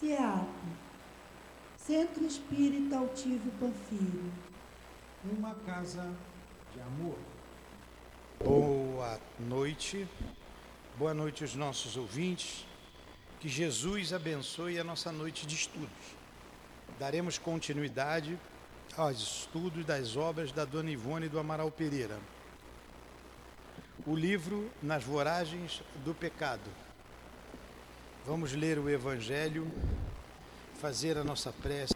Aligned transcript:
CEAP, 0.00 0.48
Centro 1.76 2.24
Espírita 2.24 2.96
Altivo 2.96 3.50
Panfiro. 3.60 4.32
Uma 5.30 5.54
casa 5.56 6.10
de 6.72 6.80
amor. 6.80 7.18
Boa 8.42 9.20
noite, 9.38 10.08
boa 10.96 11.12
noite 11.12 11.44
aos 11.44 11.54
nossos 11.54 11.98
ouvintes. 11.98 12.66
Que 13.40 13.48
Jesus 13.50 14.14
abençoe 14.14 14.78
a 14.78 14.84
nossa 14.84 15.12
noite 15.12 15.46
de 15.46 15.54
estudos. 15.54 16.16
Daremos 16.98 17.36
continuidade 17.36 18.38
aos 18.96 19.20
estudos 19.20 19.84
das 19.84 20.16
obras 20.16 20.50
da 20.50 20.64
Dona 20.64 20.90
Ivone 20.90 21.28
do 21.28 21.38
Amaral 21.38 21.70
Pereira. 21.70 22.18
O 24.06 24.16
livro 24.16 24.70
Nas 24.82 25.04
Voragens 25.04 25.82
do 26.06 26.14
Pecado. 26.14 26.70
Vamos 28.26 28.52
ler 28.52 28.78
o 28.78 28.88
Evangelho, 28.88 29.66
fazer 30.74 31.16
a 31.16 31.24
nossa 31.24 31.50
prece. 31.50 31.94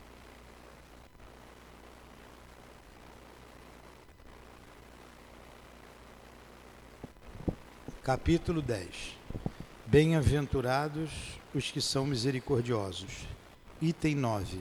Capítulo 8.03 8.61
10 8.63 9.19
Bem-aventurados 9.87 11.39
os 11.55 11.71
que 11.71 11.81
são 11.81 12.07
misericordiosos. 12.07 13.27
Item 13.81 14.15
9 14.15 14.61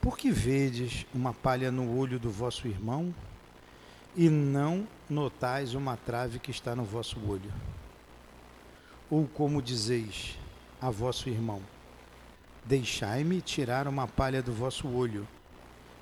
Por 0.00 0.16
que 0.16 0.30
vedes 0.30 1.06
uma 1.14 1.34
palha 1.34 1.70
no 1.70 1.96
olho 1.96 2.18
do 2.18 2.30
vosso 2.30 2.66
irmão 2.66 3.14
e 4.16 4.28
não 4.30 4.88
notais 5.08 5.74
uma 5.74 5.98
trave 5.98 6.38
que 6.38 6.50
está 6.50 6.74
no 6.74 6.84
vosso 6.84 7.20
olho? 7.28 7.52
Ou 9.10 9.26
como 9.26 9.60
dizeis 9.60 10.39
a 10.80 10.90
vosso 10.90 11.28
irmão: 11.28 11.60
Deixai-me 12.64 13.40
tirar 13.40 13.86
uma 13.88 14.06
palha 14.06 14.42
do 14.42 14.52
vosso 14.52 14.88
olho, 14.88 15.26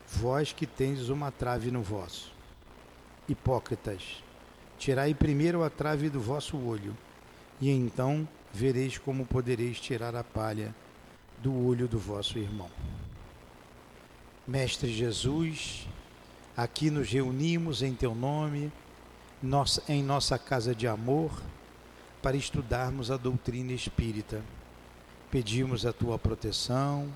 vós 0.07 0.53
que 0.53 0.67
tendes 0.67 1.09
uma 1.09 1.31
trave 1.31 1.71
no 1.71 1.83
vosso. 1.83 2.33
Hipócritas, 3.29 4.23
tirai 4.79 5.15
primeiro 5.15 5.63
a 5.63 5.71
trave 5.71 6.09
do 6.09 6.21
vosso 6.21 6.57
olho, 6.57 6.97
e 7.61 7.71
então 7.71 8.27
vereis 8.53 8.99
como 8.99 9.27
podereis 9.27 9.81
tirar 9.81 10.15
a 10.15 10.25
palha 10.25 10.75
do 11.43 11.55
olho 11.67 11.87
do 11.87 11.99
vosso 11.99 12.39
irmão. 12.39 12.71
Mestre 14.47 14.91
Jesus, 14.93 15.87
aqui 16.57 16.91
nos 16.91 17.11
reunimos 17.11 17.83
em 17.83 17.95
teu 17.95 18.15
nome, 18.15 18.73
em 19.89 20.03
nossa 20.03 20.39
casa 20.39 20.75
de 20.75 20.89
amor, 20.89 21.31
para 22.23 22.37
estudarmos 22.37 23.11
a 23.11 23.17
doutrina 23.17 23.73
espírita. 23.73 24.43
Pedimos 25.31 25.85
a 25.85 25.93
tua 25.93 26.19
proteção, 26.19 27.07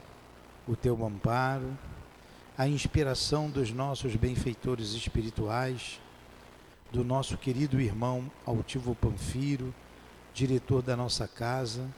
o 0.68 0.76
teu 0.76 1.02
amparo, 1.04 1.76
a 2.58 2.68
inspiração 2.68 3.48
dos 3.48 3.72
nossos 3.72 4.14
benfeitores 4.16 4.92
espirituais, 4.92 5.98
do 6.92 7.02
nosso 7.02 7.38
querido 7.38 7.80
irmão 7.80 8.30
Altivo 8.44 8.94
Panfiro, 8.94 9.74
diretor 10.34 10.82
da 10.82 10.94
nossa 10.94 11.26
casa, 11.26 11.88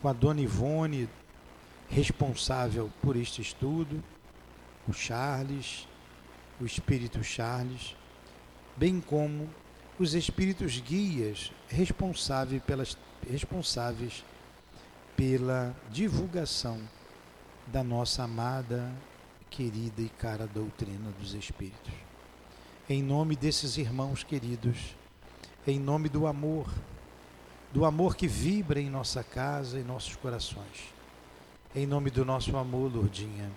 com 0.00 0.08
a 0.08 0.12
dona 0.12 0.40
Ivone, 0.40 1.08
responsável 1.88 2.88
por 3.02 3.16
este 3.16 3.42
estudo, 3.42 4.00
o 4.86 4.92
Charles, 4.92 5.88
o 6.60 6.64
espírito 6.64 7.24
Charles, 7.24 7.96
bem 8.76 9.00
como 9.00 9.50
os 9.98 10.14
espíritos 10.14 10.78
guias 10.78 11.50
responsáveis, 11.68 12.62
pelas, 12.62 12.96
responsáveis 13.28 14.22
pela 15.18 15.74
divulgação 15.90 16.78
da 17.66 17.82
nossa 17.82 18.22
amada, 18.22 18.88
querida 19.50 20.00
e 20.00 20.08
cara 20.08 20.46
doutrina 20.46 21.10
dos 21.18 21.34
Espíritos. 21.34 21.92
Em 22.88 23.02
nome 23.02 23.34
desses 23.34 23.78
irmãos 23.78 24.22
queridos, 24.22 24.94
em 25.66 25.80
nome 25.80 26.08
do 26.08 26.24
amor, 26.24 26.72
do 27.72 27.84
amor 27.84 28.14
que 28.14 28.28
vibra 28.28 28.80
em 28.80 28.88
nossa 28.88 29.24
casa 29.24 29.80
e 29.80 29.82
nossos 29.82 30.14
corações, 30.14 30.94
em 31.74 31.84
nome 31.84 32.10
do 32.10 32.24
nosso 32.24 32.56
amor, 32.56 32.94
Lourdinha, 32.94 33.50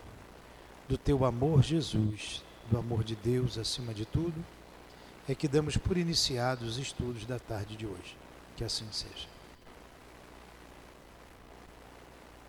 do 0.89 0.97
teu 0.97 1.23
amor, 1.23 1.61
Jesus, 1.61 2.43
do 2.71 2.79
amor 2.79 3.03
de 3.03 3.15
Deus 3.15 3.59
acima 3.59 3.93
de 3.93 4.03
tudo, 4.03 4.43
é 5.29 5.35
que 5.35 5.47
damos 5.47 5.77
por 5.77 5.95
iniciados 5.95 6.69
os 6.69 6.77
estudos 6.79 7.23
da 7.27 7.37
tarde 7.37 7.75
de 7.75 7.85
hoje. 7.85 8.17
Que 8.57 8.63
assim 8.63 8.87
seja. 8.91 9.30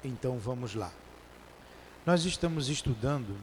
Então 0.05 0.37
vamos 0.39 0.75
lá. 0.75 0.93
Nós 2.05 2.25
estamos 2.25 2.69
estudando 2.69 3.37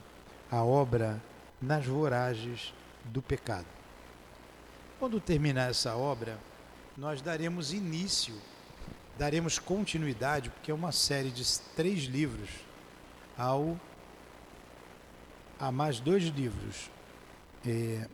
a 0.51 0.61
obra 0.61 1.21
Nas 1.61 1.85
Voragens 1.85 2.73
do 3.05 3.21
Pecado. 3.21 3.65
Quando 4.99 5.21
terminar 5.21 5.69
essa 5.69 5.95
obra, 5.95 6.37
nós 6.97 7.21
daremos 7.21 7.71
início, 7.71 8.35
daremos 9.17 9.57
continuidade, 9.57 10.49
porque 10.49 10.69
é 10.69 10.73
uma 10.73 10.91
série 10.91 11.31
de 11.31 11.45
três 11.77 12.03
livros, 12.03 12.49
ao 13.37 13.79
a 15.57 15.71
mais 15.71 16.01
dois 16.01 16.23
livros. 16.23 16.89
É, 17.65 18.05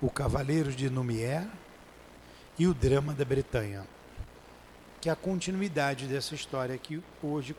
o 0.00 0.10
Cavaleiros 0.10 0.74
de 0.74 0.90
Numier 0.90 1.46
e 2.58 2.66
o 2.66 2.74
Drama 2.74 3.12
da 3.12 3.24
Bretanha 3.24 3.84
que 5.00 5.08
é 5.08 5.12
a 5.12 5.16
continuidade 5.16 6.06
dessa 6.06 6.34
história 6.34 6.76
que 6.76 7.02
hoje 7.22 7.54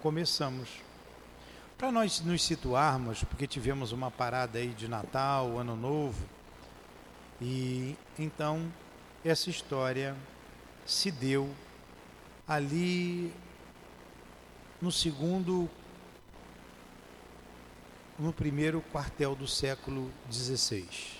começamos. 0.00 0.68
Para 1.76 1.92
nós 1.92 2.20
nos 2.20 2.42
situarmos, 2.42 3.22
porque 3.24 3.46
tivemos 3.46 3.92
uma 3.92 4.10
parada 4.10 4.58
aí 4.58 4.68
de 4.68 4.88
Natal, 4.88 5.58
Ano 5.58 5.76
Novo, 5.76 6.26
e 7.40 7.96
então 8.18 8.72
essa 9.24 9.50
história 9.50 10.16
se 10.84 11.10
deu 11.10 11.54
ali 12.46 13.32
no 14.80 14.90
segundo, 14.90 15.68
no 18.18 18.32
primeiro 18.32 18.80
quartel 18.90 19.34
do 19.34 19.46
século 19.46 20.10
XVI. 20.32 21.17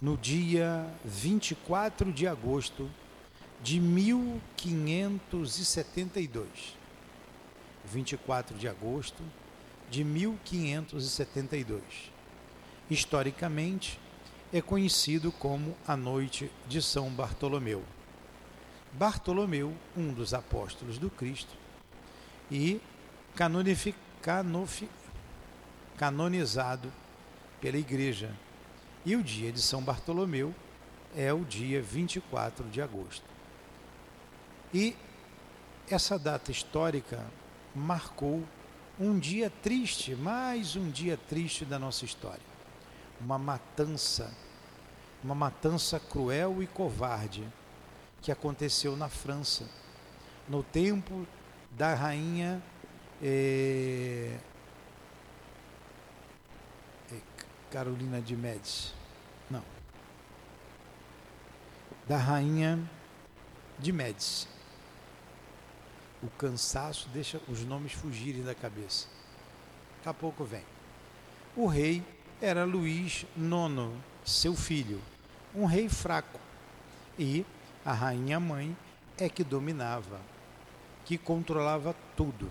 No 0.00 0.16
dia 0.16 0.88
24 1.04 2.10
de 2.12 2.26
agosto 2.26 2.90
de 3.62 3.78
1572. 3.78 6.48
24 7.84 8.56
de 8.56 8.66
agosto 8.66 9.22
de 9.90 10.02
1572. 10.02 11.82
Historicamente, 12.88 14.00
é 14.52 14.60
conhecido 14.60 15.30
como 15.30 15.76
a 15.86 15.96
Noite 15.96 16.50
de 16.66 16.82
São 16.82 17.08
Bartolomeu. 17.10 17.84
Bartolomeu, 18.92 19.72
um 19.96 20.12
dos 20.12 20.34
apóstolos 20.34 20.98
do 20.98 21.08
Cristo, 21.08 21.54
e 22.50 22.80
canonizado 25.96 26.92
pela 27.60 27.76
Igreja 27.76 28.34
e 29.04 29.16
o 29.16 29.22
dia 29.22 29.50
de 29.50 29.60
São 29.60 29.82
Bartolomeu 29.82 30.54
é 31.16 31.32
o 31.32 31.44
dia 31.44 31.80
24 31.80 32.68
de 32.68 32.80
agosto. 32.80 33.24
E 34.72 34.96
essa 35.88 36.18
data 36.18 36.50
histórica 36.50 37.24
marcou 37.74 38.44
um 38.98 39.18
dia 39.18 39.50
triste, 39.62 40.14
mais 40.14 40.76
um 40.76 40.90
dia 40.90 41.16
triste 41.16 41.64
da 41.64 41.78
nossa 41.78 42.04
história. 42.04 42.50
Uma 43.20 43.38
matança, 43.38 44.32
uma 45.24 45.34
matança 45.34 45.98
cruel 45.98 46.62
e 46.62 46.66
covarde 46.66 47.46
que 48.20 48.30
aconteceu 48.30 48.96
na 48.96 49.08
França, 49.08 49.64
no 50.48 50.62
tempo 50.62 51.26
da 51.70 51.94
rainha 51.94 52.62
eh, 53.22 54.36
Carolina 57.70 58.20
de 58.20 58.36
Médici. 58.36 58.92
Não. 59.48 59.62
Da 62.08 62.16
rainha 62.16 62.78
de 63.78 63.92
Médici. 63.92 64.48
O 66.22 66.28
cansaço 66.28 67.08
deixa 67.10 67.40
os 67.48 67.64
nomes 67.64 67.92
fugirem 67.92 68.42
da 68.42 68.54
cabeça. 68.54 69.06
Daqui 69.96 70.08
a 70.08 70.14
pouco 70.14 70.44
vem. 70.44 70.64
O 71.56 71.66
rei 71.66 72.02
era 72.40 72.64
Luís 72.64 73.24
IX, 73.36 73.92
seu 74.24 74.54
filho, 74.54 75.00
um 75.54 75.64
rei 75.64 75.88
fraco. 75.88 76.40
E 77.18 77.44
a 77.84 77.92
rainha 77.92 78.40
mãe 78.40 78.76
é 79.16 79.28
que 79.28 79.44
dominava, 79.44 80.20
que 81.04 81.16
controlava 81.16 81.94
tudo. 82.16 82.50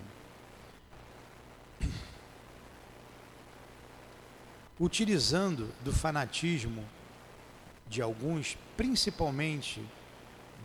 Utilizando 4.79 5.69
do 5.83 5.91
fanatismo 5.91 6.85
de 7.87 8.01
alguns, 8.01 8.57
principalmente 8.77 9.83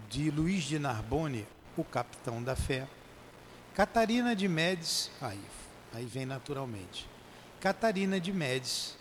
de 0.08 0.30
Luiz 0.30 0.64
de 0.64 0.78
Narbonne, 0.78 1.46
o 1.76 1.82
capitão 1.82 2.42
da 2.42 2.54
fé. 2.54 2.86
Catarina 3.74 4.36
de 4.36 4.46
Médici, 4.46 5.10
aí, 5.20 5.40
aí 5.92 6.04
vem 6.04 6.24
naturalmente. 6.24 7.08
Catarina 7.58 8.20
de 8.20 8.32
Médici, 8.32 8.94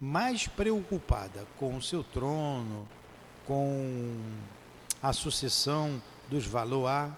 mais 0.00 0.46
preocupada 0.46 1.46
com 1.56 1.76
o 1.76 1.82
seu 1.82 2.04
trono, 2.04 2.86
com 3.46 4.20
a 5.02 5.12
sucessão 5.12 6.02
dos 6.28 6.44
Valois, 6.44 7.10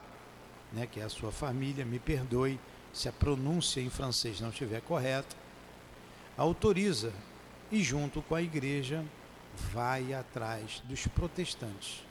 né, 0.73 0.87
que 0.87 1.01
é 1.01 1.05
a 1.05 1.09
sua 1.09 1.33
família, 1.33 1.85
me 1.85 1.99
perdoe 1.99 2.61
se 2.93 3.09
a 3.09 3.13
pronúncia 3.13 3.81
em 3.81 3.91
francês 3.91 4.41
não 4.41 4.51
estiver 4.51 4.81
correta, 4.83 5.37
autoriza 6.37 7.13
e, 7.71 7.83
junto 7.83 8.23
com 8.23 8.35
a 8.35 8.43
igreja, 8.43 9.05
vai 9.73 10.13
atrás 10.13 10.83
dos 10.85 11.07
protestantes. 11.07 12.05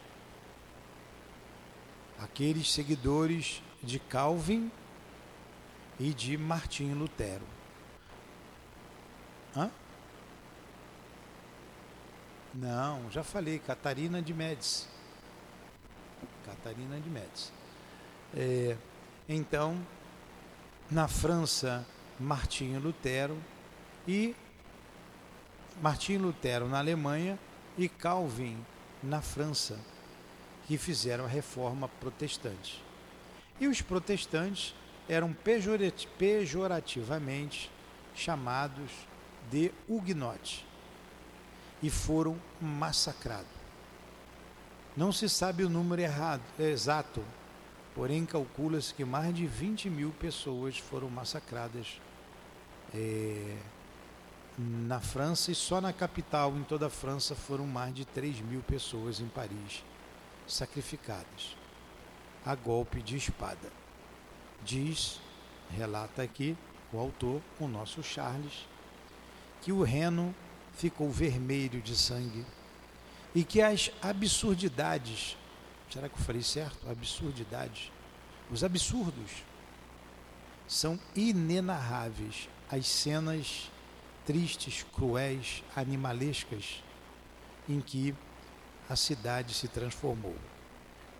Aqueles 2.19 2.71
seguidores 2.71 3.61
de 3.83 3.99
Calvin 3.99 4.71
e 5.99 6.13
de 6.13 6.37
Martinho 6.37 6.97
Lutero. 6.97 7.45
Hã? 9.55 9.69
Não, 12.53 13.11
já 13.11 13.23
falei, 13.23 13.59
Catarina 13.59 14.21
de 14.21 14.33
Médici. 14.33 14.87
Catarina 16.45 16.99
de 16.99 17.09
Médici. 17.09 17.51
É, 18.33 18.77
então, 19.27 19.77
na 20.89 21.07
França, 21.07 21.85
Martinho 22.19 22.79
Lutero 22.79 23.37
e 24.07 24.35
Martinho 25.81 26.21
Lutero 26.21 26.67
na 26.67 26.79
Alemanha 26.79 27.37
e 27.77 27.89
Calvin 27.89 28.57
na 29.03 29.21
França, 29.21 29.77
que 30.67 30.77
fizeram 30.77 31.25
a 31.25 31.27
reforma 31.27 31.87
protestante. 31.87 32.81
E 33.59 33.67
os 33.67 33.81
protestantes 33.81 34.73
eram 35.07 35.35
pejorativamente 36.17 37.69
chamados 38.15 38.91
de 39.51 39.71
huguenotes 39.87 40.65
e 41.83 41.89
foram 41.89 42.39
massacrados. 42.59 43.55
Não 44.95 45.11
se 45.11 45.27
sabe 45.27 45.63
o 45.63 45.69
número 45.69 46.01
errado, 46.01 46.41
exato, 46.57 47.21
porém 47.93 48.25
calcula-se 48.25 48.93
que 48.93 49.03
mais 49.03 49.35
de 49.35 49.45
20 49.45 49.89
mil 49.89 50.11
pessoas 50.11 50.77
foram 50.77 51.09
massacradas 51.09 51.99
é, 52.93 53.57
na 54.57 54.99
França 54.99 55.51
e 55.51 55.55
só 55.55 55.81
na 55.81 55.91
capital, 55.91 56.55
em 56.55 56.63
toda 56.63 56.87
a 56.87 56.89
França, 56.89 57.35
foram 57.35 57.67
mais 57.67 57.93
de 57.93 58.05
3 58.05 58.41
mil 58.41 58.61
pessoas 58.61 59.19
em 59.19 59.27
Paris 59.27 59.83
sacrificadas 60.47 61.55
a 62.45 62.53
golpe 62.53 63.01
de 63.01 63.17
espada. 63.17 63.71
Diz, 64.63 65.19
relata 65.71 66.21
aqui 66.21 66.55
o 66.93 66.99
autor, 66.99 67.41
o 67.59 67.67
nosso 67.67 68.03
Charles, 68.03 68.67
que 69.61 69.71
o 69.71 69.81
Reno 69.81 70.33
ficou 70.73 71.09
vermelho 71.09 71.81
de 71.81 71.95
sangue 71.95 72.45
e 73.33 73.43
que 73.43 73.61
as 73.61 73.91
absurdidades, 74.01 75.35
será 75.91 76.07
que 76.07 76.15
eu 76.15 76.23
falei 76.23 76.43
certo? 76.43 76.87
Absurdidades, 76.87 77.91
os 78.51 78.63
absurdos 78.63 79.43
são 80.67 80.99
inenarráveis. 81.15 82.47
As 82.69 82.87
cenas 82.87 83.71
tristes, 84.25 84.85
cruéis, 84.93 85.63
animalescas 85.75 86.83
em 87.67 87.79
que 87.81 88.13
a 88.89 88.95
cidade 88.95 89.53
se 89.53 89.67
transformou. 89.67 90.35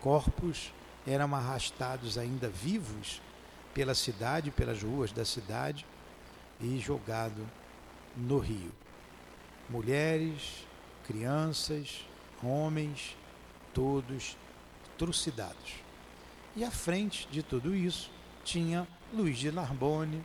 Corpos 0.00 0.72
eram 1.06 1.34
arrastados 1.34 2.18
ainda 2.18 2.48
vivos 2.48 3.20
pela 3.74 3.94
cidade, 3.94 4.50
pelas 4.50 4.82
ruas 4.82 5.12
da 5.12 5.24
cidade 5.24 5.84
e 6.60 6.78
jogados 6.78 7.44
no 8.16 8.38
rio 8.38 8.72
mulheres, 9.68 10.64
crianças, 11.06 12.04
homens, 12.42 13.16
todos 13.74 14.36
trucidados. 14.96 15.74
E 16.54 16.64
à 16.64 16.70
frente 16.70 17.28
de 17.30 17.42
tudo 17.42 17.74
isso 17.74 18.10
tinha 18.44 18.86
Luís 19.12 19.38
de 19.38 19.50
Narbonne, 19.50 20.24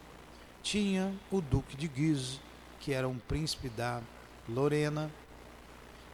tinha 0.63 1.13
o 1.31 1.41
Duque 1.41 1.75
de 1.75 1.87
Guise, 1.87 2.39
que 2.81 2.91
era 2.91 3.07
um 3.07 3.17
príncipe 3.17 3.69
da 3.69 4.01
Lorena, 4.49 5.09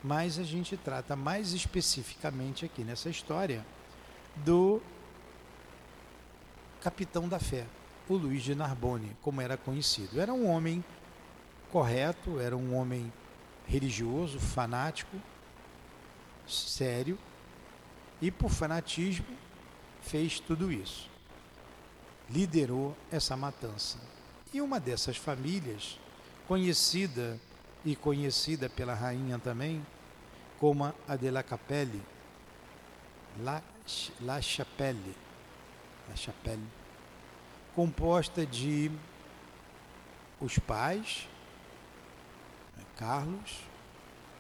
mas 0.04 0.38
a 0.38 0.44
gente 0.44 0.78
trata 0.78 1.16
mais 1.16 1.54
especificamente 1.54 2.66
aqui 2.66 2.84
nessa 2.84 3.10
história 3.10 3.66
do 4.36 4.82
capitão 6.82 7.28
da 7.28 7.40
fé, 7.40 7.66
o 8.08 8.16
Luís 8.16 8.44
de 8.44 8.54
Narbonne, 8.54 9.16
como 9.22 9.42
era 9.42 9.58
conhecido. 9.58 10.20
Era 10.20 10.34
um 10.34 10.48
homem 10.48 10.84
correto, 11.72 12.40
era 12.40 12.56
um 12.56 12.76
homem 12.76 13.12
religioso, 13.66 14.40
fanático, 14.40 15.18
sério, 16.48 17.18
e 18.22 18.32
por 18.32 18.50
fanatismo 18.50 19.26
fez 20.02 20.40
tudo 20.40 20.72
isso. 20.72 21.10
Liderou 22.30 22.96
essa 23.12 23.36
matança. 23.36 23.98
E 24.54 24.62
uma 24.62 24.80
dessas 24.80 25.18
famílias, 25.18 26.00
conhecida 26.48 27.40
e 27.86 27.96
conhecida 27.96 28.70
pela 28.70 28.94
rainha 28.94 29.38
também, 29.38 29.86
como 30.60 30.94
a 31.08 31.16
de 31.16 31.30
la 31.30 31.44
Capelle, 31.44 32.02
La, 33.40 33.62
la 34.22 34.42
Chapelle, 34.42 35.14
La 36.10 36.16
Chapelle, 36.16 36.64
composta 37.76 38.46
de 38.46 38.92
os 40.40 40.58
pais, 40.58 41.28
Carlos 42.98 43.60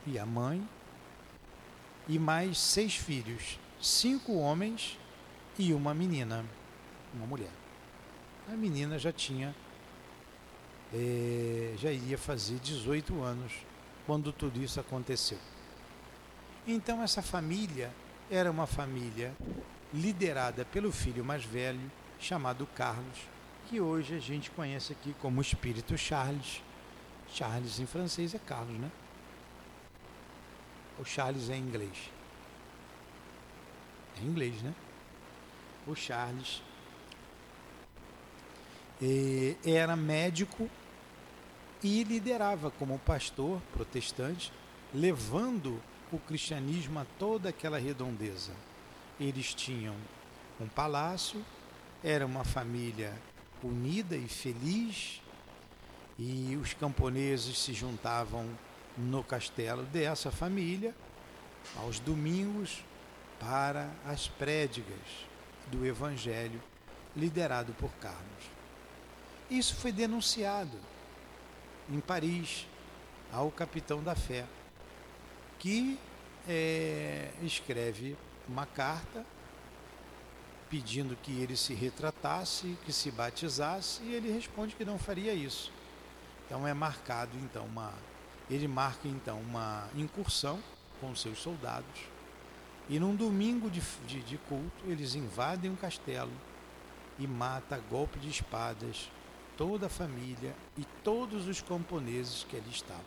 e 0.05 0.17
a 0.17 0.25
mãe, 0.25 0.67
e 2.07 2.17
mais 2.17 2.57
seis 2.57 2.95
filhos, 2.95 3.59
cinco 3.79 4.33
homens 4.37 4.97
e 5.59 5.73
uma 5.73 5.93
menina, 5.93 6.43
uma 7.13 7.27
mulher. 7.27 7.51
A 8.51 8.55
menina 8.55 8.97
já 8.97 9.11
tinha, 9.11 9.53
é, 10.93 11.73
já 11.77 11.91
iria 11.91 12.17
fazer 12.17 12.59
18 12.59 13.21
anos 13.21 13.53
quando 14.05 14.31
tudo 14.31 14.61
isso 14.61 14.79
aconteceu. 14.79 15.37
Então 16.65 17.01
essa 17.01 17.21
família 17.21 17.91
era 18.29 18.51
uma 18.51 18.67
família 18.67 19.33
liderada 19.93 20.65
pelo 20.65 20.91
filho 20.91 21.23
mais 21.23 21.43
velho, 21.43 21.91
chamado 22.19 22.67
Carlos, 22.67 23.19
que 23.67 23.79
hoje 23.79 24.15
a 24.15 24.19
gente 24.19 24.49
conhece 24.51 24.93
aqui 24.93 25.15
como 25.21 25.41
Espírito 25.41 25.97
Charles, 25.97 26.61
Charles 27.29 27.79
em 27.79 27.85
francês 27.85 28.33
é 28.33 28.39
Carlos, 28.39 28.77
né? 28.79 28.89
O 30.99 31.05
Charles 31.05 31.49
é 31.49 31.55
em 31.55 31.61
inglês. 31.61 32.09
É 34.17 34.23
em 34.23 34.27
inglês, 34.27 34.61
né? 34.61 34.73
O 35.85 35.95
Charles 35.95 36.61
era 39.65 39.95
médico 39.95 40.69
e 41.83 42.03
liderava 42.03 42.71
como 42.71 42.97
pastor 42.99 43.61
protestante, 43.73 44.51
levando 44.93 45.81
o 46.11 46.17
cristianismo 46.17 46.99
a 46.99 47.05
toda 47.19 47.49
aquela 47.49 47.77
redondeza. 47.77 48.53
Eles 49.19 49.53
tinham 49.53 49.95
um 50.59 50.67
palácio, 50.67 51.43
era 52.03 52.25
uma 52.25 52.43
família 52.43 53.13
unida 53.63 54.15
e 54.15 54.27
feliz, 54.27 55.21
e 56.17 56.57
os 56.61 56.73
camponeses 56.73 57.59
se 57.59 57.73
juntavam 57.73 58.47
no 58.97 59.23
castelo 59.23 59.83
dessa 59.83 60.31
família 60.31 60.95
aos 61.75 61.99
domingos 61.99 62.83
para 63.39 63.91
as 64.05 64.27
prédigas 64.27 65.27
do 65.67 65.85
Evangelho 65.85 66.59
liderado 67.15 67.73
por 67.73 67.91
Carlos. 67.99 68.56
Isso 69.49 69.75
foi 69.75 69.91
denunciado 69.91 70.77
em 71.89 71.99
Paris 71.99 72.67
ao 73.31 73.49
capitão 73.49 74.03
da 74.03 74.15
fé, 74.15 74.45
que 75.57 75.97
é, 76.47 77.31
escreve 77.41 78.17
uma 78.47 78.65
carta 78.65 79.25
pedindo 80.69 81.15
que 81.15 81.31
ele 81.31 81.55
se 81.55 81.73
retratasse, 81.73 82.77
que 82.85 82.91
se 82.91 83.09
batizasse, 83.09 84.03
e 84.03 84.13
ele 84.13 84.31
responde 84.31 84.75
que 84.75 84.83
não 84.83 84.99
faria 84.99 85.33
isso. 85.33 85.71
Então 86.45 86.67
é 86.67 86.73
marcado 86.73 87.31
então 87.37 87.65
uma 87.65 87.93
ele 88.49 88.67
marca 88.67 89.07
então 89.07 89.39
uma 89.41 89.89
incursão 89.93 90.61
com 91.01 91.13
seus 91.13 91.39
soldados 91.39 92.01
e 92.87 92.97
num 92.97 93.13
domingo 93.13 93.69
de, 93.69 93.81
de, 94.07 94.21
de 94.23 94.37
culto 94.37 94.85
eles 94.85 95.15
invadem 95.15 95.69
um 95.69 95.75
castelo 95.75 96.31
e 97.19 97.27
mata 97.27 97.75
a 97.75 97.79
golpe 97.79 98.17
de 98.19 98.29
espadas 98.29 99.09
toda 99.57 99.87
a 99.87 99.89
família 99.89 100.55
e 100.77 100.85
todos 101.03 101.47
os 101.47 101.59
camponeses 101.61 102.45
que 102.47 102.55
ali 102.55 102.69
estavam, 102.69 103.03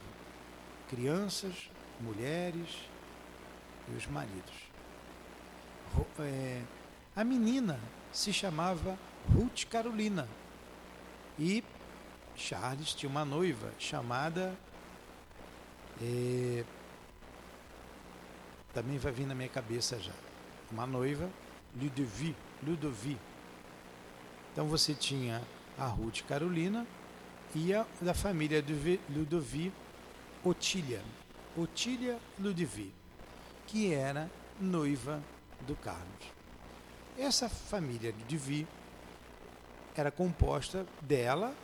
crianças, 0.89 1.71
mulheres 2.01 2.69
e 3.89 3.97
os 3.97 4.07
maridos. 4.07 4.71
É, 6.19 6.63
a 7.15 7.25
menina 7.25 7.81
se 8.13 8.33
chamava 8.33 8.99
Ruth 9.35 9.65
Carolina 9.65 10.29
e 11.39 11.65
Charles 12.37 12.95
tinha 12.95 13.09
uma 13.09 13.25
noiva 13.25 13.73
chamada. 13.79 14.55
É, 16.03 16.65
também 18.73 18.99
vai 18.99 19.13
vir 19.13 19.27
na 19.27 19.35
minha 19.35 19.49
cabeça 19.49 19.99
já. 19.99 20.13
Uma 20.71 20.87
noiva, 20.87 21.29
Ludovic. 21.77 22.37
Ludovic. 22.63 23.19
Então 24.53 24.67
você 24.67 24.95
tinha 24.95 25.43
a 25.81 25.87
Ruth 25.87 26.21
Carolina 26.29 26.87
e 27.55 27.73
a 27.73 27.87
da 28.03 28.13
família 28.13 28.63
Ludovic, 29.09 29.73
Otília. 30.45 31.03
Otília 31.57 32.19
Ludovic, 32.39 32.93
que 33.67 33.93
era 33.95 34.31
noiva 34.61 35.23
do 35.67 35.75
Carlos. 35.75 36.33
Essa 37.19 37.49
família 37.49 38.15
Ludovic 38.17 38.69
era 39.97 40.11
composta 40.11 40.87
dela, 41.01 41.55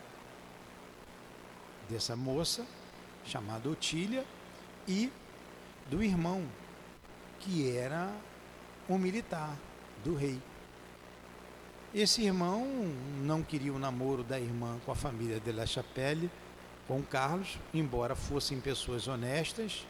dessa 1.89 2.17
moça 2.17 2.67
chamada 3.25 3.69
Otília, 3.69 4.25
e 4.89 5.13
do 5.91 6.03
irmão, 6.03 6.45
que 7.39 7.77
era 7.77 8.11
um 8.89 8.97
militar 8.97 9.57
do 10.03 10.15
rei. 10.15 10.41
Esse 11.97 12.25
irmão 12.25 12.67
não 13.23 13.43
queria 13.43 13.73
o 13.73 13.79
namoro 13.79 14.23
da 14.23 14.39
irmã 14.39 14.79
com 14.85 14.93
a 14.93 14.95
família 14.95 15.41
de 15.41 15.51
La 15.51 15.65
Chapelle, 15.65 16.31
com 16.87 17.03
Carlos, 17.03 17.59
embora 17.73 18.15
fossem 18.15 18.61
pessoas 18.61 19.09
honestas, 19.09 19.87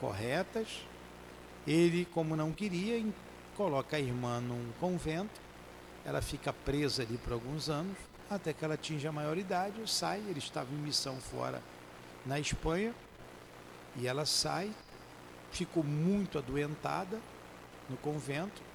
corretas. 0.00 0.84
Ele, 1.64 2.06
como 2.06 2.34
não 2.34 2.50
queria, 2.50 3.06
coloca 3.56 3.96
a 3.96 4.00
irmã 4.00 4.40
num 4.40 4.72
convento, 4.80 5.40
ela 6.04 6.20
fica 6.20 6.52
presa 6.52 7.04
ali 7.04 7.16
por 7.18 7.34
alguns 7.34 7.68
anos, 7.68 7.96
até 8.28 8.52
que 8.52 8.64
ela 8.64 8.74
atinge 8.74 9.06
a 9.06 9.12
maioridade, 9.12 9.88
sai, 9.88 10.18
ele 10.28 10.40
estava 10.40 10.74
em 10.74 10.78
missão 10.78 11.18
fora 11.18 11.62
na 12.26 12.40
Espanha, 12.40 12.92
e 13.94 14.08
ela 14.08 14.26
sai, 14.26 14.72
ficou 15.52 15.84
muito 15.84 16.36
adoentada 16.36 17.20
no 17.88 17.96
convento 17.96 18.65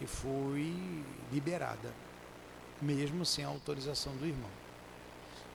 e 0.00 0.06
foi 0.06 0.74
liberada, 1.32 1.92
mesmo 2.80 3.24
sem 3.24 3.44
a 3.44 3.48
autorização 3.48 4.16
do 4.16 4.26
irmão. 4.26 4.50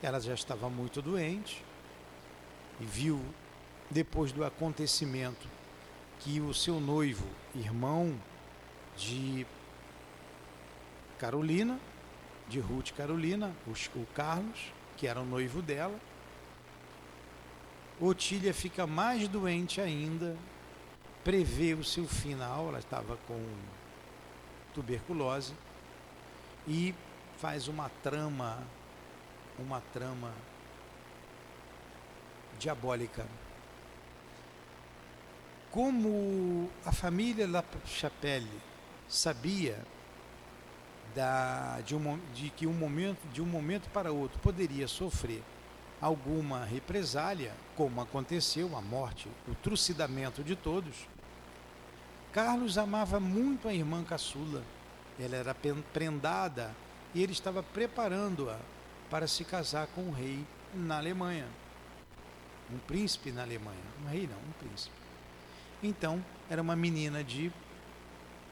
Ela 0.02 0.20
já 0.20 0.34
estava 0.34 0.70
muito 0.70 1.02
doente 1.02 1.64
e 2.80 2.86
viu, 2.86 3.22
depois 3.90 4.32
do 4.32 4.44
acontecimento, 4.44 5.48
que 6.20 6.40
o 6.40 6.54
seu 6.54 6.80
noivo, 6.80 7.26
irmão 7.56 8.16
de 8.96 9.46
Carolina, 11.18 11.80
de 12.48 12.60
Ruth 12.60 12.92
Carolina, 12.92 13.56
o 13.68 14.06
Carlos, 14.14 14.72
que 14.98 15.08
era 15.08 15.20
o 15.20 15.26
noivo 15.26 15.62
dela, 15.62 16.00
Otília 18.00 18.54
fica 18.54 18.86
mais 18.86 19.28
doente 19.28 19.80
ainda, 19.80 20.38
prevê 21.24 21.74
o 21.74 21.84
seu 21.84 22.06
final, 22.06 22.68
ela 22.68 22.80
estava 22.80 23.18
com 23.26 23.42
tuberculose 24.76 25.54
e 26.68 26.94
faz 27.38 27.68
uma 27.68 27.90
trama, 28.04 28.62
uma 29.58 29.82
trama 29.94 30.32
diabólica. 32.60 33.26
Como 35.72 36.70
a 36.86 36.92
família 36.92 37.48
La 37.48 37.64
Chapelle 37.86 38.62
sabia 39.08 39.82
da, 41.16 41.80
de, 41.82 41.96
um, 41.96 42.20
de 42.34 42.50
que 42.50 42.68
um 42.68 42.74
momento, 42.74 43.26
de 43.32 43.42
um 43.42 43.46
momento 43.46 43.90
para 43.90 44.12
outro 44.12 44.40
poderia 44.40 44.88
sofrer 44.88 45.42
alguma 46.02 46.66
represália, 46.66 47.54
como 47.76 48.02
aconteceu, 48.02 48.76
a 48.76 48.82
morte, 48.82 49.30
o 49.48 49.56
trucidamento 49.56 50.44
de 50.44 50.56
todos, 50.56 51.08
Carlos 52.36 52.78
amava 52.78 53.18
muito 53.18 53.70
a 53.70 53.74
irmã 53.74 54.04
caçula. 54.04 54.62
Ela 55.18 55.38
era 55.38 55.56
prendada 55.94 56.76
e 57.14 57.24
ele 57.24 57.32
estava 57.32 57.64
preparando-a 57.64 58.60
para 59.10 59.26
se 59.26 59.46
casar 59.46 59.88
com 59.96 60.02
um 60.02 60.12
rei 60.12 60.46
na 60.74 60.98
Alemanha. 60.98 61.48
Um 62.70 62.78
príncipe 62.80 63.32
na 63.32 63.44
Alemanha. 63.44 63.80
Um 64.04 64.10
rei 64.10 64.28
não, 64.28 64.36
um 64.36 64.52
príncipe. 64.60 64.94
Então, 65.82 66.22
era 66.50 66.62
uma 66.62 66.76
menina 66.76 67.24
de 67.24 67.50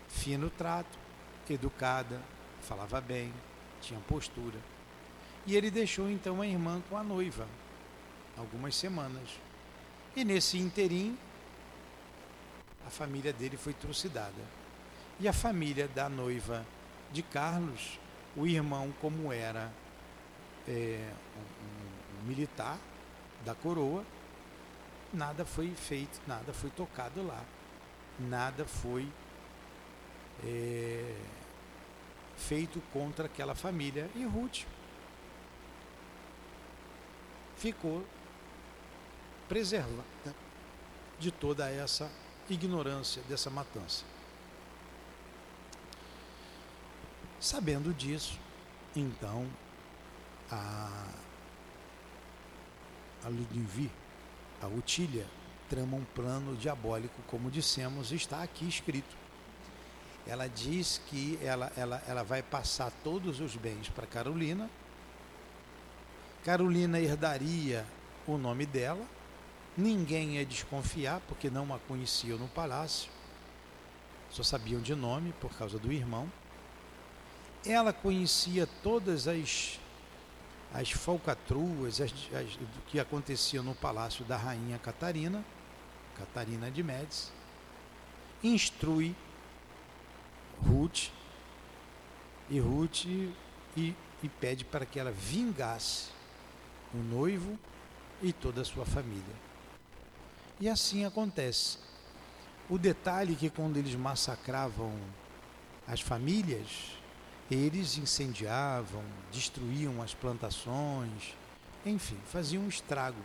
fino 0.07 0.49
trato, 0.49 0.97
educada, 1.49 2.21
falava 2.61 3.01
bem, 3.01 3.33
tinha 3.81 3.99
postura. 4.07 4.59
E 5.45 5.57
ele 5.57 5.69
deixou 5.69 6.09
então 6.09 6.41
a 6.41 6.47
irmã 6.47 6.81
com 6.89 6.95
a 6.95 7.03
noiva, 7.03 7.45
algumas 8.37 8.77
semanas. 8.77 9.27
E 10.15 10.23
nesse 10.23 10.57
interim, 10.57 11.17
a 12.85 12.89
família 12.89 13.33
dele 13.33 13.57
foi 13.57 13.73
trucidada. 13.73 14.41
E 15.19 15.27
a 15.27 15.33
família 15.33 15.87
da 15.87 16.09
noiva 16.09 16.65
de 17.11 17.21
Carlos, 17.21 17.99
o 18.35 18.47
irmão, 18.47 18.93
como 18.99 19.31
era 19.31 19.71
é, 20.67 21.11
um, 21.37 22.21
um 22.21 22.27
militar 22.27 22.77
da 23.45 23.53
coroa, 23.53 24.03
nada 25.13 25.45
foi 25.45 25.69
feito, 25.75 26.19
nada 26.27 26.51
foi 26.53 26.69
tocado 26.71 27.25
lá, 27.25 27.43
nada 28.19 28.65
foi 28.65 29.07
é, 30.43 31.15
feito 32.35 32.81
contra 32.91 33.25
aquela 33.25 33.53
família. 33.53 34.09
E 34.15 34.25
Ruth 34.25 34.65
ficou 37.55 38.03
preservada 39.47 40.03
de 41.19 41.31
toda 41.31 41.69
essa 41.69 42.11
ignorância 42.49 43.21
dessa 43.27 43.49
matança. 43.49 44.03
Sabendo 47.39 47.93
disso, 47.93 48.39
então 48.95 49.47
a, 50.49 51.07
a 53.25 53.27
Ludivine, 53.27 53.91
a 54.61 54.67
Utília, 54.67 55.27
trama 55.69 55.97
um 55.97 56.05
plano 56.05 56.55
diabólico, 56.55 57.21
como 57.27 57.49
dissemos, 57.49 58.11
está 58.11 58.43
aqui 58.43 58.67
escrito. 58.67 59.15
Ela 60.25 60.47
diz 60.47 61.01
que 61.07 61.37
ela, 61.41 61.71
ela, 61.75 62.01
ela 62.07 62.23
vai 62.23 62.41
passar 62.41 62.91
todos 63.03 63.39
os 63.39 63.55
bens 63.55 63.89
para 63.89 64.07
Carolina. 64.07 64.69
Carolina 66.45 66.99
herdaria 66.99 67.85
o 68.25 68.37
nome 68.37 68.65
dela, 68.65 69.05
Ninguém 69.75 70.35
ia 70.35 70.45
desconfiar, 70.45 71.19
porque 71.27 71.49
não 71.49 71.73
a 71.73 71.79
conheciam 71.79 72.37
no 72.37 72.47
palácio, 72.47 73.09
só 74.29 74.43
sabiam 74.43 74.81
de 74.81 74.93
nome 74.93 75.33
por 75.39 75.51
causa 75.57 75.79
do 75.79 75.91
irmão. 75.91 76.31
Ela 77.65 77.91
conhecia 77.91 78.67
todas 78.83 79.27
as, 79.27 79.79
as 80.73 80.91
falcatruas 80.91 82.01
as, 82.01 82.11
as, 82.11 82.59
que 82.87 82.99
acontecia 82.99 83.63
no 83.63 83.73
palácio 83.73 84.23
da 84.25 84.37
rainha 84.37 84.77
Catarina, 84.77 85.43
Catarina 86.15 86.69
de 86.69 86.83
Médici. 86.83 87.31
Instrui 88.43 89.15
Ruth, 90.67 91.09
e 92.49 92.59
Ruth 92.59 93.05
e, 93.05 93.33
e 94.21 94.29
pede 94.39 94.65
para 94.65 94.85
que 94.85 94.99
ela 94.99 95.11
vingasse 95.11 96.09
o 96.93 96.97
noivo 96.97 97.57
e 98.21 98.31
toda 98.31 98.61
a 98.61 98.65
sua 98.65 98.85
família. 98.85 99.52
E 100.63 100.69
assim 100.69 101.03
acontece. 101.03 101.77
O 102.69 102.77
detalhe 102.77 103.33
é 103.33 103.35
que 103.35 103.49
quando 103.49 103.75
eles 103.75 103.95
massacravam 103.95 104.97
as 105.85 105.99
famílias, 105.99 106.93
eles 107.51 107.97
incendiavam, 107.97 109.03
destruíam 109.29 110.01
as 110.01 110.13
plantações, 110.13 111.35
enfim, 111.85 112.17
faziam 112.31 112.63
um 112.63 112.69
estrago. 112.69 113.19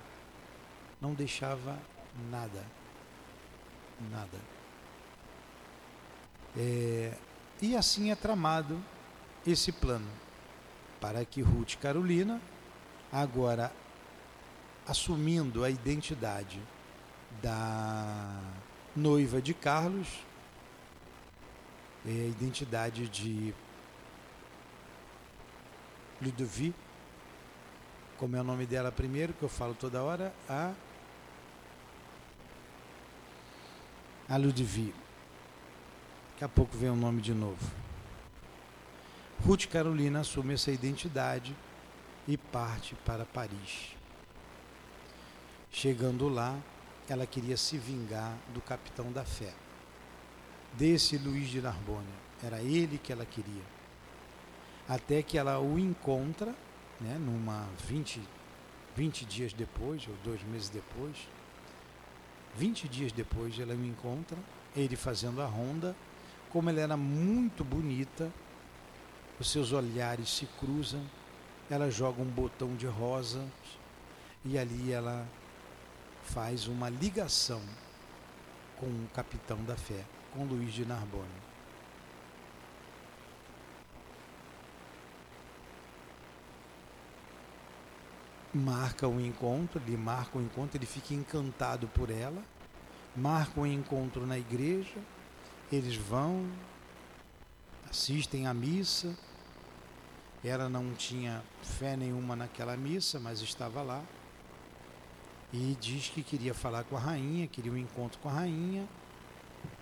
Não 1.01 1.15
deixava 1.15 1.79
nada. 2.29 2.67
Nada. 4.11 4.39
É, 6.57 7.17
e 7.63 7.77
assim 7.77 8.11
é 8.11 8.17
tramado 8.17 8.83
esse 9.47 9.71
plano 9.71 10.11
para 11.01 11.25
que 11.25 11.41
Ruth 11.41 11.77
Carolina, 11.77 12.43
agora 13.13 13.73
assumindo 14.85 15.63
a 15.63 15.71
identidade 15.71 16.61
da 17.43 18.41
noiva 18.95 19.41
de 19.41 19.55
Carlos, 19.55 20.09
é 22.07 22.11
a 22.11 22.27
identidade 22.27 23.09
de 23.09 23.55
Ludovic, 26.21 26.75
como 28.17 28.37
é 28.37 28.41
o 28.41 28.45
nome 28.45 28.67
dela 28.67 28.91
primeiro, 28.91 29.33
que 29.33 29.43
eu 29.43 29.49
falo 29.49 29.75
toda 29.75 30.03
hora, 30.03 30.33
a 30.49 30.73
a 34.29 34.37
Ludwig. 34.37 34.93
Daqui 36.33 36.45
a 36.45 36.49
pouco 36.49 36.77
vem 36.77 36.91
o 36.91 36.97
nome 36.97 37.23
de 37.23 37.33
novo. 37.33 37.59
Ruth 39.45 39.67
Carolina 39.67 40.21
assume 40.21 40.55
essa 40.55 40.71
identidade 40.71 41.57
e 42.27 42.37
parte 42.37 42.95
para 43.07 43.25
Paris. 43.25 43.97
Chegando 45.71 46.29
lá, 46.29 46.59
ela 47.13 47.27
queria 47.27 47.57
se 47.57 47.79
vingar 47.79 48.37
do 48.53 48.61
capitão 48.61 49.11
da 49.11 49.25
fé, 49.25 49.53
desse 50.75 51.17
Luiz 51.17 51.49
de 51.49 51.61
Narbonne. 51.61 52.07
Era 52.43 52.61
ele 52.61 52.99
que 52.99 53.13
ela 53.13 53.25
queria. 53.25 53.63
Até 54.89 55.23
que 55.23 55.37
ela 55.37 55.59
o 55.59 55.79
encontra, 55.79 56.55
né, 57.01 57.17
numa 57.19 57.69
20, 57.87 58.21
20 58.97 59.25
dias 59.25 59.53
depois, 59.53 60.07
ou 60.09 60.15
dois 60.25 60.43
meses 60.45 60.69
depois, 60.69 61.29
20 62.57 62.89
dias 62.89 63.13
depois 63.13 63.59
ela 63.59 63.75
o 63.75 63.85
encontra, 63.85 64.37
ele 64.77 64.97
fazendo 64.97 65.41
a 65.41 65.47
ronda, 65.47 65.95
como 66.51 66.71
ela 66.71 66.81
era 66.81 66.97
muito 66.97 67.65
bonita, 67.65 68.33
os 69.39 69.51
seus 69.51 69.73
olhares 69.73 70.29
se 70.29 70.47
cruzam, 70.59 71.05
ela 71.71 71.91
joga 71.91 72.23
um 72.23 72.27
botão 72.27 72.75
de 72.75 72.87
rosa 72.87 73.45
e 74.45 74.59
ali 74.59 74.91
ela 74.91 75.27
faz 76.29 76.69
uma 76.69 76.91
ligação 76.91 77.63
com 78.79 78.87
o 78.87 79.09
capitão 79.15 79.63
da 79.65 79.77
fé, 79.77 80.05
com 80.33 80.45
Luiz 80.45 80.73
de 80.73 80.85
Narbonne. 80.85 81.49
Marca 88.55 89.07
o 89.07 89.15
um 89.15 89.21
encontro, 89.21 89.81
ele 89.87 89.97
marca 89.97 90.37
o 90.37 90.41
um 90.41 90.45
encontro, 90.45 90.77
ele 90.77 90.87
fica 90.87 91.15
encantado 91.15 91.87
por 91.89 92.11
ela, 92.11 92.43
marca 93.17 93.61
o 93.61 93.63
um 93.63 93.67
encontro 93.67 94.27
na 94.27 94.39
igreja, 94.39 94.99
eles 95.73 95.97
vão, 95.97 96.51
assistem 97.89 98.47
à 98.47 98.55
missa, 98.55 99.17
ela 100.45 100.69
não 100.69 100.95
tinha 100.95 101.43
fé 101.63 101.97
nenhuma 101.97 102.37
naquela 102.37 102.77
missa, 102.77 103.19
mas 103.19 103.41
estava 103.41 103.83
lá. 103.83 104.03
E 105.53 105.77
diz 105.81 106.09
que 106.09 106.23
queria 106.23 106.53
falar 106.53 106.85
com 106.85 106.97
a 106.97 107.01
rainha, 107.01 107.47
queria 107.47 107.73
um 107.73 107.77
encontro 107.77 108.19
com 108.21 108.29
a 108.29 108.33
rainha. 108.33 108.87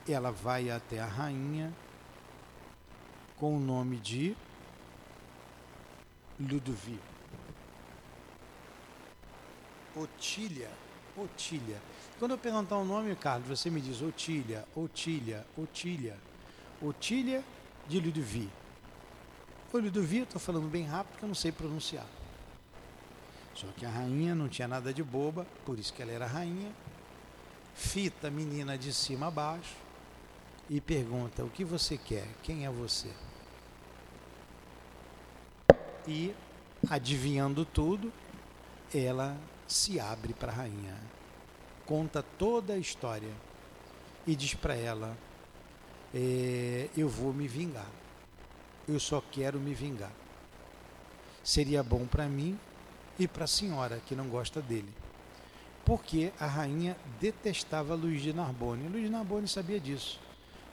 Ela 0.08 0.30
vai 0.30 0.70
até 0.70 1.00
a 1.00 1.06
rainha 1.06 1.72
com 3.36 3.56
o 3.56 3.60
nome 3.60 3.96
de 3.96 4.36
Ludovic. 6.38 7.00
Otília, 9.94 10.70
Otília. 11.16 11.80
Quando 12.18 12.32
eu 12.32 12.38
perguntar 12.38 12.76
o 12.76 12.84
nome, 12.84 13.14
Carlos, 13.16 13.48
você 13.48 13.68
me 13.70 13.80
diz 13.80 14.00
Otília, 14.02 14.64
Otília, 14.74 15.44
Otília. 15.56 16.16
Otília 16.80 17.42
de 17.88 17.98
Ludovic. 17.98 18.50
Olho 19.76 19.90
do 19.90 20.02
Vi, 20.02 20.20
estou 20.20 20.40
falando 20.40 20.70
bem 20.70 20.84
rápido 20.84 21.12
porque 21.12 21.24
eu 21.26 21.28
não 21.28 21.34
sei 21.34 21.52
pronunciar. 21.52 22.06
Só 23.56 23.66
que 23.76 23.84
a 23.84 23.90
rainha 23.90 24.34
não 24.34 24.48
tinha 24.48 24.68
nada 24.68 24.92
de 24.92 25.02
boba, 25.02 25.46
por 25.64 25.78
isso 25.78 25.92
que 25.92 26.00
ela 26.00 26.12
era 26.12 26.26
rainha. 26.26 26.72
Fita 27.74 28.28
a 28.28 28.30
menina 28.30 28.78
de 28.78 28.92
cima 28.92 29.26
a 29.26 29.30
baixo 29.30 29.74
e 30.70 30.80
pergunta: 30.80 31.44
O 31.44 31.50
que 31.50 31.64
você 31.64 31.98
quer? 31.98 32.28
Quem 32.42 32.64
é 32.64 32.70
você? 32.70 33.10
E, 36.06 36.32
adivinhando 36.88 37.64
tudo, 37.64 38.12
ela 38.94 39.36
se 39.66 39.98
abre 39.98 40.32
para 40.32 40.52
a 40.52 40.54
rainha, 40.54 40.94
conta 41.84 42.22
toda 42.22 42.74
a 42.74 42.78
história 42.78 43.32
e 44.26 44.36
diz 44.36 44.54
para 44.54 44.76
ela: 44.76 45.16
é, 46.14 46.88
Eu 46.96 47.08
vou 47.08 47.32
me 47.32 47.48
vingar 47.48 47.90
eu 48.88 49.00
só 49.00 49.22
quero 49.32 49.58
me 49.58 49.74
vingar. 49.74 50.12
Seria 51.42 51.82
bom 51.82 52.06
para 52.06 52.28
mim 52.28 52.58
e 53.18 53.26
para 53.26 53.44
a 53.44 53.48
senhora 53.48 54.00
que 54.04 54.14
não 54.14 54.28
gosta 54.28 54.60
dele. 54.60 54.92
Porque 55.84 56.32
a 56.38 56.46
rainha 56.46 56.96
detestava 57.20 57.94
Luís 57.94 58.20
de 58.20 58.32
Narbonne. 58.32 58.88
Luís 58.88 59.04
de 59.04 59.10
Narbonne 59.10 59.46
sabia 59.46 59.78
disso. 59.78 60.20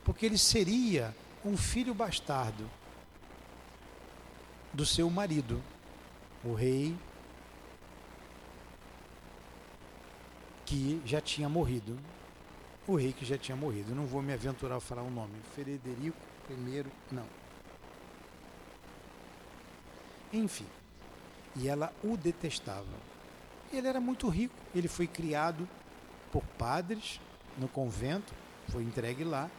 Porque 0.04 0.26
ele 0.26 0.38
seria 0.38 1.16
um 1.46 1.56
filho 1.56 1.94
bastardo 1.94 2.70
do 4.74 4.86
seu 4.86 5.10
marido, 5.10 5.62
o 6.44 6.54
rei 6.54 6.98
que 10.66 11.02
já 11.06 11.22
tinha 11.22 11.48
morrido. 11.48 12.00
O 12.88 12.96
rei 12.96 13.14
que 13.14 13.24
já 13.24 13.38
tinha 13.38 13.56
morrido. 13.56 13.96
Não 13.96 14.06
vou 14.06 14.22
me 14.22 14.34
aventurar 14.34 14.76
a 14.76 14.80
falar 14.80 15.04
o 15.04 15.10
nome. 15.10 15.34
Frederico 15.54 16.18
I, 16.50 16.86
não. 17.12 17.26
Enfim. 20.34 20.66
E 21.56 21.68
ela 21.68 21.94
o 22.04 22.18
detestava. 22.18 22.86
Ele 23.72 23.88
era 23.88 24.00
muito 24.00 24.28
rico, 24.28 24.56
ele 24.76 24.88
foi 24.88 25.08
criado 25.08 25.68
por 26.32 26.44
padres 26.58 27.20
no 27.58 27.68
convento, 27.68 28.34
foi 28.70 28.84
entregue 28.84 29.24
lá, 29.24 29.50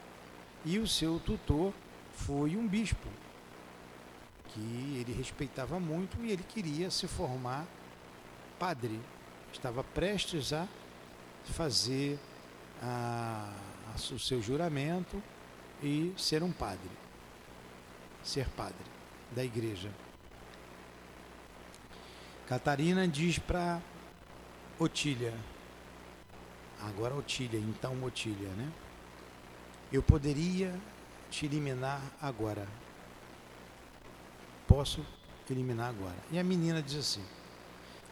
e 0.64 0.78
o 0.78 0.88
seu 0.88 1.20
tutor 1.20 1.72
foi 2.14 2.56
um 2.56 2.66
bispo, 2.66 3.08
que 4.48 4.60
ele 5.00 5.12
respeitava 5.12 5.78
muito 5.80 6.16
e 6.22 6.30
ele 6.30 6.44
queria 6.44 6.90
se 6.90 7.06
formar 7.06 7.66
padre. 8.58 9.00
Estava 9.52 9.84
prestes 9.84 10.52
a 10.52 10.66
fazer 11.44 12.18
a, 12.82 13.52
a, 13.92 14.14
o 14.14 14.18
seu 14.18 14.40
juramento 14.40 15.22
e 15.82 16.12
ser 16.16 16.42
um 16.42 16.52
padre, 16.52 16.90
ser 18.22 18.48
padre 18.50 18.86
da 19.34 19.44
igreja. 19.44 19.90
Catarina 22.46 23.08
diz 23.08 23.38
para 23.38 23.80
Otília, 24.78 25.32
agora 26.82 27.14
Otília, 27.14 27.58
então 27.58 28.02
Otília, 28.04 28.50
né? 28.50 28.70
Eu 29.90 30.02
poderia 30.02 30.74
te 31.30 31.46
eliminar 31.46 32.02
agora. 32.20 32.68
Posso 34.68 35.04
eliminar 35.48 35.88
agora. 35.88 36.16
E 36.30 36.38
a 36.38 36.44
menina 36.44 36.82
diz 36.82 36.96
assim: 36.96 37.24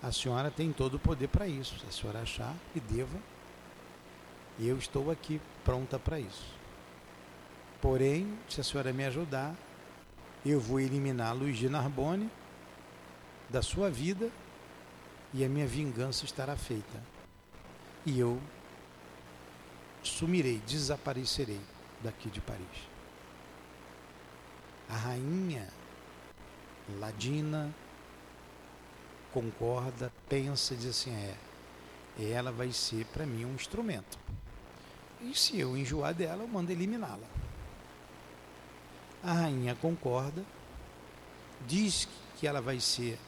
A 0.03 0.11
senhora 0.11 0.51
tem 0.51 0.73
todo 0.73 0.95
o 0.95 0.99
poder 0.99 1.29
para 1.29 1.47
isso. 1.47 1.79
Se 1.81 1.87
a 1.87 1.92
senhora 1.92 2.21
achar 2.23 2.55
que 2.73 2.81
deva, 2.81 3.18
eu 4.59 4.79
estou 4.79 5.11
aqui 5.11 5.42
pronta 5.62 5.99
para 5.99 6.18
isso. 6.18 6.55
Porém, 7.83 8.38
se 8.49 8.62
a 8.62 8.64
senhora 8.64 8.95
me 8.95 9.05
ajudar, 9.05 9.55
eu 10.47 10.59
vou 10.59 10.81
eliminar 10.81 11.37
Luiz 11.37 11.59
de 11.59 11.68
Narbonne 11.68 12.31
da 13.53 13.61
sua 13.61 13.91
vida 13.91 14.31
e 15.35 15.45
a 15.45 15.49
minha 15.49 15.67
vingança 15.67 16.25
estará 16.25 16.57
feita. 16.57 17.03
E 18.07 18.19
eu 18.19 18.41
sumirei, 20.03 20.59
desaparecerei 20.67 21.61
daqui 22.03 22.31
de 22.31 22.41
Paris. 22.41 22.88
A 24.88 24.97
rainha 24.97 25.69
Ladina 26.99 27.73
concorda, 29.33 30.11
pensa, 30.29 30.75
diz 30.75 30.87
assim: 30.87 31.15
é, 31.15 31.37
ela 32.19 32.51
vai 32.51 32.73
ser 32.73 33.05
para 33.07 33.27
mim 33.27 33.45
um 33.45 33.55
instrumento. 33.55 34.19
E 35.21 35.35
se 35.35 35.61
eu 35.61 35.77
enjoar 35.77 36.15
dela, 36.15 36.43
eu 36.43 36.49
mando 36.49 36.73
eliminá-la. 36.73 37.29
A 39.23 39.33
rainha 39.33 39.75
concorda, 39.77 40.43
diz 41.67 42.09
que 42.38 42.47
ela 42.47 42.61
vai 42.61 42.81
ser 42.81 43.19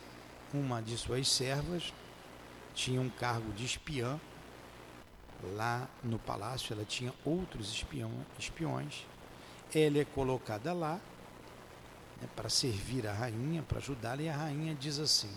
uma 0.55 0.81
de 0.81 0.97
suas 0.97 1.29
servas 1.29 1.93
tinha 2.75 3.01
um 3.01 3.11
cargo 3.11 3.53
de 3.53 3.64
espiã 3.64 4.19
lá 5.57 5.88
no 6.03 6.19
palácio, 6.19 6.73
ela 6.73 6.85
tinha 6.85 7.12
outros 7.25 7.71
espião, 7.73 8.11
espiões. 8.38 9.05
Ela 9.75 9.99
é 9.99 10.05
colocada 10.05 10.73
lá 10.73 11.01
né, 12.21 12.29
para 12.35 12.49
servir 12.49 13.07
a 13.07 13.12
rainha, 13.12 13.62
para 13.62 13.79
ajudá-la, 13.79 14.23
e 14.23 14.29
a 14.29 14.37
rainha 14.37 14.75
diz 14.75 14.99
assim: 14.99 15.31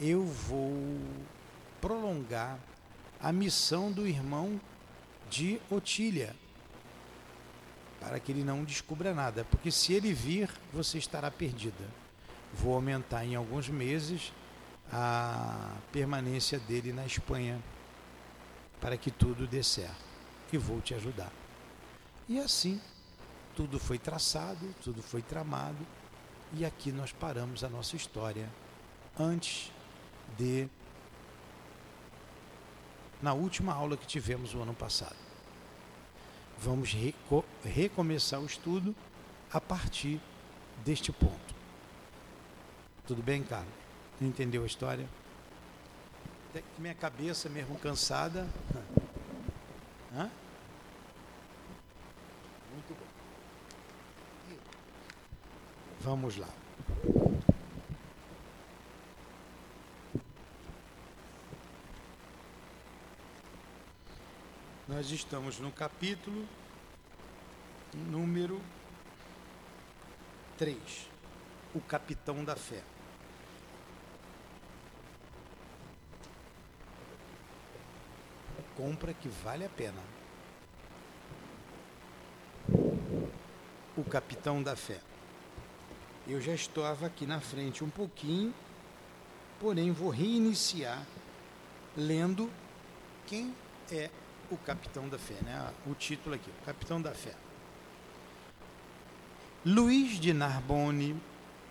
Eu 0.00 0.24
vou 0.24 0.72
prolongar 1.80 2.58
a 3.20 3.32
missão 3.32 3.92
do 3.92 4.06
irmão 4.06 4.60
de 5.28 5.60
Otília, 5.70 6.34
para 8.00 8.18
que 8.18 8.32
ele 8.32 8.44
não 8.44 8.64
descubra 8.64 9.14
nada, 9.14 9.44
porque 9.50 9.70
se 9.70 9.92
ele 9.92 10.12
vir, 10.12 10.50
você 10.72 10.98
estará 10.98 11.30
perdida. 11.30 11.84
Vou 12.54 12.74
aumentar 12.74 13.24
em 13.24 13.34
alguns 13.34 13.68
meses 13.68 14.32
a 14.92 15.76
permanência 15.92 16.58
dele 16.58 16.92
na 16.92 17.04
Espanha 17.04 17.60
para 18.80 18.96
que 18.96 19.10
tudo 19.10 19.46
dê 19.46 19.62
certo 19.62 20.04
e 20.52 20.58
vou 20.58 20.80
te 20.80 20.94
ajudar. 20.94 21.32
E 22.28 22.38
assim, 22.38 22.80
tudo 23.54 23.78
foi 23.78 23.98
traçado, 23.98 24.74
tudo 24.82 25.02
foi 25.02 25.22
tramado 25.22 25.86
e 26.52 26.64
aqui 26.64 26.92
nós 26.92 27.12
paramos 27.12 27.64
a 27.64 27.68
nossa 27.68 27.96
história 27.96 28.48
antes 29.18 29.72
de 30.36 30.68
na 33.20 33.32
última 33.32 33.72
aula 33.72 33.96
que 33.96 34.06
tivemos 34.06 34.54
o 34.54 34.60
ano 34.60 34.74
passado. 34.74 35.16
vamos 36.58 36.92
reco 36.92 37.44
recomeçar 37.64 38.40
o 38.40 38.46
estudo 38.46 38.94
a 39.52 39.60
partir 39.60 40.20
deste 40.84 41.10
ponto. 41.12 41.54
Tudo 43.06 43.22
bem, 43.22 43.42
Carlos? 43.42 43.85
Entendeu 44.20 44.62
a 44.62 44.66
história? 44.66 45.06
Até 46.50 46.62
que 46.62 46.80
minha 46.80 46.94
cabeça, 46.94 47.50
mesmo 47.50 47.78
cansada. 47.78 48.48
Hã? 50.14 50.30
Muito 52.72 52.94
bom. 52.94 54.56
Vamos 56.00 56.36
lá. 56.38 56.48
Nós 64.88 65.10
estamos 65.10 65.58
no 65.58 65.70
capítulo 65.70 66.46
número 67.92 68.62
3, 70.56 70.78
o 71.74 71.80
capitão 71.80 72.42
da 72.42 72.56
fé. 72.56 72.82
Compra 78.76 79.14
que 79.14 79.28
vale 79.28 79.64
a 79.64 79.68
pena. 79.68 80.00
O 83.96 84.04
capitão 84.04 84.62
da 84.62 84.76
fé. 84.76 85.00
Eu 86.28 86.40
já 86.40 86.52
estava 86.52 87.06
aqui 87.06 87.26
na 87.26 87.40
frente 87.40 87.82
um 87.82 87.88
pouquinho, 87.88 88.52
porém 89.60 89.92
vou 89.92 90.10
reiniciar 90.10 91.06
lendo 91.96 92.50
quem 93.26 93.54
é 93.90 94.10
o 94.50 94.56
capitão 94.56 95.08
da 95.08 95.18
fé, 95.18 95.36
né? 95.42 95.72
O 95.86 95.94
título 95.94 96.34
aqui, 96.34 96.50
capitão 96.64 97.00
da 97.00 97.12
fé. 97.12 97.34
Luiz 99.64 100.20
de 100.20 100.32
Narbonne 100.32 101.20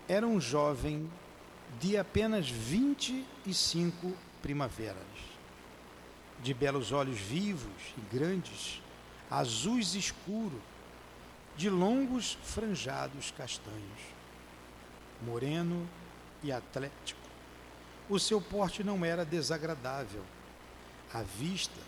era 0.07 0.27
um 0.27 0.39
jovem 0.41 1.09
de 1.79 1.97
apenas 1.97 2.49
25 2.49 4.13
primaveras, 4.41 4.97
de 6.41 6.53
belos 6.53 6.91
olhos 6.91 7.19
vivos 7.19 7.93
e 7.97 8.15
grandes, 8.15 8.81
azuis 9.29 9.95
escuro, 9.95 10.61
de 11.57 11.69
longos 11.69 12.37
franjados 12.43 13.31
castanhos, 13.31 14.01
moreno 15.21 15.87
e 16.43 16.51
atlético. 16.51 17.21
O 18.09 18.19
seu 18.19 18.39
porte 18.39 18.83
não 18.83 19.03
era 19.03 19.25
desagradável. 19.25 20.23
A 21.13 21.21
vista 21.21 21.81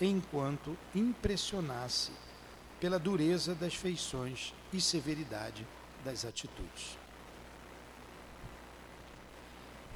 enquanto 0.00 0.76
impressionasse 0.94 2.12
pela 2.80 2.98
dureza 2.98 3.54
das 3.54 3.74
feições 3.74 4.54
e 4.72 4.80
severidade 4.80 5.66
das 6.04 6.24
atitudes. 6.24 6.96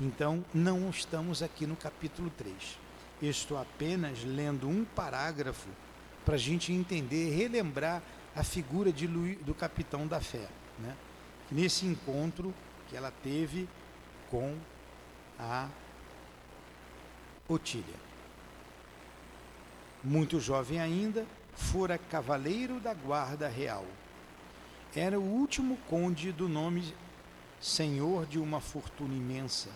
Então, 0.00 0.44
não 0.52 0.90
estamos 0.90 1.42
aqui 1.42 1.66
no 1.66 1.76
capítulo 1.76 2.28
3. 2.36 2.54
Estou 3.22 3.56
apenas 3.56 4.24
lendo 4.24 4.68
um 4.68 4.84
parágrafo 4.84 5.68
para 6.24 6.34
a 6.34 6.38
gente 6.38 6.72
entender 6.72 7.30
relembrar 7.30 8.02
a 8.34 8.42
figura 8.42 8.92
de 8.92 9.06
Luiz, 9.06 9.38
do 9.38 9.54
capitão 9.54 10.06
da 10.06 10.20
fé. 10.20 10.48
Né? 10.78 10.96
Nesse 11.50 11.86
encontro 11.86 12.52
que 12.88 12.96
ela 12.96 13.12
teve 13.22 13.68
com 14.30 14.56
a 15.38 15.68
Otília 17.48 18.12
muito 20.02 20.40
jovem 20.40 20.80
ainda, 20.80 21.24
fora 21.54 21.96
cavaleiro 21.96 22.80
da 22.80 22.92
guarda 22.92 23.48
real. 23.48 23.86
Era 24.94 25.18
o 25.18 25.22
último 25.22 25.78
conde 25.88 26.32
do 26.32 26.48
nome 26.48 26.94
senhor 27.60 28.26
de 28.26 28.38
uma 28.38 28.60
fortuna 28.60 29.14
imensa. 29.14 29.70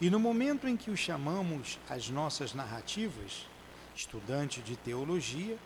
E 0.00 0.10
no 0.10 0.18
momento 0.18 0.66
em 0.66 0.76
que 0.76 0.90
o 0.90 0.96
chamamos 0.96 1.78
as 1.88 2.10
nossas 2.10 2.52
narrativas, 2.52 3.46
estudante 3.94 4.60
de 4.60 4.76
teologia, 4.76 5.56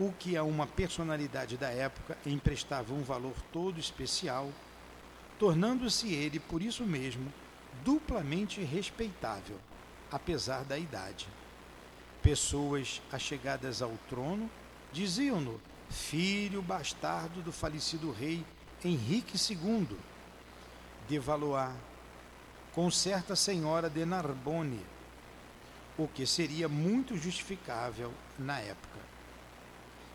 o 0.00 0.10
que 0.12 0.36
a 0.36 0.42
uma 0.42 0.66
personalidade 0.66 1.56
da 1.56 1.68
época 1.68 2.16
emprestava 2.24 2.94
um 2.94 3.02
valor 3.02 3.34
todo 3.52 3.78
especial, 3.78 4.50
tornando-se 5.38 6.12
ele, 6.12 6.40
por 6.40 6.62
isso 6.62 6.84
mesmo, 6.84 7.32
duplamente 7.84 8.62
respeitável, 8.62 9.58
apesar 10.10 10.64
da 10.64 10.78
idade. 10.78 11.28
Pessoas 12.22 13.02
achegadas 13.12 13.82
ao 13.82 13.92
trono 14.08 14.50
diziam-no 14.92 15.60
filho 15.90 16.62
bastardo 16.62 17.42
do 17.42 17.52
falecido 17.52 18.10
rei 18.10 18.44
Henrique 18.82 19.36
II 19.36 19.96
de 21.08 21.18
Valois, 21.18 21.74
com 22.72 22.90
certa 22.90 23.36
senhora 23.36 23.88
de 23.88 24.04
Narbonne, 24.04 24.80
o 25.96 26.08
que 26.08 26.26
seria 26.26 26.68
muito 26.68 27.16
justificável 27.16 28.12
na 28.38 28.58
época. 28.60 28.98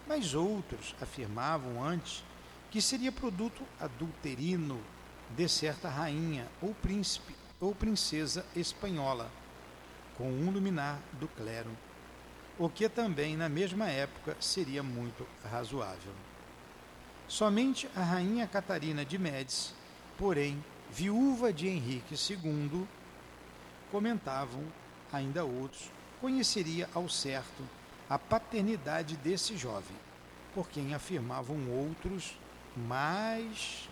Mas 0.07 0.33
outros 0.33 0.95
afirmavam 1.01 1.83
antes 1.83 2.23
que 2.71 2.81
seria 2.81 3.11
produto 3.11 3.63
adulterino 3.79 4.81
de 5.35 5.47
certa 5.47 5.89
rainha 5.89 6.47
ou 6.61 6.73
príncipe 6.73 7.35
ou 7.59 7.73
princesa 7.75 8.45
espanhola, 8.55 9.29
com 10.15 10.29
um 10.29 10.49
luminar 10.49 10.99
do 11.13 11.27
clero 11.27 11.71
o 12.59 12.67
que 12.69 12.89
também 12.89 13.37
na 13.37 13.47
mesma 13.47 13.87
época 13.87 14.35
seria 14.39 14.81
muito 14.81 15.27
razoável. 15.43 16.11
Somente 17.27 17.87
a 17.95 18.01
rainha 18.01 18.47
Catarina 18.47 19.05
de 19.05 19.17
Médici, 19.17 19.73
porém 20.17 20.63
viúva 20.91 21.51
de 21.51 21.67
Henrique 21.67 22.15
II, 22.15 22.87
comentavam 23.91 24.63
ainda 25.11 25.43
outros, 25.45 25.91
conheceria 26.19 26.89
ao 26.93 27.07
certo 27.07 27.63
a 28.09 28.17
paternidade 28.17 29.15
desse 29.17 29.57
jovem, 29.57 29.95
por 30.53 30.69
quem 30.69 30.93
afirmavam 30.93 31.69
outros, 31.69 32.37
mas 32.75 33.89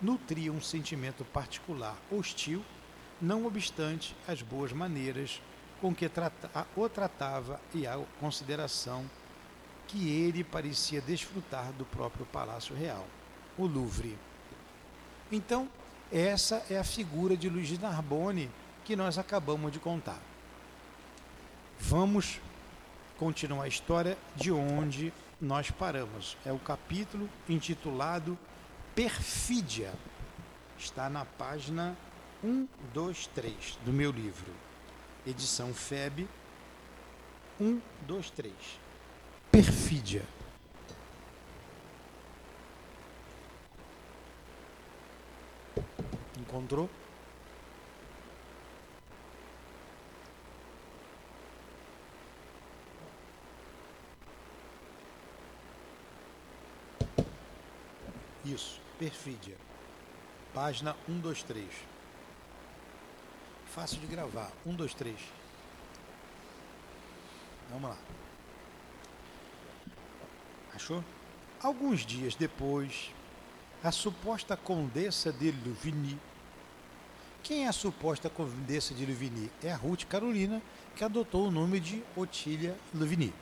nutria 0.00 0.52
um 0.52 0.60
sentimento 0.60 1.24
particular 1.24 1.96
hostil, 2.10 2.64
não 3.20 3.46
obstante 3.46 4.16
as 4.26 4.42
boas 4.42 4.72
maneiras 4.72 5.40
com 5.80 5.94
que 5.94 6.10
o 6.76 6.88
tratava 6.88 7.60
e 7.74 7.86
a 7.86 7.98
consideração 8.18 9.04
que 9.86 10.08
ele 10.08 10.42
parecia 10.42 11.00
desfrutar 11.00 11.72
do 11.72 11.84
próprio 11.84 12.26
Palácio 12.26 12.74
Real, 12.74 13.06
o 13.56 13.66
Louvre. 13.66 14.16
Então, 15.34 15.68
essa 16.12 16.64
é 16.70 16.78
a 16.78 16.84
figura 16.84 17.36
de 17.36 17.48
Luiz 17.48 17.66
de 17.66 17.76
Narbonne 17.76 18.48
que 18.84 18.94
nós 18.94 19.18
acabamos 19.18 19.72
de 19.72 19.80
contar. 19.80 20.20
Vamos 21.80 22.40
continuar 23.18 23.64
a 23.64 23.68
história 23.68 24.16
de 24.36 24.52
onde 24.52 25.12
nós 25.40 25.72
paramos. 25.72 26.36
É 26.46 26.52
o 26.52 26.58
capítulo 26.58 27.28
intitulado 27.48 28.38
Perfídia. 28.94 29.92
Está 30.78 31.10
na 31.10 31.24
página 31.24 31.96
1, 32.44 32.68
2, 32.92 33.26
3 33.26 33.78
do 33.84 33.92
meu 33.92 34.12
livro 34.12 34.52
edição 35.26 35.72
FEB 35.74 36.28
1, 37.60 37.80
2, 38.06 38.30
3. 38.30 38.52
Perfídia. 39.50 40.22
Encontrou? 46.54 46.88
Isso, 58.44 58.80
perfídia. 58.98 59.56
Página 60.52 60.94
1, 61.08 61.18
2, 61.18 61.42
3 61.42 61.94
fácil 63.74 63.98
de 63.98 64.06
gravar. 64.06 64.52
Um, 64.64 64.72
dois, 64.72 64.94
três. 64.94 65.18
Vamos 67.68 67.90
lá. 67.90 67.96
Achou? 70.72 71.02
Alguns 71.60 72.06
dias 72.06 72.36
depois, 72.36 73.10
a 73.82 73.90
suposta 73.90 74.56
condessa 74.56 75.32
de 75.32 75.50
Louvigny. 75.50 76.20
Quem 77.44 77.66
é 77.66 77.68
a 77.68 77.72
suposta 77.72 78.28
condessa 78.28 78.92
de 78.92 79.06
Louvigny? 79.06 79.48
É 79.62 79.70
a 79.70 79.76
Ruth 79.76 80.04
Carolina, 80.06 80.60
que 80.96 81.04
adotou 81.04 81.46
o 81.46 81.50
nome 81.50 81.78
de 81.78 82.02
Otília 82.16 82.76
Louvigny. 82.92 83.32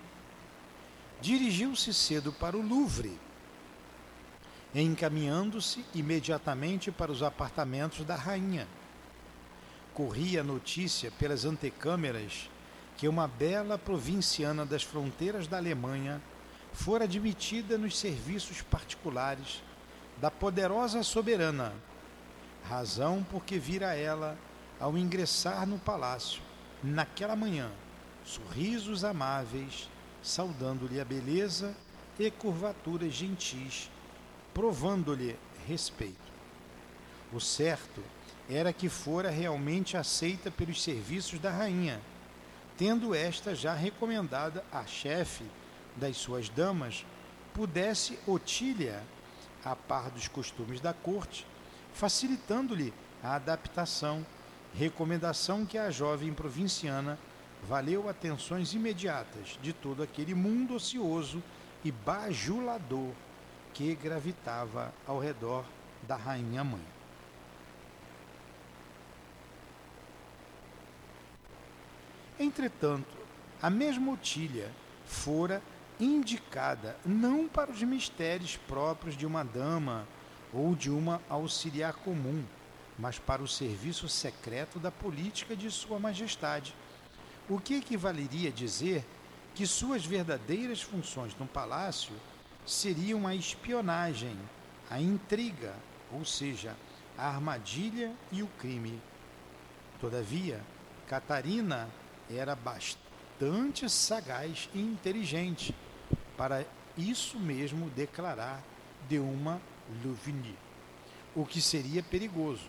Dirigiu-se 1.23 1.95
cedo 1.95 2.33
para 2.33 2.57
o 2.57 2.67
Louvre, 2.67 3.19
encaminhando-se 4.75 5.85
imediatamente 5.95 6.91
para 6.91 7.11
os 7.11 7.23
apartamentos 7.23 8.05
da 8.05 8.17
rainha 8.17 8.69
corria 9.93 10.41
a 10.41 10.45
notícia 10.45 11.11
pelas 11.11 11.45
antecâmeras 11.45 12.51
que 12.97 13.09
uma 13.09 13.29
bela 13.29 13.79
provinciana 13.79 14.65
das 14.65 14.83
fronteiras 14.83 15.47
da 15.47 15.59
Alemanha 15.59 16.21
fora 16.73 17.05
admitida 17.05 17.77
nos 17.77 17.99
serviços 17.99 18.63
particulares 18.63 19.63
da 20.19 20.31
poderosa 20.31 21.03
soberana, 21.03 21.73
razão 22.69 23.25
porque 23.31 23.59
vira 23.59 23.95
ela, 23.95 24.39
ao 24.81 24.97
ingressar 24.97 25.67
no 25.67 25.79
palácio, 25.79 26.43
naquela 26.83 27.37
manhã, 27.37 27.71
sorrisos 28.25 29.05
amáveis, 29.05 29.89
saudando-lhe 30.23 31.01
a 31.01 31.05
beleza 31.05 31.75
e 32.19 32.31
curvaturas 32.31 33.13
gentis, 33.13 33.91
provando-lhe 34.53 35.37
respeito. 35.67 36.33
O 37.33 37.41
certo 37.41 38.03
era 38.49 38.73
que 38.73 38.89
fora 38.89 39.31
realmente 39.31 39.97
aceita 39.97 40.51
pelos 40.51 40.83
serviços 40.83 41.39
da 41.39 41.51
rainha, 41.51 42.01
tendo 42.77 43.15
esta 43.15 43.55
já 43.55 43.75
recomendada 43.75 44.65
a 44.73 44.85
chefe 44.85 45.45
das 45.97 46.17
suas 46.17 46.49
damas, 46.49 47.05
pudesse 47.55 48.19
Otília, 48.27 49.03
a 49.65 49.77
par 49.77 50.11
dos 50.11 50.27
costumes 50.27 50.81
da 50.81 50.93
corte, 50.93 51.47
facilitando-lhe 51.95 52.93
a 53.23 53.35
adaptação, 53.35 54.25
recomendação 54.75 55.65
que 55.65 55.79
a 55.79 55.91
jovem 55.91 56.33
provinciana 56.33 57.19
valeu 57.69 58.09
atenções 58.09 58.75
imediatas 58.75 59.59
de 59.63 59.73
todo 59.73 60.03
aquele 60.03 60.35
mundo 60.35 60.75
ocioso 60.75 61.43
e 61.85 61.93
bajulador 61.93 63.13
que 63.73 63.95
gravitava 63.95 64.93
ao 65.07 65.19
redor 65.19 65.65
da 66.07 66.17
rainha 66.17 66.65
mãe. 66.65 66.85
Entretanto, 72.39 73.17
a 73.61 73.71
mesma 73.71 74.13
Otília 74.13 74.71
fora 75.07 75.63
indicada 76.01 76.97
não 77.07 77.47
para 77.47 77.71
os 77.71 77.83
mistérios 77.83 78.57
próprios 78.57 79.17
de 79.17 79.25
uma 79.25 79.45
dama 79.45 80.07
ou 80.53 80.75
de 80.75 80.91
uma 80.91 81.21
auxiliar 81.29 81.95
comum, 81.95 82.45
mas 82.99 83.19
para 83.19 83.43
o 83.43 83.49
serviço 83.49 84.09
secreto 84.09 84.79
da 84.79 84.91
política 84.91 85.57
de 85.57 85.71
Sua 85.71 85.99
Majestade, 85.99 86.75
o 87.49 87.59
que 87.59 87.77
equivaleria 87.77 88.51
a 88.51 88.53
dizer 88.53 89.05
que 89.55 89.67
suas 89.67 90.05
verdadeiras 90.05 90.83
funções 90.83 91.35
no 91.39 91.47
palácio 91.47 92.15
seriam 92.67 93.27
a 93.27 93.35
espionagem, 93.35 94.37
a 94.91 95.01
intriga, 95.01 95.75
ou 96.13 96.25
seja, 96.25 96.77
a 97.17 97.29
armadilha 97.29 98.13
e 98.31 98.43
o 98.43 98.47
crime. 98.59 99.01
Todavia, 100.01 100.61
Catarina 101.07 101.89
era 102.31 102.55
bastante 102.55 103.89
sagaz 103.89 104.69
e 104.75 104.81
inteligente 104.81 105.75
para 106.37 106.65
isso 106.97 107.39
mesmo 107.39 107.91
declarar 107.91 108.63
de 109.09 109.19
uma 109.19 109.61
Louvigny, 110.05 110.57
o 111.35 111.45
que 111.45 111.61
seria 111.61 112.03
perigoso, 112.03 112.69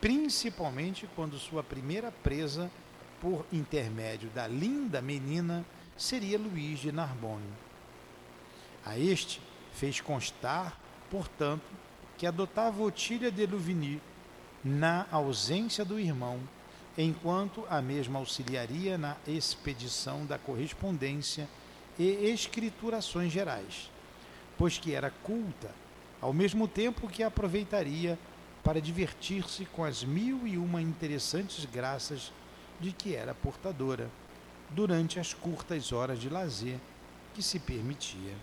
principalmente 0.00 1.08
quando 1.14 1.38
sua 1.38 1.62
primeira 1.62 2.10
presa 2.10 2.70
por 3.20 3.44
intermédio 3.52 4.28
da 4.30 4.46
linda 4.46 5.00
menina 5.00 5.64
seria 5.96 6.38
Luís 6.38 6.78
de 6.78 6.92
Narbonne. 6.92 7.52
A 8.84 8.98
este 8.98 9.40
fez 9.72 10.00
constar, 10.00 10.78
portanto, 11.10 11.66
que 12.16 12.26
adotava 12.26 12.82
Otília 12.82 13.30
de 13.30 13.46
Louvigny 13.46 14.00
na 14.64 15.06
ausência 15.10 15.84
do 15.84 15.98
irmão 15.98 16.40
enquanto 16.96 17.64
a 17.70 17.80
mesma 17.80 18.18
auxiliaria 18.18 18.98
na 18.98 19.16
expedição 19.26 20.26
da 20.26 20.36
correspondência 20.36 21.48
e 21.96 22.30
escriturações 22.30 23.32
gerais, 23.32 23.88
pois 24.56 24.78
que 24.78 24.92
era 24.92 25.10
culta, 25.10 25.70
ao 26.20 26.32
mesmo 26.32 26.66
tempo 26.66 27.08
que 27.08 27.22
aproveitaria 27.22 28.18
para 28.62 28.80
divertir-se 28.80 29.64
com 29.66 29.84
as 29.84 30.04
mil 30.04 30.46
e 30.46 30.58
uma 30.58 30.82
interessantes 30.82 31.64
graças 31.64 32.32
de 32.80 32.92
que 32.92 33.14
era 33.14 33.34
portadora, 33.34 34.10
durante 34.70 35.18
as 35.18 35.32
curtas 35.32 35.92
horas 35.92 36.18
de 36.18 36.28
lazer 36.28 36.78
que 37.34 37.42
se 37.42 37.58
permitia. 37.58 38.34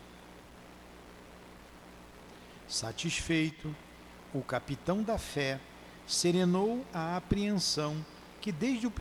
Satisfeito, 2.68 3.76
o 4.34 4.42
capitão 4.42 5.04
da 5.04 5.18
fé 5.18 5.60
serenou 6.08 6.84
a 6.94 7.16
apreensão 7.16 8.04
que 8.42 8.52
desde 8.52 8.88
o 8.88 8.94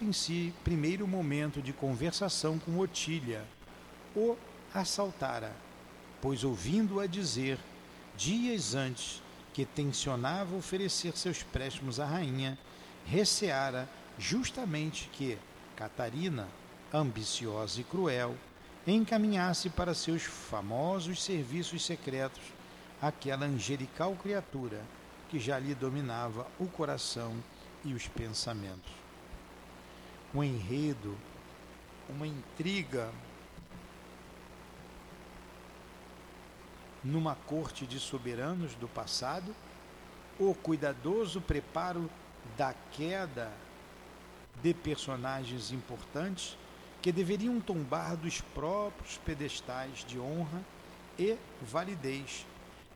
primeiro 0.63 1.07
momento 1.07 1.63
de 1.63 1.73
conversação 1.73 2.59
com 2.59 2.79
Otília 2.79 3.45
o 4.15 4.37
assaltara, 4.73 5.53
pois 6.21 6.45
ouvindo-a 6.45 7.07
dizer, 7.07 7.59
dias 8.17 8.75
antes, 8.75 9.23
que 9.53 9.65
tensionava 9.65 10.57
oferecer 10.57 11.17
seus 11.17 11.43
préstimos 11.43 12.01
à 12.01 12.07
rainha, 12.07 12.59
receara 13.07 13.89
justamente 14.19 15.09
que 15.13 15.39
Catarina, 15.77 16.49
ambiciosa 16.93 17.81
e 17.81 17.85
cruel, 17.85 18.37
encaminhasse 18.87 19.71
para 19.71 19.95
seus 19.95 20.23
famosos 20.23 21.23
serviços 21.23 21.85
secretos 21.85 22.43
aquela 23.01 23.47
angelical 23.47 24.15
criatura 24.17 24.83
que 25.29 25.39
já 25.39 25.59
lhe 25.59 25.75
dominava 25.75 26.47
o 26.59 26.67
coração 26.67 27.35
e 27.85 27.95
os 27.95 28.07
pensamentos. 28.07 28.93
Um 30.35 30.43
enredo, 30.43 31.17
uma 32.09 32.27
intriga 32.27 33.11
numa 37.05 37.35
corte 37.35 37.87
de 37.87 38.01
soberanos 38.01 38.75
do 38.75 38.89
passado, 38.89 39.55
o 40.39 40.55
cuidadoso 40.55 41.41
preparo 41.41 42.11
da 42.57 42.75
queda 42.93 43.53
de 44.63 44.73
personagens 44.73 45.71
importantes 45.71 46.57
que 47.03 47.13
deveriam 47.13 47.61
tombar 47.61 48.17
dos 48.17 48.41
próprios 48.41 49.19
pedestais 49.19 50.05
de 50.07 50.19
honra 50.19 50.65
e 51.19 51.37
validez, 51.61 52.47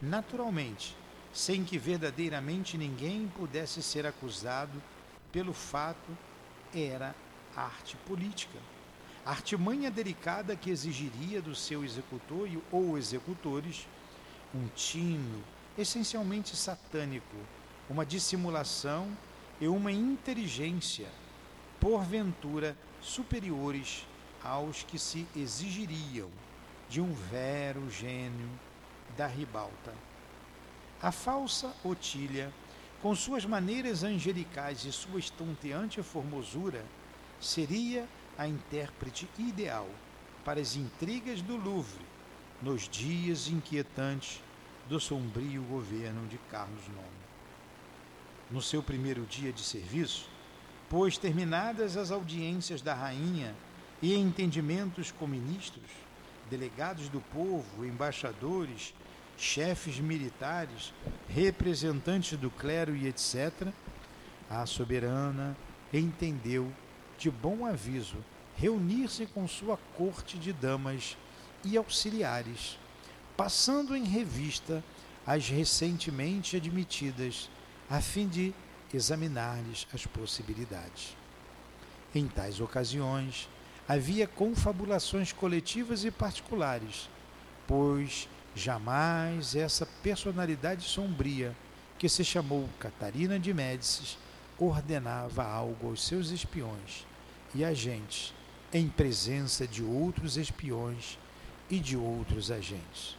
naturalmente, 0.01 0.97
sem 1.33 1.63
que 1.63 1.79
verdadeiramente 1.79 2.79
ninguém 2.79 3.29
pudesse 3.37 3.83
ser 3.83 4.07
acusado 4.07 4.83
pelo 5.31 5.53
fato 5.53 6.17
era 6.75 7.15
arte 7.55 7.97
política. 8.07 8.59
Artimanha 9.27 9.91
delicada 9.91 10.57
que 10.57 10.71
exigiria 10.71 11.43
do 11.43 11.55
seu 11.55 11.85
executor 11.85 12.49
ou 12.73 12.97
executores 12.97 13.87
um 14.55 14.67
tino 14.69 15.43
essencialmente 15.77 16.57
satânico, 16.57 17.37
uma 17.89 18.05
dissimulação 18.05 19.09
e 19.61 19.69
uma 19.69 19.93
inteligência, 19.93 21.07
porventura 21.81 22.77
superiores 23.01 24.07
aos 24.43 24.83
que 24.83 24.99
se 24.99 25.27
exigiriam 25.37 26.29
de 26.89 27.01
um 27.01 27.13
vero 27.13 27.89
gênio 27.91 28.49
da 29.17 29.27
ribalta. 29.27 29.95
A 31.01 31.13
falsa 31.13 31.73
Otília, 31.85 32.53
com 33.01 33.15
suas 33.15 33.45
maneiras 33.45 34.03
angelicais 34.03 34.85
e 34.85 34.91
sua 34.91 35.21
estonteante 35.21 36.03
formosura, 36.03 36.85
seria 37.41 38.09
a 38.37 38.49
intérprete 38.49 39.29
ideal 39.39 39.89
para 40.45 40.61
as 40.61 40.75
intrigas 40.75 41.41
do 41.41 41.57
Louvre 41.57 42.08
nos 42.63 42.89
dias 42.89 43.49
inquietantes 43.49 44.43
do 44.89 44.99
sombrio 44.99 45.63
governo 45.63 46.27
de 46.27 46.39
Carlos 46.51 46.81
IX. 46.87 46.99
No 48.51 48.63
seu 48.63 48.83
primeiro 48.83 49.25
dia 49.27 49.53
de 49.53 49.63
serviço, 49.63 50.29
pois 50.89 51.19
terminadas 51.19 51.97
as 51.97 52.11
audiências 52.11 52.81
da 52.81 52.95
rainha 52.95 53.55
e 54.01 54.15
entendimentos 54.15 55.13
com 55.13 55.27
ministros, 55.27 55.91
delegados 56.51 57.09
do 57.09 57.21
povo, 57.21 57.85
embaixadores, 57.85 58.95
chefes 59.37 60.01
militares, 60.01 60.93
representantes 61.29 62.39
do 62.39 62.51
clero 62.51 62.97
e 62.97 63.07
etc., 63.07 63.69
a 64.51 64.65
soberana 64.65 65.57
entendeu 65.93 66.73
de 67.19 67.31
bom 67.31 67.67
aviso 67.67 68.17
reunir-se 68.57 69.27
com 69.27 69.47
sua 69.47 69.77
corte 69.95 70.39
de 70.39 70.53
damas 70.53 71.17
e 71.65 71.77
auxiliares, 71.77 72.79
passando 73.37 73.97
em 73.97 74.05
revista 74.05 74.83
as 75.27 75.49
recentemente 75.49 76.57
admitidas, 76.57 77.51
a 77.89 78.01
fim 78.01 78.27
de 78.27 78.55
examinar-lhes 78.93 79.87
as 79.93 80.07
possibilidades. 80.07 81.17
Em 82.15 82.27
tais 82.27 82.61
ocasiões, 82.61 83.49
havia 83.87 84.27
confabulações 84.27 85.33
coletivas 85.33 86.05
e 86.05 86.11
particulares, 86.11 87.09
pois 87.67 88.29
jamais 88.55 89.55
essa 89.55 89.87
personalidade 90.03 90.85
sombria, 90.85 91.55
que 91.99 92.09
se 92.09 92.25
chamou 92.25 92.69
Catarina 92.79 93.39
de 93.39 93.53
Médicis, 93.53 94.17
ordenava 94.59 95.45
algo 95.45 95.89
aos 95.89 96.05
seus 96.05 96.31
espiões 96.31 97.07
e 97.55 97.65
agentes 97.65 98.33
em 98.73 98.89
presença 98.89 99.67
de 99.67 99.83
outros 99.83 100.37
espiões 100.37 101.19
e 101.71 101.79
de 101.79 101.97
outros 101.97 102.51
agentes. 102.51 103.17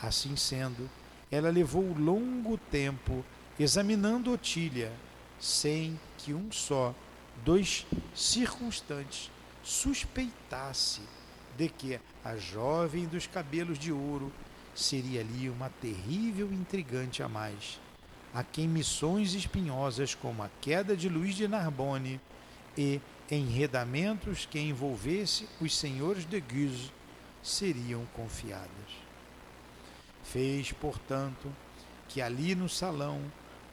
Assim 0.00 0.36
sendo, 0.36 0.88
ela 1.30 1.50
levou 1.50 1.94
longo 1.96 2.56
tempo 2.56 3.24
examinando 3.58 4.32
Otília, 4.32 4.92
sem 5.38 5.98
que 6.16 6.32
um 6.32 6.50
só 6.50 6.94
dos 7.44 7.86
circunstantes 8.14 9.30
suspeitasse 9.62 11.02
de 11.56 11.68
que 11.68 12.00
a 12.24 12.36
jovem 12.36 13.06
dos 13.06 13.26
cabelos 13.26 13.78
de 13.78 13.92
ouro 13.92 14.32
seria 14.74 15.20
ali 15.20 15.50
uma 15.50 15.68
terrível 15.68 16.52
intrigante 16.52 17.22
a 17.22 17.28
mais, 17.28 17.80
a 18.32 18.44
quem 18.44 18.68
missões 18.68 19.34
espinhosas 19.34 20.14
como 20.14 20.42
a 20.42 20.50
queda 20.60 20.96
de 20.96 21.08
Luís 21.08 21.34
de 21.34 21.48
Narbonne 21.48 22.20
e 22.76 23.00
enredamentos 23.30 24.46
que 24.46 24.58
envolvesse 24.60 25.48
os 25.60 25.76
senhores 25.76 26.24
de 26.24 26.40
Guise 26.40 26.92
seriam 27.42 28.04
confiadas. 28.14 28.68
Fez, 30.22 30.72
portanto, 30.72 31.50
que 32.08 32.20
ali 32.20 32.54
no 32.54 32.68
salão 32.68 33.20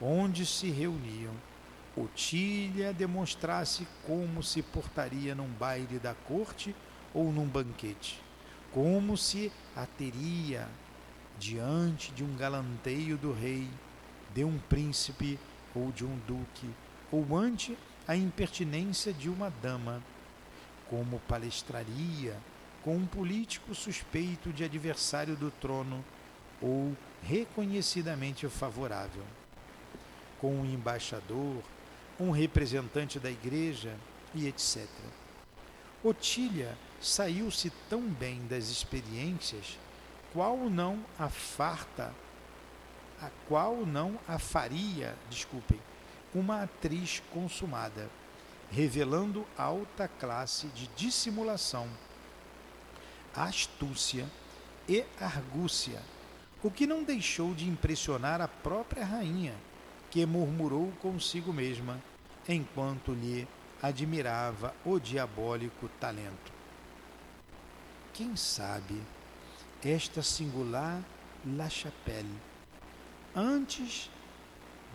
onde 0.00 0.44
se 0.44 0.70
reuniam, 0.70 1.34
Otília 1.96 2.92
demonstrasse 2.92 3.88
como 4.06 4.42
se 4.42 4.60
portaria 4.60 5.34
num 5.34 5.48
baile 5.48 5.98
da 5.98 6.14
corte 6.14 6.76
ou 7.14 7.32
num 7.32 7.46
banquete, 7.46 8.20
como 8.70 9.16
se 9.16 9.50
a 9.74 9.86
teria 9.86 10.68
diante 11.38 12.12
de 12.12 12.22
um 12.22 12.36
galanteio 12.36 13.16
do 13.16 13.32
rei, 13.32 13.66
de 14.34 14.44
um 14.44 14.58
príncipe 14.58 15.38
ou 15.74 15.90
de 15.90 16.04
um 16.04 16.18
duque, 16.26 16.68
ou 17.10 17.34
ante 17.34 17.76
a 18.06 18.14
impertinência 18.14 19.12
de 19.14 19.30
uma 19.30 19.48
dama, 19.62 20.02
como 20.90 21.18
palestraria 21.20 22.36
com 22.86 22.94
um 22.94 23.04
político 23.04 23.74
suspeito 23.74 24.52
de 24.52 24.62
adversário 24.62 25.34
do 25.34 25.50
trono 25.50 26.04
ou 26.62 26.96
reconhecidamente 27.20 28.48
favorável, 28.48 29.24
com 30.40 30.54
um 30.54 30.64
embaixador, 30.64 31.64
um 32.20 32.30
representante 32.30 33.18
da 33.18 33.28
igreja 33.28 33.92
e 34.32 34.46
etc. 34.46 34.86
Otília 36.00 36.78
saiu-se 37.00 37.72
tão 37.90 38.02
bem 38.02 38.46
das 38.46 38.68
experiências, 38.68 39.76
qual 40.32 40.56
não 40.70 41.04
a 41.18 41.28
farta, 41.28 42.14
a 43.20 43.28
qual 43.48 43.84
não 43.84 44.16
a 44.28 44.38
faria, 44.38 45.16
desculpem, 45.28 45.80
uma 46.32 46.62
atriz 46.62 47.20
consumada, 47.32 48.08
revelando 48.70 49.44
alta 49.58 50.06
classe 50.06 50.68
de 50.68 50.86
dissimulação, 50.96 51.88
astúcia 53.36 54.26
e 54.88 55.04
argúcia, 55.20 56.00
o 56.62 56.70
que 56.70 56.86
não 56.86 57.04
deixou 57.04 57.54
de 57.54 57.68
impressionar 57.68 58.40
a 58.40 58.48
própria 58.48 59.04
rainha, 59.04 59.54
que 60.10 60.24
murmurou 60.24 60.90
consigo 61.02 61.52
mesma, 61.52 62.02
enquanto 62.48 63.12
lhe 63.12 63.46
admirava 63.82 64.74
o 64.84 64.98
diabólico 64.98 65.88
talento. 66.00 66.52
Quem 68.14 68.34
sabe 68.34 69.02
esta 69.84 70.22
singular 70.22 71.02
La 71.44 71.68
Chapelle 71.68 72.40
antes 73.34 74.10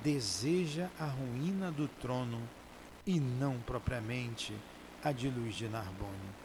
deseja 0.04 0.90
a 1.00 1.06
ruína 1.06 1.72
do 1.72 1.88
trono 1.88 2.42
e 3.06 3.20
não 3.20 3.60
propriamente 3.60 4.56
a 5.04 5.12
de 5.12 5.30
Luís 5.30 5.56
de 5.56 5.68
Narbonne. 5.68 6.41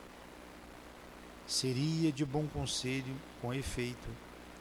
Seria 1.47 2.11
de 2.11 2.25
bom 2.25 2.47
conselho, 2.49 3.15
com 3.41 3.55
efeito, 3.55 4.09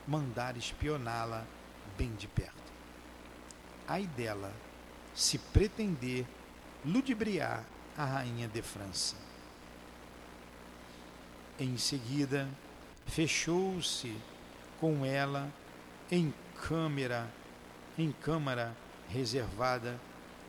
mandar 0.08 0.56
espioná-la 0.56 1.46
bem 1.98 2.14
de 2.16 2.28
perto. 2.28 2.54
Ai 3.88 4.06
dela, 4.06 4.54
se 5.14 5.38
pretender 5.38 6.26
ludibriar 6.86 7.64
a 7.98 8.06
rainha 8.06 8.48
de 8.48 8.62
França. 8.62 9.16
Em 11.60 11.78
seguida, 11.78 12.48
fechou-se 13.08 14.16
com 14.80 15.06
ela 15.06 15.52
em 16.12 16.34
câmara, 16.68 17.32
em 17.98 18.12
câmara 18.12 18.76
reservada 19.10 20.00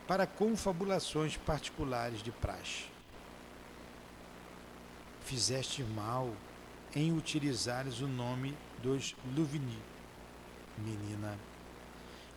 para 0.07 0.27
confabulações 0.27 1.37
particulares 1.37 2.21
de 2.21 2.31
praxe. 2.31 2.96
Fizeste 5.27 5.83
mal 5.83 6.33
em 6.95 7.15
utilizares 7.15 7.99
o 7.99 8.07
nome 8.07 8.57
dos 8.81 9.15
Louvigny, 9.35 9.77
menina. 10.77 11.37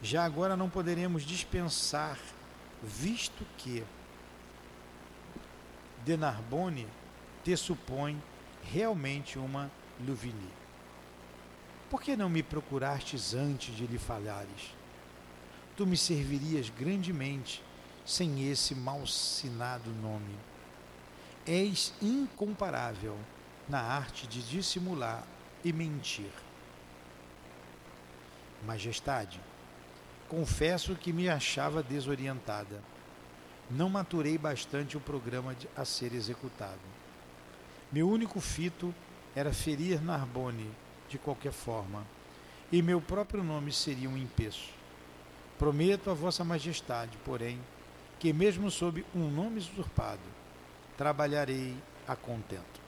Já 0.03 0.25
agora 0.25 0.57
não 0.57 0.69
poderemos 0.69 1.23
dispensar, 1.23 2.19
visto 2.83 3.47
que 3.57 3.85
de 6.05 6.17
Narbonne 6.17 6.87
te 7.45 7.57
supõe 7.57 8.21
realmente 8.65 9.39
uma 9.39 9.71
Louvigny. 10.07 10.51
Por 11.89 12.03
que 12.03 12.17
não 12.17 12.29
me 12.29 12.43
procurastes 12.43 13.35
antes 13.35 13.75
de 13.75 13.87
lhe 13.87 13.99
falares? 13.99 14.81
tu 15.81 15.87
me 15.87 15.97
servirias 15.97 16.69
grandemente 16.69 17.63
sem 18.05 18.51
esse 18.51 18.75
malsinado 18.75 19.91
nome. 20.03 20.37
És 21.53 21.93
incomparável 22.01 23.19
na 23.69 23.81
arte 23.81 24.25
de 24.25 24.41
dissimular 24.41 25.27
e 25.65 25.73
mentir. 25.73 26.31
Majestade, 28.65 29.41
confesso 30.29 30.95
que 30.95 31.13
me 31.13 31.29
achava 31.29 31.83
desorientada. 31.83 32.81
Não 33.69 33.91
maturei 33.91 34.39
bastante 34.39 34.97
o 34.97 35.01
programa 35.01 35.57
a 35.75 35.85
ser 35.85 36.15
executado. 36.15 36.79
Meu 37.91 38.09
único 38.09 38.41
fito 38.41 38.95
era 39.35 39.53
ferir 39.53 40.01
Narbonne 40.01 40.71
de 41.09 41.19
qualquer 41.19 41.53
forma, 41.53 42.07
e 42.71 42.81
meu 42.81 43.01
próprio 43.01 43.43
nome 43.43 43.73
seria 43.73 44.09
um 44.09 44.17
empeço. 44.17 44.71
Prometo 45.59 46.11
a 46.11 46.15
Vossa 46.15 46.45
Majestade, 46.45 47.19
porém, 47.25 47.59
que 48.21 48.33
mesmo 48.33 48.71
sob 48.71 49.05
um 49.13 49.29
nome 49.29 49.59
usurpado, 49.59 50.40
trabalharei 51.01 51.75
a 52.07 52.15
contento. 52.15 52.79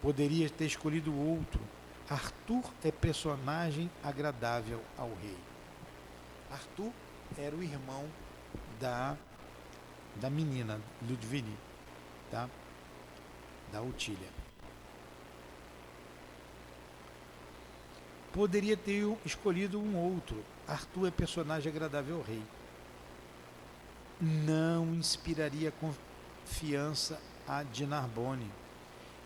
Poderia 0.00 0.48
ter 0.48 0.66
escolhido 0.66 1.12
outro. 1.12 1.60
Arthur 2.08 2.62
é 2.84 2.92
personagem 2.92 3.90
agradável 4.00 4.80
ao 4.96 5.08
rei. 5.20 5.36
Arthur 6.48 6.92
era 7.36 7.56
o 7.56 7.62
irmão 7.64 8.08
da 8.78 9.16
da 10.14 10.30
menina 10.30 10.80
Ludwig, 11.02 11.52
tá? 12.30 12.48
Da 13.72 13.82
Utília. 13.82 14.28
Poderia 18.32 18.76
ter 18.76 19.18
escolhido 19.26 19.80
um 19.80 19.96
outro. 19.96 20.40
Arthur 20.68 21.08
é 21.08 21.10
personagem 21.10 21.72
agradável 21.72 22.18
ao 22.18 22.22
rei. 22.22 22.44
Não 24.20 24.94
inspiraria 24.94 25.72
confiança 25.72 27.20
a 27.48 27.62
de 27.62 27.86
Narbonne 27.86 28.50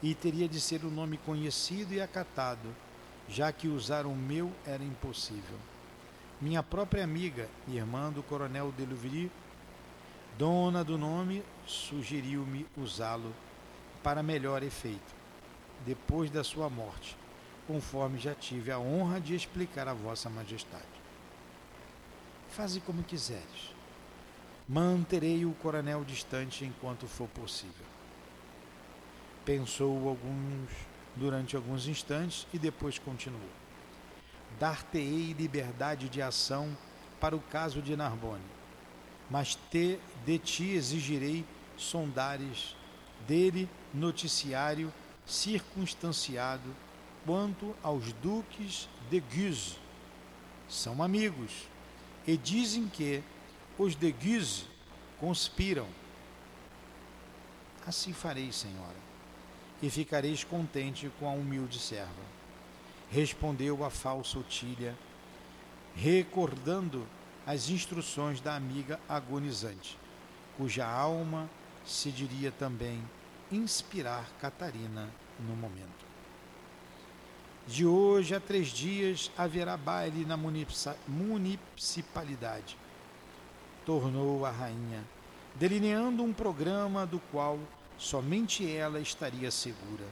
e 0.03 0.15
teria 0.15 0.49
de 0.49 0.61
ser 0.61 0.85
um 0.85 0.91
nome 0.91 1.17
conhecido 1.19 1.93
e 1.95 2.01
acatado, 2.01 2.75
já 3.29 3.51
que 3.51 3.69
usar 3.69 4.07
o 4.07 4.15
meu 4.15 4.53
era 4.67 4.83
impossível. 4.83 5.59
Minha 6.41 6.63
própria 6.63 7.03
amiga, 7.03 7.49
irmã 7.67 8.11
do 8.11 8.23
coronel 8.23 8.73
de 8.73 8.85
Louvry, 8.85 9.33
dona 10.39 10.85
do 10.85 10.99
nome, 10.99 11.43
sugeriu-me 11.67 12.67
usá-lo 12.77 13.35
para 14.03 14.23
melhor 14.23 14.63
efeito, 14.63 15.15
depois 15.87 16.31
da 16.31 16.45
sua 16.45 16.69
morte 16.69 17.17
conforme 17.67 18.19
já 18.19 18.35
tive 18.35 18.71
a 18.71 18.79
honra 18.79 19.21
de 19.21 19.35
explicar 19.35 19.89
a 19.89 19.95
Vossa 19.95 20.29
Majestade. 20.29 20.85
Faze 22.51 22.81
como 22.81 23.03
quiseres. 23.03 23.74
Manterei 24.67 25.45
o 25.45 25.53
coronel 25.53 26.05
distante 26.05 26.65
enquanto 26.65 27.07
for 27.07 27.29
possível. 27.29 27.85
Pensou 29.45 30.09
alguns 30.09 30.71
durante 31.15 31.55
alguns 31.55 31.87
instantes 31.87 32.47
e 32.53 32.59
depois 32.59 32.99
continuou. 32.99 33.51
Dar-te-ei 34.59 35.35
liberdade 35.35 36.09
de 36.09 36.23
ação 36.23 36.77
para 37.21 37.37
o 37.37 37.41
caso 37.41 37.83
de 37.83 37.95
Narbonne, 37.95 38.43
mas 39.31 39.55
te, 39.71 39.99
de 40.25 40.39
ti 40.39 40.71
exigirei 40.71 41.45
sondares 41.77 42.75
dele 43.27 43.69
noticiário 43.93 44.93
circunstanciado 45.27 46.75
quanto 47.25 47.75
aos 47.83 48.13
duques 48.15 48.89
de 49.11 49.21
Guise. 49.21 49.77
São 50.69 51.03
amigos 51.03 51.69
e 52.27 52.37
dizem 52.37 52.89
que 52.89 53.23
os 53.79 53.95
de 53.95 54.13
Guise 54.13 54.65
conspiram. 55.19 55.87
Assim 57.87 58.13
farei, 58.13 58.51
senhora. 58.53 59.05
e 59.83 59.91
ficareis 59.91 60.43
contente 60.45 61.11
com 61.19 61.29
a 61.29 61.33
humilde 61.33 61.79
serva. 61.79 62.23
Respondeu 63.11 63.85
a 63.85 63.91
falsa 63.91 64.39
Otília, 64.39 64.97
recordando 65.95 67.07
as 67.47 67.69
instruções 67.69 68.41
da 68.41 68.57
amiga 68.57 68.99
agonizante, 69.07 69.99
cuja 70.57 70.87
alma 70.87 71.51
se 71.85 72.11
diria 72.11 72.51
também 72.51 73.03
inspirar 73.53 74.27
Catarina 74.41 75.11
no 75.39 75.55
momento. 75.55 76.05
De 77.67 77.85
hoje 77.85 78.35
a 78.35 78.41
três 78.41 78.69
dias 78.69 79.31
haverá 79.37 79.77
baile 79.77 80.25
na 80.25 80.39
municipalidade, 81.07 82.79
tornou 83.85 84.45
a 84.45 84.51
rainha, 84.51 85.05
delineando 85.55 86.23
um 86.23 86.33
programa 86.33 87.07
do 87.07 87.21
qual 87.31 87.59
somente 87.99 88.71
ela 88.71 89.01
estaria 89.01 89.51
segura. 89.51 90.05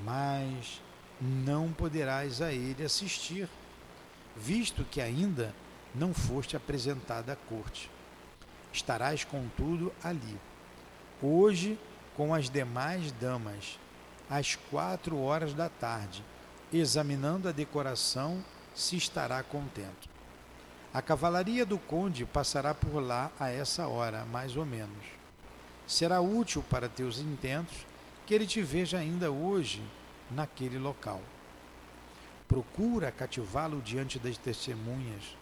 Mas 0.00 0.80
não 1.20 1.72
poderás 1.72 2.42
a 2.42 2.52
ele 2.52 2.84
assistir, 2.84 3.48
visto 4.36 4.84
que 4.84 5.00
ainda 5.00 5.54
não 5.94 6.12
foste 6.12 6.56
apresentada 6.56 7.32
à 7.32 7.36
corte. 7.36 7.90
Estarás, 8.72 9.24
contudo, 9.24 9.92
ali, 10.02 10.38
hoje 11.22 11.78
com 12.16 12.34
as 12.34 12.50
demais 12.50 13.12
damas, 13.12 13.78
às 14.28 14.56
quatro 14.56 15.18
horas 15.18 15.54
da 15.54 15.68
tarde, 15.68 16.24
examinando 16.72 17.48
a 17.48 17.52
decoração, 17.52 18.42
se 18.74 18.96
estará 18.96 19.42
contento. 19.42 20.11
A 20.94 21.00
cavalaria 21.00 21.64
do 21.64 21.78
conde 21.78 22.26
passará 22.26 22.74
por 22.74 23.00
lá 23.00 23.32
a 23.40 23.48
essa 23.48 23.88
hora, 23.88 24.26
mais 24.26 24.58
ou 24.58 24.66
menos. 24.66 25.06
Será 25.86 26.20
útil 26.20 26.62
para 26.68 26.86
teus 26.86 27.18
intentos 27.18 27.86
que 28.26 28.34
ele 28.34 28.46
te 28.46 28.60
veja 28.60 28.98
ainda 28.98 29.30
hoje 29.30 29.82
naquele 30.30 30.78
local. 30.78 31.22
Procura 32.46 33.10
cativá-lo 33.10 33.80
diante 33.80 34.18
das 34.18 34.36
testemunhas, 34.36 35.34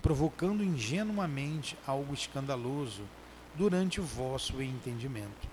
provocando 0.00 0.64
ingenuamente 0.64 1.76
algo 1.86 2.14
escandaloso 2.14 3.02
durante 3.54 4.00
o 4.00 4.04
vosso 4.04 4.62
entendimento. 4.62 5.46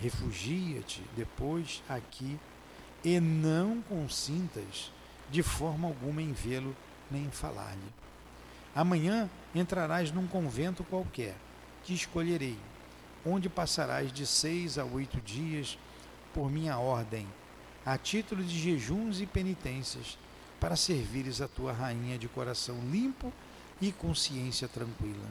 Refugia-te 0.00 1.02
depois 1.14 1.82
aqui 1.86 2.38
e 3.04 3.20
não 3.20 3.82
consintas 3.82 4.90
de 5.30 5.42
forma 5.42 5.86
alguma 5.86 6.22
em 6.22 6.32
vê-lo 6.32 6.74
nem 7.10 7.24
em 7.24 7.30
falar-lhe. 7.30 8.05
Amanhã 8.76 9.30
entrarás 9.54 10.12
num 10.12 10.26
convento 10.26 10.84
qualquer, 10.84 11.34
que 11.82 11.94
escolherei, 11.94 12.58
onde 13.24 13.48
passarás 13.48 14.12
de 14.12 14.26
seis 14.26 14.76
a 14.76 14.84
oito 14.84 15.18
dias 15.22 15.78
por 16.34 16.50
minha 16.50 16.76
ordem, 16.76 17.26
a 17.86 17.96
título 17.96 18.44
de 18.44 18.58
jejuns 18.58 19.22
e 19.22 19.24
penitências, 19.24 20.18
para 20.60 20.76
servires 20.76 21.40
a 21.40 21.48
tua 21.48 21.72
rainha 21.72 22.18
de 22.18 22.28
coração 22.28 22.78
limpo 22.90 23.32
e 23.80 23.90
consciência 23.90 24.68
tranquila. 24.68 25.26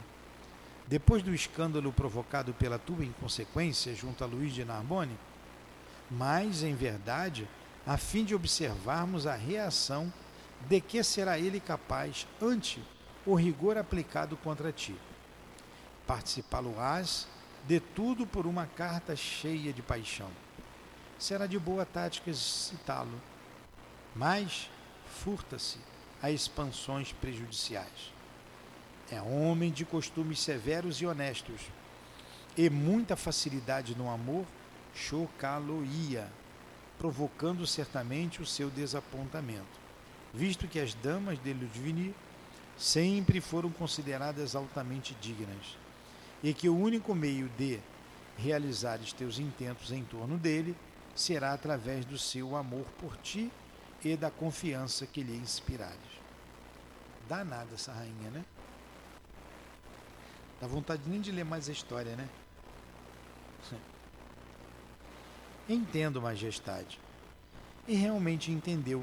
Depois 0.88 1.22
do 1.22 1.32
escândalo 1.32 1.92
provocado 1.92 2.52
pela 2.52 2.80
tua 2.80 3.04
inconsequência 3.04 3.94
junto 3.94 4.24
a 4.24 4.26
Luís 4.26 4.54
de 4.54 4.64
Narbonne, 4.64 5.16
mas, 6.10 6.64
em 6.64 6.74
verdade, 6.74 7.48
a 7.86 7.96
fim 7.96 8.24
de 8.24 8.34
observarmos 8.34 9.24
a 9.24 9.36
reação 9.36 10.12
de 10.68 10.80
que 10.80 11.00
será 11.04 11.38
ele 11.38 11.60
capaz 11.60 12.26
ante 12.42 12.82
o 13.26 13.34
rigor 13.34 13.76
aplicado 13.76 14.36
contra 14.36 14.70
ti. 14.70 14.94
Participá-lo-ás 16.06 17.26
de 17.66 17.80
tudo 17.80 18.24
por 18.24 18.46
uma 18.46 18.66
carta 18.66 19.16
cheia 19.16 19.72
de 19.72 19.82
paixão. 19.82 20.30
Será 21.18 21.46
de 21.46 21.58
boa 21.58 21.84
tática 21.84 22.32
citá-lo, 22.32 23.20
mas 24.14 24.70
furta-se 25.06 25.78
a 26.22 26.30
expansões 26.30 27.12
prejudiciais. 27.12 28.14
É 29.10 29.20
homem 29.20 29.72
de 29.72 29.84
costumes 29.84 30.38
severos 30.38 31.00
e 31.00 31.06
honestos, 31.06 31.62
e 32.56 32.70
muita 32.70 33.16
facilidade 33.16 33.96
no 33.96 34.08
amor 34.08 34.46
chocá-lo-ia, 34.94 36.30
provocando 36.98 37.66
certamente 37.66 38.40
o 38.40 38.46
seu 38.46 38.70
desapontamento, 38.70 39.80
visto 40.32 40.66
que 40.66 40.78
as 40.78 40.94
damas 40.94 41.38
de 41.42 41.52
Ludwig 41.52 42.14
sempre 42.76 43.40
foram 43.40 43.70
consideradas 43.70 44.54
altamente 44.54 45.14
dignas, 45.20 45.76
e 46.42 46.52
que 46.52 46.68
o 46.68 46.76
único 46.76 47.14
meio 47.14 47.48
de 47.50 47.80
realizares 48.36 49.12
teus 49.12 49.38
intentos 49.38 49.90
em 49.90 50.04
torno 50.04 50.36
dele 50.36 50.76
será 51.14 51.52
através 51.52 52.04
do 52.04 52.18
seu 52.18 52.54
amor 52.54 52.84
por 52.98 53.16
ti 53.16 53.50
e 54.04 54.16
da 54.16 54.30
confiança 54.30 55.06
que 55.06 55.22
lhe 55.22 55.34
inspirares. 55.36 55.96
Danada 57.28 57.74
essa 57.74 57.92
rainha, 57.92 58.30
né? 58.30 58.44
Dá 60.60 60.66
vontade 60.66 61.02
nem 61.06 61.20
de 61.20 61.32
ler 61.32 61.44
mais 61.44 61.68
a 61.68 61.72
história, 61.72 62.14
né? 62.14 62.28
Entendo, 65.68 66.22
Majestade. 66.22 67.00
E 67.88 67.94
realmente 67.96 68.52
entendeu 68.52 69.02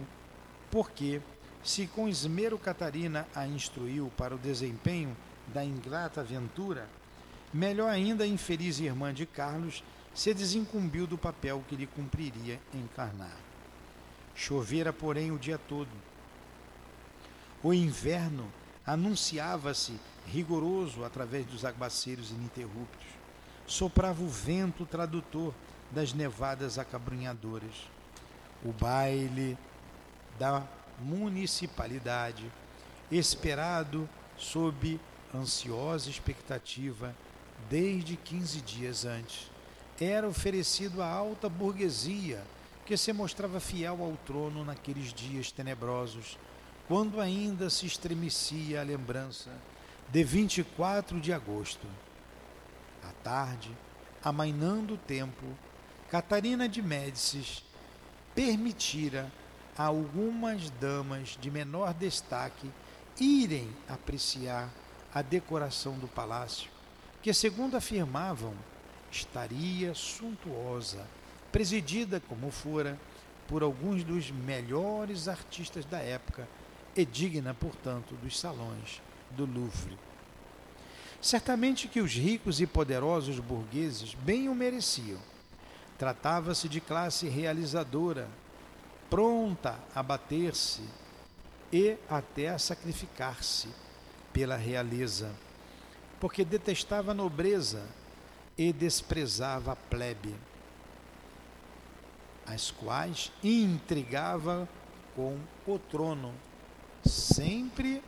porque, 0.71 1.21
se 1.63 1.87
com 1.87 2.07
esmero 2.07 2.57
Catarina 2.57 3.25
a 3.33 3.47
instruiu 3.47 4.11
para 4.17 4.35
o 4.35 4.37
desempenho 4.37 5.15
da 5.47 5.63
ingrata 5.63 6.21
aventura, 6.21 6.87
melhor 7.53 7.89
ainda 7.89 8.25
a 8.25 8.27
infeliz 8.27 8.79
irmã 8.79 9.13
de 9.13 9.25
Carlos 9.25 9.83
se 10.13 10.33
desincumbiu 10.33 11.07
do 11.07 11.17
papel 11.17 11.63
que 11.67 11.75
lhe 11.75 11.87
cumpriria 11.87 12.59
encarnar. 12.73 13.37
Chovera, 14.35 14.91
porém, 14.91 15.31
o 15.31 15.39
dia 15.39 15.57
todo. 15.57 15.89
O 17.63 17.73
inverno 17.73 18.51
anunciava-se 18.85 19.99
rigoroso 20.27 21.03
através 21.03 21.45
dos 21.45 21.63
aguaceiros 21.63 22.31
ininterruptos. 22.31 23.07
Soprava 23.65 24.21
o 24.21 24.27
vento 24.27 24.85
tradutor 24.85 25.53
das 25.89 26.13
nevadas 26.13 26.77
acabrunhadoras. 26.77 27.87
O 28.65 28.71
baile 28.71 29.57
da 30.37 30.63
municipalidade, 30.99 32.51
esperado 33.11 34.09
sob 34.37 34.99
ansiosa 35.33 36.09
expectativa 36.09 37.15
desde 37.69 38.15
quinze 38.15 38.61
dias 38.61 39.05
antes, 39.05 39.51
era 39.99 40.27
oferecido 40.27 41.01
à 41.01 41.07
alta 41.07 41.47
burguesia 41.47 42.43
que 42.85 42.97
se 42.97 43.13
mostrava 43.13 43.59
fiel 43.59 44.03
ao 44.03 44.17
trono 44.25 44.65
naqueles 44.65 45.13
dias 45.13 45.51
tenebrosos, 45.51 46.37
quando 46.87 47.21
ainda 47.21 47.69
se 47.69 47.85
estremecia 47.85 48.81
a 48.81 48.83
lembrança 48.83 49.49
de 50.09 50.23
24 50.23 51.19
de 51.19 51.31
agosto. 51.31 51.87
À 53.01 53.11
tarde, 53.23 53.71
amainando 54.23 54.95
o 54.95 54.97
tempo, 54.97 55.45
Catarina 56.09 56.67
de 56.67 56.81
Médicis 56.81 57.63
permitira 58.35 59.31
algumas 59.77 60.69
damas 60.71 61.37
de 61.39 61.49
menor 61.49 61.93
destaque 61.93 62.69
irem 63.19 63.69
apreciar 63.87 64.69
a 65.13 65.21
decoração 65.21 65.97
do 65.97 66.07
palácio, 66.07 66.69
que, 67.21 67.33
segundo 67.33 67.77
afirmavam, 67.77 68.53
estaria 69.11 69.93
suntuosa, 69.93 71.05
presidida 71.51 72.19
como 72.19 72.49
fora 72.49 72.99
por 73.47 73.61
alguns 73.61 74.03
dos 74.03 74.31
melhores 74.31 75.27
artistas 75.27 75.85
da 75.85 75.99
época 75.99 76.47
e 76.95 77.05
digna, 77.05 77.53
portanto, 77.53 78.15
dos 78.15 78.39
salões 78.39 79.01
do 79.31 79.45
Louvre. 79.45 79.97
Certamente 81.21 81.87
que 81.87 82.01
os 82.01 82.13
ricos 82.13 82.59
e 82.59 82.67
poderosos 82.67 83.39
burgueses 83.39 84.13
bem 84.13 84.49
o 84.49 84.55
mereciam. 84.55 85.19
Tratava-se 85.97 86.67
de 86.67 86.81
classe 86.81 87.29
realizadora, 87.29 88.27
pronta 89.13 89.77
a 89.93 90.01
bater-se 90.01 90.81
e 91.71 91.95
até 92.09 92.49
a 92.49 92.57
sacrificar-se 92.57 93.69
pela 94.33 94.55
realeza, 94.55 95.31
porque 96.19 96.43
detestava 96.43 97.11
a 97.11 97.13
nobreza 97.13 97.87
e 98.57 98.73
desprezava 98.73 99.73
a 99.73 99.75
plebe, 99.75 100.35
as 102.43 102.71
quais 102.71 103.31
intrigava 103.43 104.67
com 105.15 105.37
o 105.67 105.77
trono, 105.77 106.33
sempre 107.05 108.01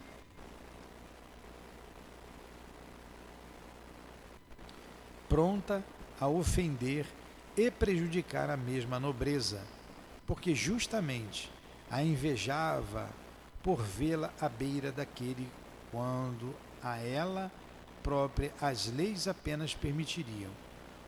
pronta 5.30 5.86
a 6.20 6.28
ofender 6.28 7.06
e 7.56 7.70
prejudicar 7.70 8.49
a 8.49 8.58
mesma 8.58 8.99
nobreza, 8.99 9.75
porque 10.26 10.56
justamente 10.56 11.52
a 11.90 12.02
invejava 12.02 13.10
por 13.64 13.82
vê-la 13.82 14.32
à 14.40 14.50
beira 14.50 14.92
daquele 14.92 15.48
quando 15.92 16.56
a 16.82 16.98
ela 16.98 17.52
própria 18.04 18.54
as 18.62 18.92
leis 18.92 19.28
apenas 19.28 19.74
permitiriam, 19.74 20.52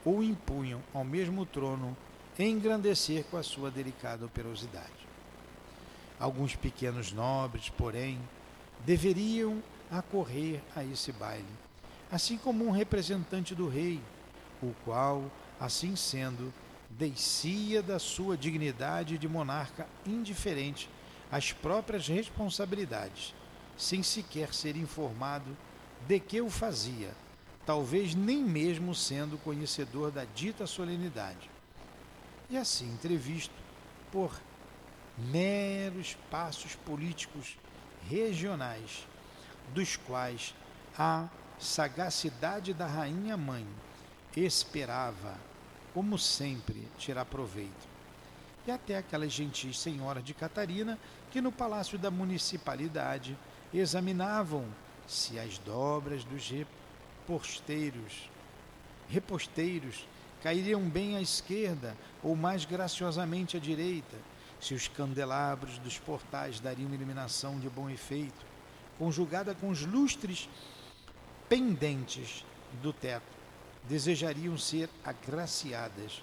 ou 0.04 0.24
impunham 0.24 0.82
ao 0.94 1.04
mesmo 1.04 1.46
trono 1.46 1.96
engrandecer 2.40 3.24
com 3.26 3.38
a 3.38 3.44
sua 3.44 3.70
delicada 3.70 4.26
operosidade. 4.26 5.08
Alguns 6.20 6.56
pequenos 6.56 7.12
nobres, 7.12 7.70
porém, 7.70 8.20
deveriam 8.86 9.62
acorrer 9.92 10.62
a 10.76 10.84
esse 10.84 11.12
baile, 11.12 11.46
assim 12.12 12.38
como 12.38 12.66
um 12.66 12.72
representante 12.72 13.54
do 13.54 13.68
rei, 13.68 14.02
o 14.62 14.74
qual, 14.84 15.30
assim 15.60 15.96
sendo, 15.96 16.52
descia 16.98 17.82
da 17.82 18.00
sua 18.00 18.36
dignidade 18.36 19.18
de 19.18 19.28
monarca 19.28 19.88
indiferente 20.06 20.90
às 21.32 21.52
próprias 21.54 22.08
responsabilidades, 22.08 23.36
sem 23.78 24.02
sequer 24.02 24.54
ser 24.54 24.76
informado 24.76 25.56
de 26.08 26.20
que 26.20 26.42
o 26.42 26.50
fazia, 26.50 27.14
talvez 27.66 28.16
nem 28.16 28.44
mesmo 28.44 28.96
sendo 28.96 29.38
conhecedor 29.38 30.10
da 30.10 30.26
dita 30.26 30.66
solenidade. 30.66 31.50
E 32.50 32.58
assim 32.58 32.92
entrevisto 32.92 33.54
por 34.12 34.32
meros 35.18 36.18
passos 36.32 36.76
políticos 36.76 37.58
regionais, 38.10 39.06
dos 39.74 39.98
quais 39.98 40.56
a 40.98 41.28
sagacidade 41.60 42.74
da 42.74 42.88
rainha 42.88 43.36
mãe 43.36 43.68
esperava, 44.36 45.36
como 45.98 46.16
sempre, 46.16 46.88
tirar 46.96 47.26
proveito. 47.26 47.88
E 48.68 48.70
até 48.70 48.98
aquelas 48.98 49.32
gentis 49.32 49.80
senhoras 49.80 50.24
de 50.24 50.32
Catarina 50.32 50.96
que 51.32 51.42
no 51.42 51.52
palácio 51.52 51.98
da 51.98 52.12
municipalidade 52.12 53.36
examinavam 53.74 54.68
se 55.08 55.40
as 55.40 55.58
dobras 55.58 56.24
dos 56.24 56.52
reposteiros, 56.52 58.30
reposteiros 59.10 60.08
cairiam 60.44 60.88
bem 60.88 61.18
à 61.18 61.22
esquerda 61.22 61.98
ou 62.22 62.36
mais 62.36 62.64
graciosamente 62.64 63.58
à 63.58 63.60
direita, 63.60 64.18
se 64.62 64.76
os 64.76 64.88
candelabros 64.88 65.80
dos 65.80 65.98
portais 65.98 66.60
dariam 66.60 66.94
iluminação 66.94 67.60
de 67.60 67.68
bom 67.72 67.90
efeito, 67.90 68.46
conjugada 69.00 69.56
com 69.56 69.70
os 69.70 69.84
lustres 69.84 70.48
pendentes 71.50 72.46
do 72.84 72.94
teto, 72.94 73.37
desejariam 73.88 74.58
ser 74.58 74.90
agraciadas 75.04 76.22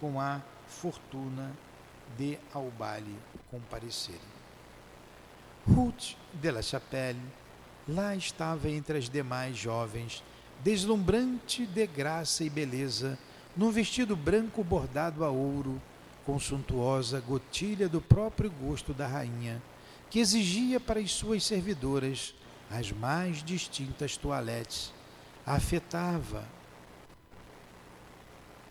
com 0.00 0.20
a 0.20 0.40
fortuna 0.66 1.52
de 2.16 2.38
ao 2.52 2.70
baile 2.70 3.16
comparecerem. 3.50 4.20
Ruth 5.66 6.16
de 6.34 6.50
la 6.50 6.62
Chapelle 6.62 7.20
lá 7.88 8.14
estava 8.14 8.68
entre 8.68 8.98
as 8.98 9.08
demais 9.08 9.56
jovens, 9.56 10.22
deslumbrante 10.62 11.66
de 11.66 11.86
graça 11.86 12.44
e 12.44 12.50
beleza, 12.50 13.18
num 13.56 13.70
vestido 13.70 14.14
branco 14.14 14.62
bordado 14.62 15.24
a 15.24 15.30
ouro, 15.30 15.80
com 16.24 16.38
suntuosa 16.38 17.20
gotilha 17.20 17.88
do 17.88 18.00
próprio 18.00 18.50
gosto 18.50 18.92
da 18.92 19.06
rainha, 19.06 19.62
que 20.10 20.18
exigia 20.18 20.78
para 20.78 21.00
as 21.00 21.12
suas 21.12 21.44
servidoras 21.44 22.34
as 22.70 22.90
mais 22.90 23.42
distintas 23.42 24.16
toaletes, 24.16 24.92
afetava 25.44 26.44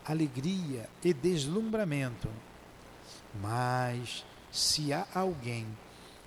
alegria 0.05 0.89
e 1.03 1.13
deslumbramento. 1.13 2.29
Mas 3.41 4.25
se 4.51 4.93
há 4.93 5.05
alguém 5.13 5.67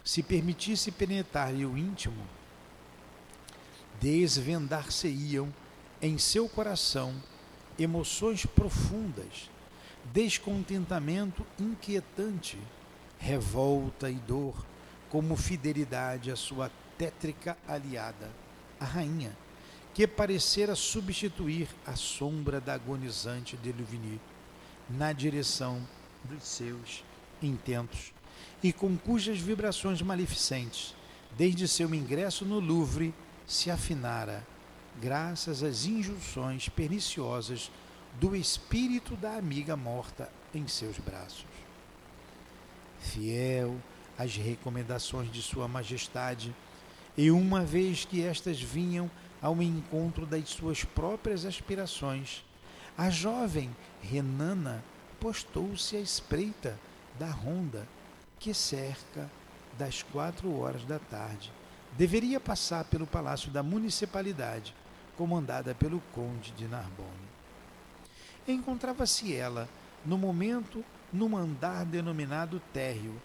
se 0.04 0.22
permitisse 0.22 0.90
penetrar-lhe 0.90 1.64
o 1.64 1.76
íntimo, 1.76 2.26
desvendar-se-iam 4.00 5.52
em 6.00 6.16
seu 6.18 6.48
coração 6.48 7.14
emoções 7.78 8.46
profundas, 8.46 9.50
descontentamento 10.12 11.44
inquietante, 11.58 12.58
revolta 13.18 14.10
e 14.10 14.14
dor, 14.14 14.64
como 15.10 15.36
fidelidade 15.36 16.30
à 16.30 16.36
sua 16.36 16.70
tétrica 16.96 17.56
aliada, 17.66 18.30
a 18.78 18.84
rainha, 18.84 19.36
que 19.98 20.06
parecera 20.06 20.76
substituir 20.76 21.66
a 21.84 21.96
sombra 21.96 22.60
da 22.60 22.72
agonizante 22.72 23.56
de 23.56 23.72
Louvigny 23.72 24.20
na 24.88 25.12
direção 25.12 25.84
dos 26.22 26.44
seus 26.44 27.02
intentos 27.42 28.12
e 28.62 28.72
com 28.72 28.96
cujas 28.96 29.40
vibrações 29.40 30.00
maleficentes, 30.00 30.94
desde 31.36 31.66
seu 31.66 31.92
ingresso 31.92 32.44
no 32.44 32.60
Louvre, 32.60 33.12
se 33.44 33.72
afinara 33.72 34.46
graças 35.02 35.64
às 35.64 35.84
injunções 35.84 36.68
perniciosas 36.68 37.68
do 38.20 38.36
espírito 38.36 39.16
da 39.16 39.34
amiga 39.34 39.76
morta 39.76 40.30
em 40.54 40.68
seus 40.68 40.96
braços. 40.98 41.44
Fiel 43.00 43.76
às 44.16 44.36
recomendações 44.36 45.28
de 45.32 45.42
Sua 45.42 45.66
Majestade, 45.66 46.54
e 47.16 47.32
uma 47.32 47.64
vez 47.64 48.04
que 48.04 48.22
estas 48.22 48.62
vinham 48.62 49.10
ao 49.40 49.62
encontro 49.62 50.26
das 50.26 50.48
suas 50.48 50.84
próprias 50.84 51.44
aspirações, 51.44 52.44
a 52.96 53.10
jovem 53.10 53.74
Renana 54.02 54.82
postou-se 55.20 55.96
à 55.96 56.00
espreita 56.00 56.78
da 57.18 57.28
ronda 57.28 57.86
que 58.38 58.52
cerca 58.52 59.30
das 59.78 60.02
quatro 60.02 60.58
horas 60.58 60.84
da 60.84 60.98
tarde. 60.98 61.52
Deveria 61.96 62.40
passar 62.40 62.84
pelo 62.84 63.06
palácio 63.06 63.50
da 63.50 63.62
municipalidade 63.62 64.74
comandada 65.16 65.74
pelo 65.74 66.00
conde 66.12 66.52
de 66.52 66.66
Narbonne. 66.66 67.28
Encontrava-se 68.46 69.34
ela, 69.34 69.68
no 70.04 70.16
momento, 70.16 70.84
num 71.12 71.36
andar 71.36 71.84
denominado 71.84 72.62
térreo, 72.72 73.20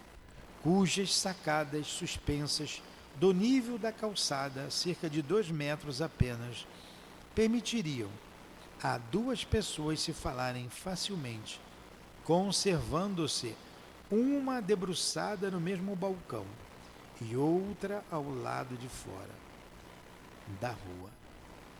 cujas 0.62 1.14
sacadas 1.14 1.86
suspensas 1.86 2.82
do 3.16 3.32
nível 3.32 3.78
da 3.78 3.92
calçada, 3.92 4.70
cerca 4.70 5.08
de 5.08 5.22
dois 5.22 5.50
metros 5.50 6.02
apenas, 6.02 6.66
permitiriam 7.34 8.10
a 8.82 8.98
duas 8.98 9.44
pessoas 9.44 10.00
se 10.00 10.12
falarem 10.12 10.68
facilmente, 10.68 11.60
conservando-se 12.24 13.54
uma 14.10 14.60
debruçada 14.60 15.50
no 15.50 15.60
mesmo 15.60 15.96
balcão 15.96 16.44
e 17.20 17.36
outra 17.36 18.04
ao 18.10 18.28
lado 18.28 18.76
de 18.76 18.88
fora 18.88 19.30
da 20.60 20.70
rua. 20.70 21.10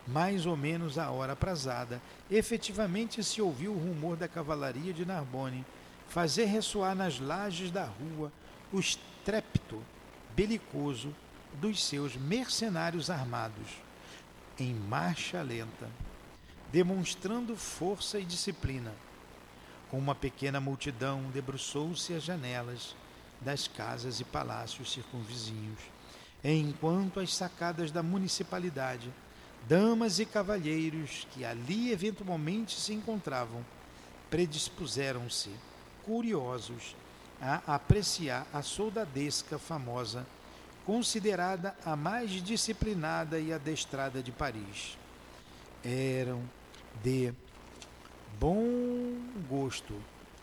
Mais 0.07 0.47
ou 0.47 0.57
menos 0.57 0.99
à 0.99 1.11
hora 1.11 1.32
aprazada, 1.32 2.01
efetivamente 2.30 3.22
se 3.24 3.41
ouviu 3.41 3.72
o 3.72 3.78
rumor 3.78 4.16
da 4.16 4.28
cavalaria 4.28 4.93
de 4.93 5.05
Narbonne 5.05 5.64
fazer 6.09 6.45
ressoar 6.45 6.95
nas 6.95 7.18
lajes 7.18 7.70
da 7.70 7.85
rua 7.85 8.30
o 8.72 8.78
estrépito 8.78 9.82
belicoso 10.35 11.14
dos 11.61 11.85
seus 11.85 12.17
mercenários 12.17 13.11
armados, 13.11 13.69
em 14.59 14.75
marcha 14.75 15.43
lenta, 15.43 15.89
demonstrando 16.73 17.57
força 17.57 18.19
e 18.19 18.25
disciplina. 18.25 18.93
Uma 19.93 20.15
pequena 20.15 20.61
multidão 20.61 21.31
debruçou-se 21.33 22.13
às 22.13 22.23
janelas 22.23 22.97
das 23.41 23.69
casas 23.69 24.21
e 24.21 24.25
palácios 24.25 24.93
circunvizinhos, 24.93 25.79
enquanto 26.43 27.21
as 27.21 27.35
sacadas 27.35 27.91
da 27.91 28.03
municipalidade 28.03 29.13
damas 29.69 30.19
e 30.19 30.27
cavalheiros 30.27 31.27
que 31.33 31.45
ali 31.45 31.91
eventualmente 31.91 32.79
se 32.79 32.93
encontravam 32.93 33.65
predispuseram-se, 34.31 35.51
curiosos, 36.05 36.97
a 37.41 37.75
apreciar 37.75 38.47
a 38.53 38.63
soldadesca 38.63 39.59
famosa, 39.59 40.27
considerada 40.85 41.76
a 41.85 41.97
mais 41.97 42.30
disciplinada 42.30 43.39
e 43.39 43.53
adestrada 43.53 44.22
de 44.22 44.32
Paris. 44.32 44.99
Eram 45.85 46.43
de 47.03 47.32
bom 48.39 49.16
gosto, 49.49 49.95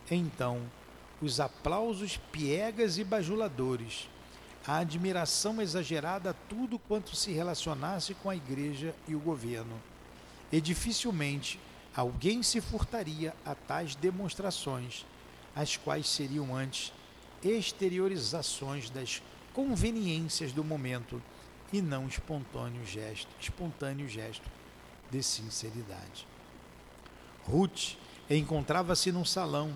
então, 0.10 0.62
os 1.22 1.40
aplausos 1.40 2.18
piegas 2.32 2.98
e 2.98 3.04
bajuladores 3.04 4.10
a 4.66 4.78
admiração 4.78 5.62
exagerada 5.62 6.32
a 6.32 6.34
tudo 6.34 6.78
quanto 6.78 7.16
se 7.16 7.32
relacionasse 7.32 8.14
com 8.14 8.30
a 8.30 8.36
igreja 8.36 8.94
e 9.08 9.16
o 9.16 9.20
governo. 9.20 9.82
E 10.52 10.62
dificilmente 10.62 11.60
alguém 11.96 12.44
se 12.44 12.62
furtaria 12.62 13.34
a 13.46 13.56
tais 13.56 13.96
demonstrações, 13.96 15.06
as 15.56 15.78
quais 15.78 16.08
seriam 16.08 16.56
antes 16.56 16.94
exteriorizações 17.44 18.90
das 18.90 19.22
conveniências 19.54 20.52
do 20.52 20.64
momento 20.64 21.22
e 21.72 21.82
não 21.82 22.08
espontâneo 22.08 22.86
gesto, 22.86 23.30
espontâneo 23.40 24.08
gesto 24.08 24.50
de 25.10 25.22
sinceridade. 25.22 26.28
Ruth 27.46 27.98
encontrava-se 28.30 29.12
num 29.12 29.26
salão 29.26 29.74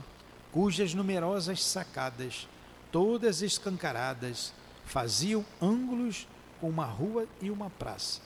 cujas 0.52 0.94
numerosas 0.94 1.64
sacadas, 1.64 2.48
todas 2.92 3.42
escancaradas, 3.42 4.54
faziam 4.86 5.46
ângulos 5.62 6.28
com 6.62 6.70
uma 6.70 6.86
rua 6.86 7.28
e 7.42 7.50
uma 7.50 7.70
praça. 7.70 8.22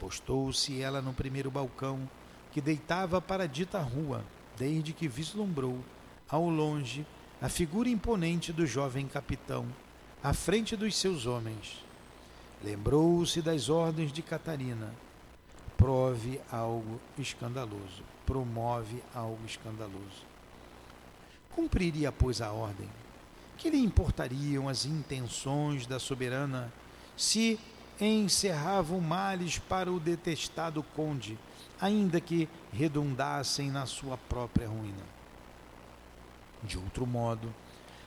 Postou-se 0.00 0.80
ela 0.80 1.00
no 1.00 1.12
primeiro 1.12 1.50
balcão 1.50 2.08
que 2.50 2.60
deitava 2.60 3.20
para 3.20 3.44
a 3.44 3.46
dita 3.46 3.78
rua, 3.78 4.24
desde 4.56 4.92
que 4.92 5.06
vislumbrou 5.06 5.78
ao 6.28 6.48
longe, 6.48 7.06
a 7.40 7.48
figura 7.48 7.88
imponente 7.88 8.52
do 8.52 8.66
jovem 8.66 9.06
capitão, 9.06 9.66
à 10.22 10.32
frente 10.32 10.76
dos 10.76 10.96
seus 10.96 11.26
homens. 11.26 11.84
Lembrou-se 12.62 13.42
das 13.42 13.68
ordens 13.68 14.12
de 14.12 14.22
Catarina. 14.22 14.94
Prove 15.76 16.40
algo 16.50 17.00
escandaloso, 17.18 18.04
promove 18.24 19.02
algo 19.12 19.44
escandaloso. 19.44 20.24
Cumpriria, 21.50 22.12
pois, 22.12 22.40
a 22.40 22.52
ordem. 22.52 22.88
Que 23.58 23.68
lhe 23.68 23.78
importariam 23.78 24.68
as 24.68 24.86
intenções 24.86 25.86
da 25.86 25.98
soberana 25.98 26.72
se 27.16 27.58
encerravam 28.00 29.00
males 29.00 29.58
para 29.58 29.90
o 29.90 29.98
detestado 29.98 30.82
conde, 30.94 31.36
ainda 31.80 32.20
que 32.20 32.48
redundassem 32.72 33.70
na 33.70 33.86
sua 33.86 34.16
própria 34.16 34.68
ruína? 34.68 35.04
De 36.62 36.78
outro 36.78 37.06
modo, 37.06 37.52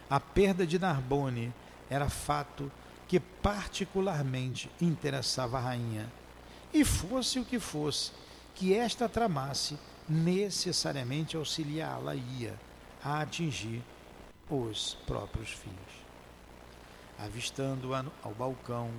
a 0.10 0.20
perda 0.20 0.66
de 0.66 0.80
Narbonne 0.80 1.54
era 1.90 2.10
fato 2.10 2.72
que 3.08 3.20
particularmente 3.20 4.70
interessava 4.82 5.58
a 5.58 5.62
rainha, 5.62 6.12
e 6.74 6.84
fosse 6.84 7.40
o 7.40 7.46
que 7.46 7.60
fosse, 7.60 8.12
que 8.54 8.74
esta 8.74 9.08
tramasse, 9.08 9.78
necessariamente 10.08 11.36
auxiliá-la-ia 11.36 12.60
a 13.04 13.22
atingir 13.22 13.82
os 14.50 14.96
próprios 15.06 15.50
fins. 15.50 16.06
Avistando-a 17.18 18.06
ao 18.24 18.34
balcão, 18.34 18.92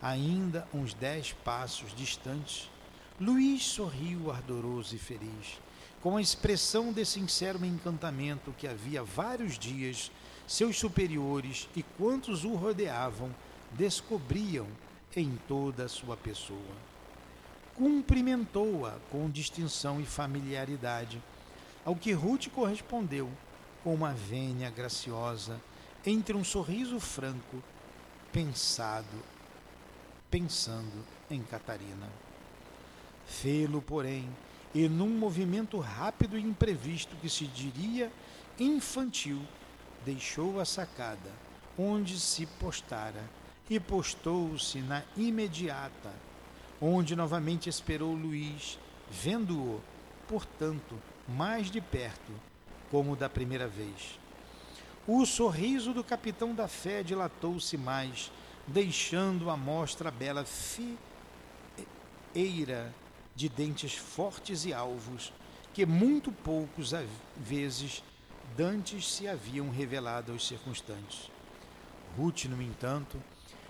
ainda 0.00 0.66
uns 0.72 0.94
dez 0.94 1.32
passos 1.32 1.94
distantes, 1.94 2.70
Luís 3.20 3.64
sorriu 3.64 4.30
ardoroso 4.30 4.94
e 4.94 4.98
feliz, 4.98 5.60
com 6.00 6.16
a 6.16 6.20
expressão 6.20 6.92
de 6.92 7.04
sincero 7.04 7.64
encantamento 7.64 8.54
que 8.56 8.66
havia 8.66 9.02
vários 9.02 9.58
dias 9.58 10.10
seus 10.48 10.78
superiores 10.78 11.68
e 11.76 11.82
quantos 11.82 12.42
o 12.42 12.54
rodeavam 12.54 13.32
descobriam 13.72 14.66
em 15.14 15.38
toda 15.46 15.84
a 15.84 15.88
sua 15.88 16.16
pessoa. 16.16 16.88
Cumprimentou-a 17.74 18.96
com 19.10 19.30
distinção 19.30 20.00
e 20.00 20.06
familiaridade, 20.06 21.22
ao 21.84 21.94
que 21.94 22.12
Ruth 22.12 22.48
correspondeu 22.48 23.30
com 23.84 23.94
uma 23.94 24.14
vênia 24.14 24.70
graciosa, 24.70 25.60
entre 26.04 26.34
um 26.34 26.42
sorriso 26.42 26.98
franco, 26.98 27.62
pensado, 28.32 29.06
pensando 30.30 31.04
em 31.30 31.42
Catarina. 31.42 32.08
Fê-lo, 33.26 33.82
porém, 33.82 34.28
e 34.74 34.88
num 34.88 35.10
movimento 35.10 35.78
rápido 35.78 36.38
e 36.38 36.42
imprevisto 36.42 37.16
que 37.16 37.28
se 37.28 37.46
diria 37.46 38.10
infantil, 38.58 39.40
deixou 40.08 40.58
a 40.58 40.64
sacada, 40.64 41.30
onde 41.78 42.18
se 42.18 42.46
postara, 42.46 43.22
e 43.68 43.78
postou-se 43.78 44.78
na 44.78 45.02
imediata, 45.14 46.10
onde 46.80 47.14
novamente 47.14 47.68
esperou 47.68 48.14
Luís, 48.14 48.78
vendo-o, 49.10 49.82
portanto, 50.26 50.98
mais 51.28 51.70
de 51.70 51.82
perto, 51.82 52.32
como 52.90 53.14
da 53.14 53.28
primeira 53.28 53.68
vez. 53.68 54.18
O 55.06 55.26
sorriso 55.26 55.92
do 55.92 56.02
capitão 56.02 56.54
da 56.54 56.66
fé 56.66 57.02
dilatou-se 57.02 57.76
mais, 57.76 58.32
deixando 58.66 59.50
à 59.50 59.58
mostra 59.58 60.08
a 60.08 60.12
bela 60.12 60.46
fieira 60.46 60.96
de 63.36 63.48
dentes 63.50 63.94
fortes 63.94 64.64
e 64.64 64.72
alvos, 64.72 65.34
que 65.74 65.84
muito 65.84 66.32
poucos 66.32 66.94
vezes 67.36 68.02
dantes 68.56 69.12
se 69.12 69.28
haviam 69.28 69.70
revelado 69.70 70.32
aos 70.32 70.46
circunstantes. 70.46 71.30
Ruth, 72.16 72.44
no 72.46 72.60
entanto, 72.62 73.22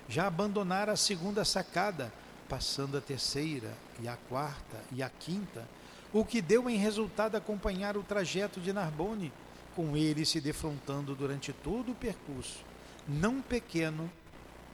já 0.08 0.26
abandonara 0.26 0.92
a 0.92 0.96
segunda 0.96 1.44
sacada, 1.44 2.12
passando 2.48 2.96
a 2.96 3.00
terceira 3.00 3.72
e 4.00 4.08
a 4.08 4.16
quarta 4.16 4.82
e 4.90 5.02
a 5.02 5.10
quinta, 5.10 5.68
o 6.12 6.24
que 6.24 6.40
deu 6.40 6.68
em 6.70 6.76
resultado 6.76 7.36
acompanhar 7.36 7.96
o 7.96 8.02
trajeto 8.02 8.60
de 8.60 8.72
Narbonne, 8.72 9.32
com 9.76 9.96
ele 9.96 10.24
se 10.24 10.40
defrontando 10.40 11.14
durante 11.14 11.52
todo 11.52 11.92
o 11.92 11.94
percurso, 11.94 12.64
não 13.06 13.42
pequeno, 13.42 14.10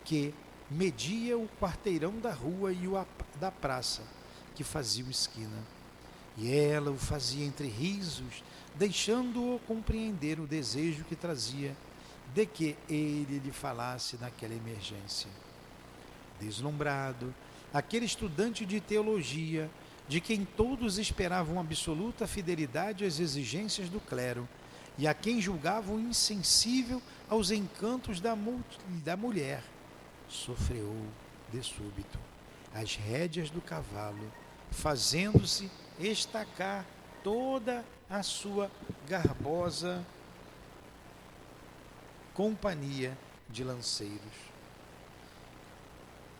que 0.04 0.32
media 0.70 1.36
o 1.36 1.48
quarteirão 1.60 2.18
da 2.18 2.32
rua 2.32 2.72
e 2.72 2.86
o 2.86 3.04
da 3.40 3.50
praça, 3.50 4.02
que 4.54 4.62
faziam 4.62 5.10
esquina. 5.10 5.58
E 6.36 6.54
ela 6.54 6.90
o 6.90 6.96
fazia 6.96 7.44
entre 7.44 7.68
risos, 7.68 8.42
deixando-o 8.74 9.58
compreender 9.60 10.40
o 10.40 10.46
desejo 10.46 11.04
que 11.04 11.14
trazia 11.16 11.76
de 12.34 12.46
que 12.46 12.76
ele 12.88 13.38
lhe 13.38 13.52
falasse 13.52 14.16
naquela 14.20 14.54
emergência. 14.54 15.30
Deslumbrado, 16.40 17.34
aquele 17.72 18.06
estudante 18.06 18.66
de 18.66 18.80
teologia, 18.80 19.70
de 20.08 20.20
quem 20.20 20.44
todos 20.44 20.98
esperavam 20.98 21.58
absoluta 21.58 22.26
fidelidade 22.26 23.04
às 23.04 23.20
exigências 23.20 23.88
do 23.88 24.00
clero 24.00 24.48
e 24.98 25.06
a 25.06 25.14
quem 25.14 25.40
julgavam 25.40 25.98
insensível 25.98 27.00
aos 27.28 27.50
encantos 27.50 28.20
da, 28.20 28.36
da 29.04 29.16
mulher, 29.16 29.62
sofreu 30.28 30.94
de 31.52 31.62
súbito 31.62 32.18
as 32.74 32.96
rédeas 32.96 33.50
do 33.50 33.60
cavalo, 33.60 34.32
fazendo-se 34.70 35.70
estacar 36.00 36.84
toda 37.24 37.82
a 38.08 38.22
sua 38.22 38.70
garbosa 39.08 40.04
companhia 42.34 43.16
de 43.48 43.64
lanceiros. 43.64 44.20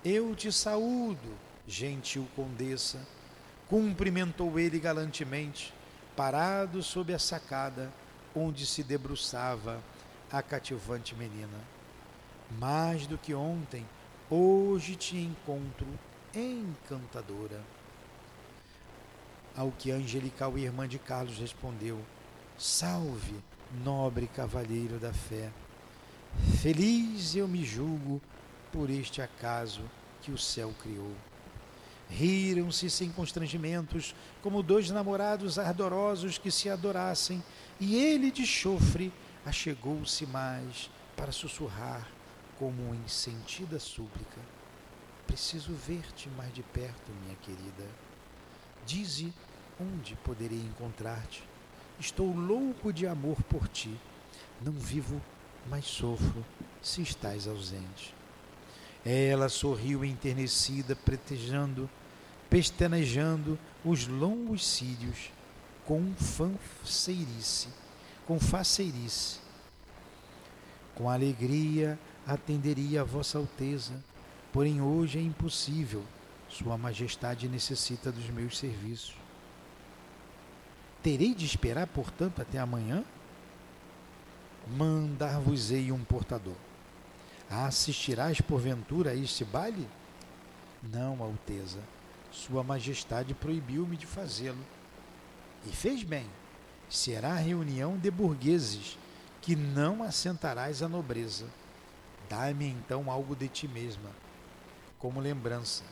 Eu 0.04 0.34
te 0.34 0.52
saúdo, 0.52 1.38
gentil 1.66 2.28
condessa, 2.36 3.00
cumprimentou 3.66 4.58
ele 4.58 4.78
galantemente, 4.78 5.72
parado 6.14 6.82
sob 6.82 7.14
a 7.14 7.18
sacada 7.18 7.90
onde 8.34 8.66
se 8.66 8.82
debruçava 8.82 9.82
a 10.30 10.42
cativante 10.42 11.14
menina. 11.14 11.58
Mais 12.58 13.06
do 13.06 13.16
que 13.16 13.32
ontem, 13.32 13.86
hoje 14.28 14.96
te 14.96 15.16
encontro 15.16 15.86
encantadora. 16.34 17.62
Ao 19.56 19.70
que 19.70 19.92
a 19.92 19.94
angelical 19.94 20.58
irmã 20.58 20.88
de 20.88 20.98
Carlos 20.98 21.38
respondeu: 21.38 22.00
Salve, 22.58 23.36
nobre 23.84 24.26
cavalheiro 24.26 24.98
da 24.98 25.12
fé. 25.12 25.52
Feliz 26.60 27.36
eu 27.36 27.46
me 27.46 27.64
julgo 27.64 28.20
por 28.72 28.90
este 28.90 29.22
acaso 29.22 29.82
que 30.20 30.32
o 30.32 30.38
céu 30.38 30.74
criou. 30.82 31.12
Riram-se 32.10 32.90
sem 32.90 33.10
constrangimentos, 33.10 34.14
como 34.42 34.62
dois 34.62 34.90
namorados 34.90 35.58
ardorosos 35.58 36.36
que 36.36 36.50
se 36.50 36.68
adorassem, 36.68 37.42
e 37.78 37.94
ele 37.96 38.30
de 38.30 38.44
chofre 38.44 39.12
achegou-se 39.46 40.26
mais 40.26 40.90
para 41.16 41.32
sussurrar 41.32 42.08
como 42.58 42.94
em 42.94 43.06
sentida 43.06 43.78
súplica: 43.78 44.40
Preciso 45.26 45.72
ver-te 45.72 46.28
mais 46.30 46.52
de 46.52 46.62
perto, 46.62 47.12
minha 47.22 47.36
querida. 47.36 48.03
Dize 48.86 49.32
onde 49.80 50.14
poderei 50.16 50.60
encontrar-te. 50.60 51.42
Estou 51.98 52.34
louco 52.34 52.92
de 52.92 53.06
amor 53.06 53.42
por 53.44 53.68
ti. 53.68 53.94
Não 54.60 54.72
vivo 54.72 55.20
mas 55.68 55.86
sofro 55.86 56.44
se 56.82 57.02
estás 57.02 57.46
ausente. 57.46 58.14
Ela 59.04 59.48
sorriu 59.48 60.04
enternecida, 60.04 60.96
pretejando, 60.96 61.88
pestanejando 62.48 63.58
os 63.84 64.06
longos 64.06 64.66
cílios 64.66 65.30
com 65.84 66.14
fanceirice, 66.14 67.68
com 68.26 68.38
faceirice. 68.38 69.40
Com 70.94 71.10
alegria 71.10 71.98
atenderia 72.26 73.02
a 73.02 73.04
vossa 73.04 73.36
alteza, 73.36 73.92
porém 74.52 74.80
hoje 74.80 75.18
é 75.18 75.22
impossível. 75.22 76.02
Sua 76.56 76.78
majestade 76.78 77.48
necessita 77.48 78.10
dos 78.12 78.28
meus 78.30 78.58
serviços. 78.58 79.14
Terei 81.02 81.34
de 81.34 81.44
esperar, 81.44 81.86
portanto, 81.86 82.40
até 82.40 82.58
amanhã? 82.58 83.04
mandar-vos-ei 84.66 85.92
um 85.92 86.02
portador. 86.04 86.56
Assistirás 87.50 88.40
porventura 88.40 89.10
a 89.10 89.14
este 89.14 89.44
baile? 89.44 89.88
Não, 90.82 91.22
Alteza. 91.22 91.80
Sua 92.30 92.62
Majestade 92.62 93.34
proibiu-me 93.34 93.96
de 93.96 94.06
fazê-lo. 94.06 94.64
E 95.66 95.68
fez 95.70 96.02
bem. 96.02 96.26
Será 96.88 97.34
reunião 97.34 97.96
de 97.96 98.10
burgueses, 98.10 98.98
que 99.40 99.54
não 99.54 100.02
assentarás 100.02 100.82
a 100.82 100.88
nobreza. 100.88 101.46
Dá-me 102.28 102.66
então 102.66 103.10
algo 103.10 103.36
de 103.36 103.48
ti 103.48 103.68
mesma, 103.68 104.10
como 104.98 105.20
lembrança. 105.20 105.84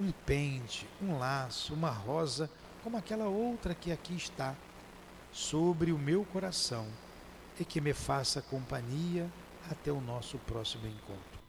Um 0.00 0.10
pente, 0.26 0.86
um 1.00 1.18
laço, 1.18 1.74
uma 1.74 1.90
rosa, 1.90 2.50
como 2.82 2.96
aquela 2.96 3.26
outra 3.26 3.74
que 3.74 3.92
aqui 3.92 4.14
está, 4.14 4.54
sobre 5.32 5.92
o 5.92 5.98
meu 5.98 6.24
coração 6.24 6.86
e 7.58 7.64
que 7.64 7.80
me 7.80 7.92
faça 7.92 8.42
companhia 8.42 9.30
até 9.70 9.92
o 9.92 10.00
nosso 10.00 10.38
próximo 10.38 10.86
encontro. 10.86 11.40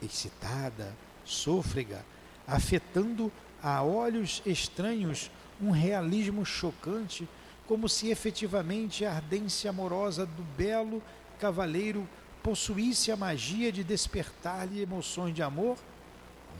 Excitada, 0.00 0.94
sôfrega, 1.24 2.04
afetando 2.46 3.32
a 3.62 3.82
olhos 3.82 4.42
estranhos 4.44 5.30
um 5.60 5.70
realismo 5.70 6.44
chocante, 6.44 7.28
como 7.66 7.88
se 7.88 8.10
efetivamente 8.10 9.04
a 9.04 9.14
ardência 9.14 9.70
amorosa 9.70 10.26
do 10.26 10.42
belo 10.56 11.02
cavaleiro 11.38 12.08
possuísse 12.42 13.12
a 13.12 13.16
magia 13.16 13.70
de 13.70 13.84
despertar-lhe 13.84 14.80
emoções 14.80 15.34
de 15.34 15.42
amor, 15.42 15.78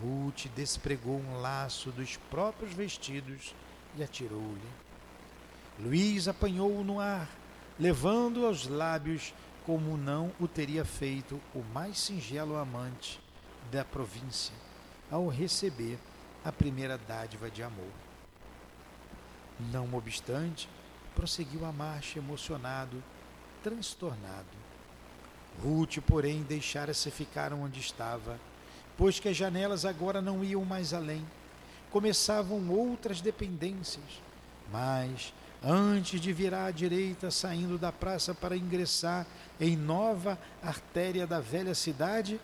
Ruth 0.00 0.46
despregou 0.54 1.18
um 1.18 1.40
laço 1.40 1.90
dos 1.90 2.16
próprios 2.16 2.72
vestidos 2.72 3.54
e 3.96 4.02
atirou-lhe. 4.02 4.68
Luís 5.78 6.28
apanhou-o 6.28 6.84
no 6.84 7.00
ar, 7.00 7.28
levando 7.78 8.46
aos 8.46 8.66
lábios 8.66 9.34
como 9.64 9.96
não 9.96 10.32
o 10.40 10.48
teria 10.48 10.84
feito 10.84 11.40
o 11.54 11.60
mais 11.72 11.98
singelo 11.98 12.56
amante 12.56 13.20
da 13.70 13.84
província 13.84 14.54
ao 15.10 15.28
receber 15.28 15.98
a 16.44 16.50
primeira 16.50 16.98
dádiva 16.98 17.50
de 17.50 17.62
amor. 17.62 17.92
Não 19.70 19.94
obstante, 19.94 20.68
prosseguiu 21.14 21.64
a 21.64 21.72
marcha 21.72 22.18
emocionado, 22.18 23.02
transtornado. 23.62 24.62
Ruth, 25.62 25.98
porém, 26.06 26.42
deixara-se 26.42 27.10
ficar 27.10 27.52
onde 27.52 27.78
estava, 27.78 28.40
pois 28.96 29.18
que 29.18 29.28
as 29.28 29.36
janelas 29.36 29.84
agora 29.84 30.20
não 30.20 30.44
iam 30.44 30.64
mais 30.64 30.92
além. 30.92 31.24
Começavam 31.90 32.70
outras 32.70 33.20
dependências, 33.20 34.22
mas 34.72 35.32
antes 35.62 36.20
de 36.20 36.32
virar 36.32 36.66
à 36.66 36.70
direita, 36.70 37.30
saindo 37.30 37.78
da 37.78 37.92
praça 37.92 38.34
para 38.34 38.56
ingressar 38.56 39.26
em 39.60 39.76
nova 39.76 40.38
artéria 40.62 41.26
da 41.26 41.40
velha 41.40 41.74
cidade, 41.74 42.40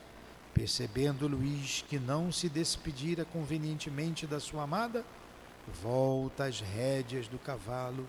percebendo 0.52 1.26
Luís 1.26 1.84
que 1.88 1.98
não 1.98 2.30
se 2.30 2.48
despedira 2.48 3.24
convenientemente 3.24 4.26
da 4.26 4.40
sua 4.40 4.64
amada, 4.64 5.04
volta 5.82 6.44
às 6.44 6.60
rédeas 6.60 7.28
do 7.28 7.38
cavalo 7.38 8.08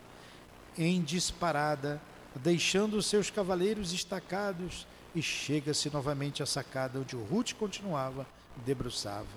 em 0.77 1.01
disparada, 1.01 2.01
deixando 2.35 3.01
seus 3.01 3.29
cavaleiros 3.29 3.91
estacados 3.91 4.87
e 5.15 5.21
chega-se 5.21 5.89
novamente 5.89 6.43
à 6.43 6.45
sacada 6.45 6.99
onde 6.99 7.15
o 7.15 7.23
Ruth 7.23 7.53
continuava 7.53 8.25
debruçava. 8.65 9.27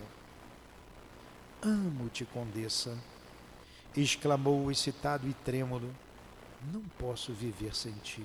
Amo-te, 1.62 2.25
condessa, 2.25 2.99
exclamou 3.97 4.70
excitado 4.70 5.29
e 5.29 5.35
trêmulo. 5.35 5.95
Não 6.73 6.83
posso 6.99 7.33
viver 7.33 7.75
sem 7.75 7.93
ti. 8.03 8.25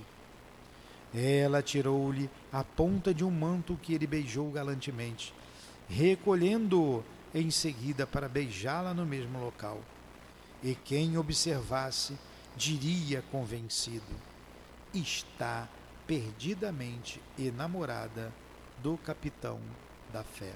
Ela 1.14 1.62
tirou-lhe 1.62 2.30
a 2.52 2.64
ponta 2.64 3.14
de 3.14 3.24
um 3.24 3.32
manto 3.32 3.78
que 3.82 3.94
ele 3.94 4.06
beijou 4.06 4.52
galantemente, 4.52 5.34
recolhendo-o 5.88 7.04
em 7.34 7.50
seguida 7.50 8.06
para 8.06 8.28
beijá-la 8.28 8.94
no 8.94 9.06
mesmo 9.06 9.40
local. 9.40 9.82
E 10.64 10.76
quem 10.76 11.18
observasse 11.18 12.18
diria 12.56 13.24
convencido: 13.32 14.16
está 14.94 15.68
perdidamente 16.08 17.22
enamorada 17.38 18.34
do 18.82 18.98
capitão 18.98 19.60
da 20.12 20.24
fé. 20.24 20.54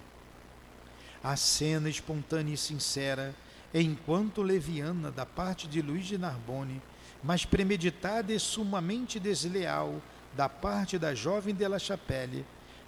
A 1.21 1.35
cena 1.35 1.89
espontânea 1.89 2.53
e 2.53 2.57
sincera, 2.57 3.35
enquanto 3.73 4.41
leviana 4.41 5.11
da 5.11 5.25
parte 5.25 5.67
de 5.67 5.81
Luiz 5.81 6.05
de 6.05 6.17
Narbonne, 6.17 6.81
mas 7.21 7.45
premeditada 7.45 8.33
e 8.33 8.39
sumamente 8.39 9.19
desleal 9.19 10.01
da 10.35 10.47
parte 10.47 10.97
da 10.97 11.13
jovem 11.13 11.53
de 11.53 11.67
La 11.67 11.77
Chapelle, 11.77 12.45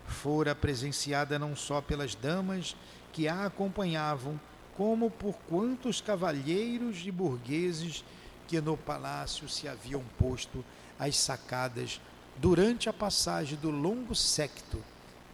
fora 0.07 0.55
presenciada 0.55 1.37
não 1.37 1.55
só 1.55 1.81
pelas 1.81 2.15
damas 2.15 2.75
que 3.11 3.27
a 3.27 3.45
acompanhavam, 3.45 4.39
como 4.75 5.11
por 5.11 5.35
quantos 5.47 6.01
cavalheiros 6.01 7.03
e 7.05 7.11
burgueses 7.11 8.03
que 8.47 8.59
no 8.59 8.75
palácio 8.75 9.47
se 9.47 9.67
haviam 9.67 10.03
posto 10.17 10.65
às 10.97 11.17
sacadas 11.17 12.01
durante 12.37 12.89
a 12.89 12.93
passagem 12.93 13.57
do 13.57 13.69
longo 13.69 14.15
secto 14.15 14.83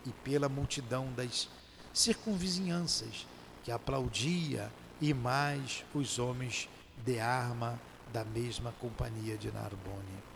e 0.05 0.09
pela 0.09 0.49
multidão 0.49 1.11
das 1.15 1.49
circunvizinhanças 1.93 3.27
que 3.63 3.71
aplaudia 3.71 4.71
e 5.01 5.13
mais 5.13 5.83
os 5.93 6.19
homens 6.19 6.69
de 7.05 7.19
arma 7.19 7.79
da 8.11 8.23
mesma 8.23 8.73
companhia 8.79 9.37
de 9.37 9.51
Narbonne. 9.51 10.29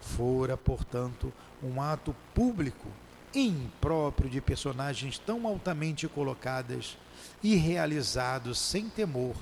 Fora, 0.00 0.56
portanto, 0.56 1.32
um 1.62 1.80
ato 1.80 2.14
público 2.34 2.88
impróprio 3.34 4.28
de 4.28 4.40
personagens 4.40 5.18
tão 5.18 5.46
altamente 5.46 6.08
colocadas 6.08 6.96
e 7.42 7.54
realizado 7.54 8.54
sem 8.54 8.88
temor, 8.88 9.36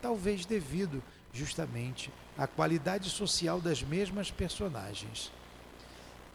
talvez 0.00 0.44
devido 0.44 1.02
justamente 1.32 2.10
à 2.36 2.46
qualidade 2.46 3.10
social 3.10 3.60
das 3.60 3.82
mesmas 3.82 4.30
personagens. 4.30 5.30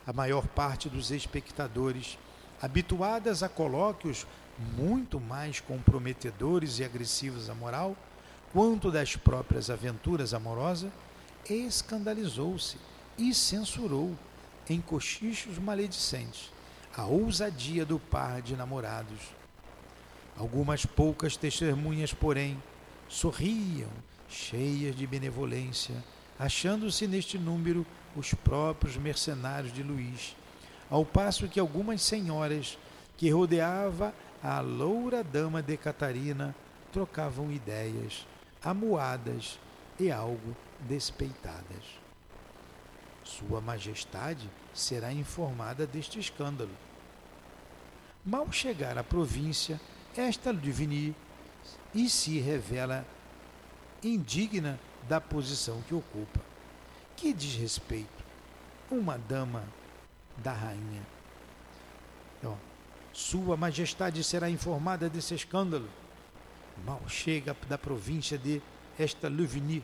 A 0.06 0.14
maior 0.14 0.48
parte 0.48 0.90
dos 0.90 1.12
espectadores, 1.12 2.18
habituadas 2.62 3.44
a 3.44 3.50
colóquios 3.50 4.28
muito 4.78 5.20
mais 5.20 5.60
comprometedores 5.60 6.80
e 6.80 6.84
agressivos 6.84 7.50
à 7.50 7.56
moral, 7.56 7.96
quanto 8.52 8.92
das 8.92 9.16
próprias 9.16 9.70
aventuras 9.70 10.34
amorosas, 10.34 10.92
escandalizou-se 11.50 12.78
e 13.18 13.34
censurou 13.34 14.16
em 14.70 14.80
cochichos 14.80 15.58
maledicentes 15.58 16.52
a 16.96 17.06
ousadia 17.06 17.86
do 17.86 18.00
par 18.00 18.42
de 18.42 18.56
namorados. 18.56 19.20
Algumas 20.38 20.86
poucas 20.86 21.36
testemunhas, 21.36 22.14
porém, 22.14 22.62
sorriam, 23.10 23.90
cheias 24.30 24.96
de 24.96 25.06
benevolência, 25.06 25.96
achando-se 26.40 27.08
neste 27.08 27.38
número 27.38 27.86
os 28.16 28.34
próprios 28.34 28.98
mercenários 28.98 29.74
de 29.74 29.84
Luís, 29.84 30.36
ao 30.90 31.06
passo 31.06 31.48
que 31.48 31.60
algumas 31.60 32.02
senhoras 32.02 32.78
que 33.18 33.30
rodeava 33.30 34.14
a 34.44 34.60
loura 34.60 35.24
dama 35.24 35.62
de 35.62 35.78
Catarina 35.78 36.56
trocavam 36.92 37.52
ideias, 37.52 38.28
amuadas 38.64 39.60
e 40.00 40.12
algo 40.12 40.56
despeitadas. 40.82 42.02
Sua 43.24 43.62
Majestade 43.62 44.50
será 44.74 45.12
informada 45.12 45.88
deste 45.88 46.20
escândalo. 46.20 46.72
Mal 48.26 48.52
chegar 48.52 48.98
à 48.98 49.04
província, 49.04 49.80
esta 50.16 50.52
Ludivini 50.52 51.16
e 51.94 52.10
se 52.10 52.40
revela 52.40 53.06
indigna 54.04 54.80
da 55.08 55.20
posição 55.20 55.82
que 55.82 55.96
ocupa. 55.96 56.53
Que 57.24 57.32
desrespeito! 57.32 58.22
Uma 58.92 59.18
dama 59.18 59.64
da 60.40 60.52
rainha. 60.52 61.02
Sua 63.14 63.56
Majestade 63.56 64.22
será 64.26 64.50
informada 64.50 65.08
desse 65.08 65.34
escândalo. 65.34 65.88
Mal 66.86 67.02
chega 67.08 67.56
da 67.70 67.78
província 67.78 68.38
de 68.38 68.62
esta 69.00 69.30
Louvigny 69.30 69.82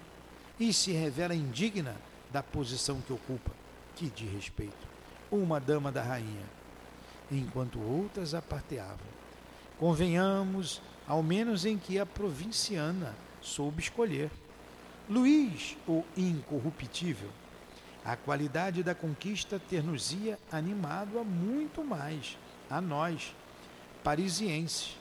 e 0.59 0.73
se 0.73 0.91
revela 0.91 1.33
indigna 1.33 1.95
da 2.29 2.43
posição 2.43 2.99
que 2.99 3.13
ocupa, 3.13 3.51
que 3.95 4.09
de 4.09 4.25
respeito, 4.25 4.85
uma 5.31 5.61
dama 5.61 5.93
da 5.93 6.03
rainha, 6.03 6.45
enquanto 7.31 7.79
outras 7.79 8.33
a 8.33 8.41
parteavam. 8.41 9.07
Convenhamos, 9.77 10.81
ao 11.07 11.23
menos 11.23 11.63
em 11.63 11.77
que 11.77 11.97
a 11.99 12.05
provinciana 12.05 13.15
soube 13.39 13.81
escolher. 13.81 14.29
Luís, 15.09 15.75
o 15.87 16.03
incorruptível, 16.15 17.29
a 18.05 18.15
qualidade 18.15 18.83
da 18.83 18.93
conquista 18.93 19.59
ter-nos-ia 19.59 20.37
animado 20.51 21.17
a 21.17 21.23
muito 21.23 21.83
mais, 21.83 22.37
a 22.69 22.79
nós, 22.79 23.35
parisienses, 24.03 24.95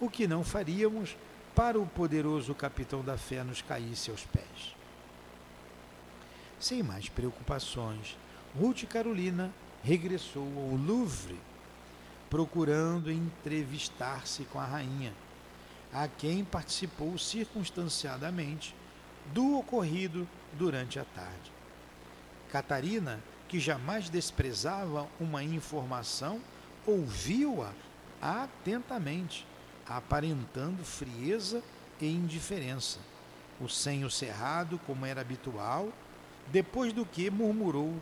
o 0.00 0.08
que 0.08 0.26
não 0.26 0.42
faríamos 0.42 1.14
para 1.54 1.78
o 1.78 1.86
poderoso 1.86 2.54
capitão 2.54 3.04
da 3.04 3.18
fé 3.18 3.44
nos 3.44 3.60
caísse 3.60 4.10
aos 4.10 4.24
pés. 4.24 4.74
Sem 6.58 6.82
mais 6.82 7.10
preocupações, 7.10 8.16
Ruth 8.58 8.84
Carolina 8.84 9.52
regressou 9.82 10.48
ao 10.56 10.74
Louvre, 10.74 11.38
procurando 12.30 13.12
entrevistar-se 13.12 14.44
com 14.44 14.58
a 14.58 14.64
rainha, 14.64 15.12
a 15.92 16.08
quem 16.08 16.46
participou 16.46 17.18
circunstanciadamente 17.18 18.74
do 19.26 19.58
ocorrido 19.58 20.28
durante 20.52 20.98
a 20.98 21.04
tarde. 21.04 21.52
Catarina, 22.50 23.20
que 23.48 23.60
jamais 23.60 24.08
desprezava 24.08 25.08
uma 25.20 25.42
informação, 25.42 26.40
ouviu-a 26.86 27.72
atentamente, 28.20 29.46
aparentando 29.86 30.84
frieza 30.84 31.62
e 32.00 32.06
indiferença, 32.06 32.98
o 33.60 33.68
senho 33.68 34.10
cerrado, 34.10 34.80
como 34.86 35.04
era 35.04 35.20
habitual, 35.20 35.92
depois 36.48 36.92
do 36.92 37.04
que 37.04 37.30
murmurou 37.30 37.94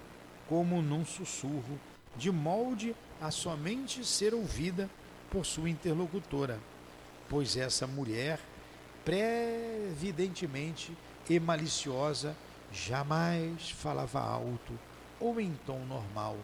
como 0.49 0.81
num 0.81 1.05
sussurro, 1.05 1.79
de 2.17 2.31
molde 2.31 2.97
a 3.21 3.31
somente 3.31 4.05
ser 4.05 4.35
ouvida 4.35 4.89
por 5.31 5.45
sua 5.45 5.69
interlocutora, 5.69 6.59
pois 7.29 7.57
essa 7.57 7.87
mulher, 7.87 8.41
previdentemente 9.05 10.97
e 11.29 11.39
maliciosa, 11.39 12.37
jamais 12.73 13.71
falava 13.71 14.21
alto 14.21 14.79
ou 15.21 15.41
em 15.41 15.53
tom 15.67 15.81
normal, 15.85 16.37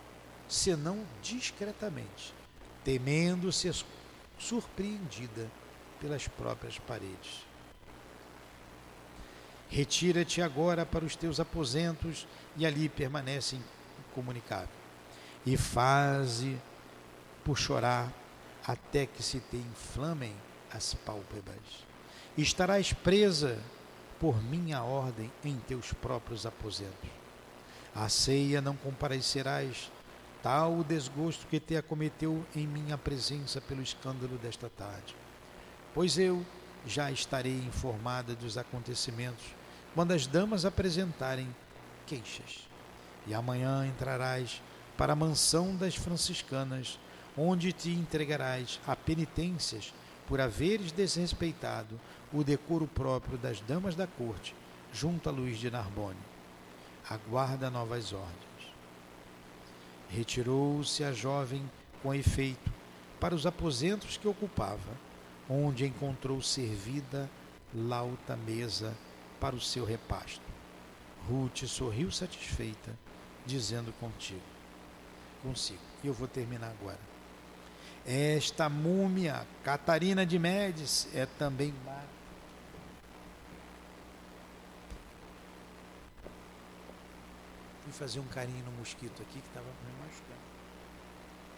senão 0.49 1.05
discretamente, 1.22 2.35
temendo 2.82 3.53
ser 3.53 3.74
surpreendida 4.39 5.51
pelas 6.01 6.28
próprias 6.28 6.78
paredes. 6.78 7.47
Retira-te 9.68 10.43
agora 10.43 10.85
para 10.85 11.05
os 11.05 11.16
teus 11.16 11.41
aposentos 11.41 12.26
e 12.57 12.66
ali 12.66 12.89
permanece 12.89 13.59
incomunicável. 14.11 14.68
E 15.45 15.57
faze 15.57 16.57
por 17.45 17.59
chorar 17.59 18.12
até 18.66 19.07
que 19.07 19.22
se 19.22 19.41
te 19.41 19.57
inflamem 19.57 20.35
as 20.70 20.95
pálpebras. 20.95 21.85
Estarás 22.37 22.93
presa 22.93 23.59
por 24.19 24.43
minha 24.43 24.83
ordem 24.83 25.31
em 25.45 25.57
teus 25.57 25.93
próprios 25.93 26.47
aposentos. 26.47 27.11
À 27.95 28.09
ceia 28.09 28.61
não 28.61 28.77
comparecerás, 28.77 29.91
tal 30.43 30.79
o 30.79 30.85
desgosto 30.85 31.47
que 31.47 31.61
te 31.61 31.77
acometeu 31.77 32.45
em 32.55 32.67
minha 32.67 32.99
presença 32.99 33.61
pelo 33.61 33.83
escândalo 33.83 34.37
desta 34.39 34.69
tarde. 34.69 35.15
Pois 35.95 36.19
eu 36.19 36.45
já 36.87 37.11
estarei 37.11 37.57
informada 37.59 38.35
dos 38.35 38.59
acontecimentos 38.59 39.45
quando 39.95 40.12
as 40.12 40.27
damas 40.27 40.65
apresentarem 40.65 41.49
queixas. 42.07 42.69
E 43.27 43.33
amanhã 43.33 43.87
entrarás 43.87 44.61
para 44.97 45.12
a 45.12 45.17
mansão 45.17 45.75
das 45.77 45.95
franciscanas, 45.95 46.99
onde 47.37 47.73
te 47.73 47.91
entregarás 47.91 48.81
a 48.87 48.95
penitências 48.95 49.95
por 50.27 50.41
haveres 50.41 50.93
desrespeitado 50.93 51.99
o 52.35 52.43
decoro 52.43 52.87
próprio 52.89 53.39
das 53.39 53.61
damas 53.61 53.95
da 53.95 54.07
corte 54.07 54.55
junto 54.93 55.28
a 55.28 55.32
Luís 55.32 55.59
de 55.59 55.70
Narbonne. 55.70 56.18
Aguarda 57.09 57.70
novas 57.70 58.12
ordens. 58.12 58.74
Retirou-se 60.09 61.05
a 61.05 61.12
jovem 61.12 61.62
com 62.03 62.12
efeito 62.12 62.72
para 63.20 63.35
os 63.35 63.47
aposentos 63.47 64.16
que 64.16 64.26
ocupava, 64.26 64.93
onde 65.49 65.87
encontrou 65.87 66.43
servida 66.43 67.30
lauta 67.74 68.37
mesa 68.37 68.95
para 69.41 69.55
o 69.55 69.61
seu 69.61 69.85
repasto. 69.85 70.43
Ruth 71.28 71.64
sorriu 71.66 72.11
satisfeita, 72.11 72.91
dizendo 73.47 73.93
contigo, 73.99 74.43
consigo. 75.43 75.80
Eu 76.03 76.12
vou 76.12 76.28
terminar 76.28 76.70
agora. 76.80 77.01
Esta 78.07 78.68
múmia, 78.68 79.47
Catarina 79.62 80.26
de 80.26 80.39
Médici, 80.39 81.09
é 81.14 81.24
também 81.24 81.72
má. 81.85 82.03
Fazer 87.95 88.20
um 88.20 88.26
carinho 88.26 88.64
no 88.64 88.72
mosquito 88.72 89.22
aqui 89.22 89.40
que 89.40 89.49
estava 89.49 89.66
me 89.66 90.05
machucando. 90.05 90.45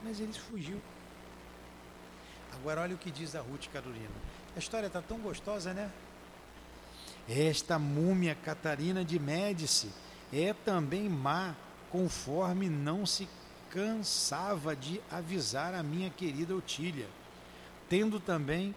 Mas 0.05 0.21
ele 0.21 0.33
fugiu. 0.33 0.81
Agora 2.55 2.83
olha 2.83 2.95
o 2.95 2.99
que 2.99 3.11
diz 3.11 3.35
a 3.35 3.41
Ruth 3.41 3.67
Carolina. 3.73 4.09
A 4.55 4.59
história 4.59 4.87
está 4.87 5.03
tão 5.03 5.19
gostosa, 5.19 5.75
né? 5.75 5.91
Esta 7.29 7.79
múmia 7.79 8.35
Catarina 8.35 9.05
de 9.05 9.19
Médici 9.19 9.91
é 10.33 10.53
também 10.53 11.09
má, 11.09 11.55
conforme 11.91 12.69
não 12.69 13.05
se 13.05 13.29
cansava 13.71 14.77
de 14.77 15.01
avisar 15.11 15.75
a 15.75 15.83
minha 15.83 16.09
querida 16.09 16.55
Otília, 16.55 17.09
tendo 17.89 18.21
também 18.21 18.75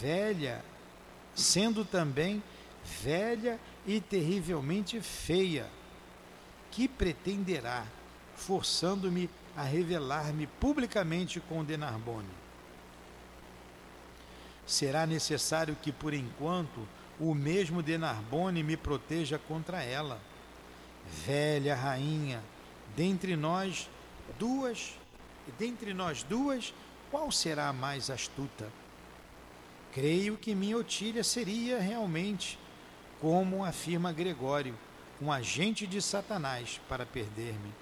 velha, 0.00 0.64
sendo 1.34 1.84
também 1.84 2.42
velha 3.02 3.60
e 3.86 4.00
terrivelmente 4.00 5.00
feia, 5.00 5.68
que 6.70 6.88
pretenderá, 6.88 7.84
forçando-me 8.36 9.28
a 9.56 9.62
revelar-me 9.62 10.46
publicamente 10.46 11.40
com 11.40 11.64
Denarbone. 11.64 12.28
Será 14.66 15.06
necessário 15.06 15.76
que, 15.80 15.90
por 15.90 16.12
enquanto, 16.12 16.86
o 17.18 17.34
mesmo 17.34 17.82
de 17.82 17.98
Narbone 17.98 18.62
me 18.62 18.76
proteja 18.76 19.38
contra 19.38 19.82
ela. 19.82 20.20
Velha 21.24 21.74
rainha, 21.74 22.42
dentre 22.94 23.34
nós 23.34 23.88
duas, 24.38 24.94
dentre 25.58 25.94
nós 25.94 26.22
duas, 26.22 26.74
qual 27.10 27.32
será 27.32 27.68
a 27.68 27.72
mais 27.72 28.10
astuta? 28.10 28.68
Creio 29.92 30.36
que 30.36 30.54
minha 30.54 30.76
Otília 30.76 31.24
seria 31.24 31.80
realmente, 31.80 32.58
como 33.20 33.64
afirma 33.64 34.12
Gregório, 34.12 34.76
um 35.20 35.32
agente 35.32 35.86
de 35.86 36.00
Satanás 36.00 36.80
para 36.88 37.04
perder-me, 37.04 37.72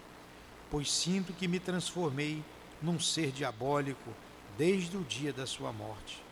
pois 0.70 0.90
sinto 0.90 1.32
que 1.32 1.46
me 1.46 1.60
transformei 1.60 2.42
num 2.82 2.98
ser 2.98 3.30
diabólico 3.30 4.10
desde 4.56 4.96
o 4.96 5.04
dia 5.04 5.32
da 5.32 5.46
sua 5.46 5.72
morte. 5.72 6.22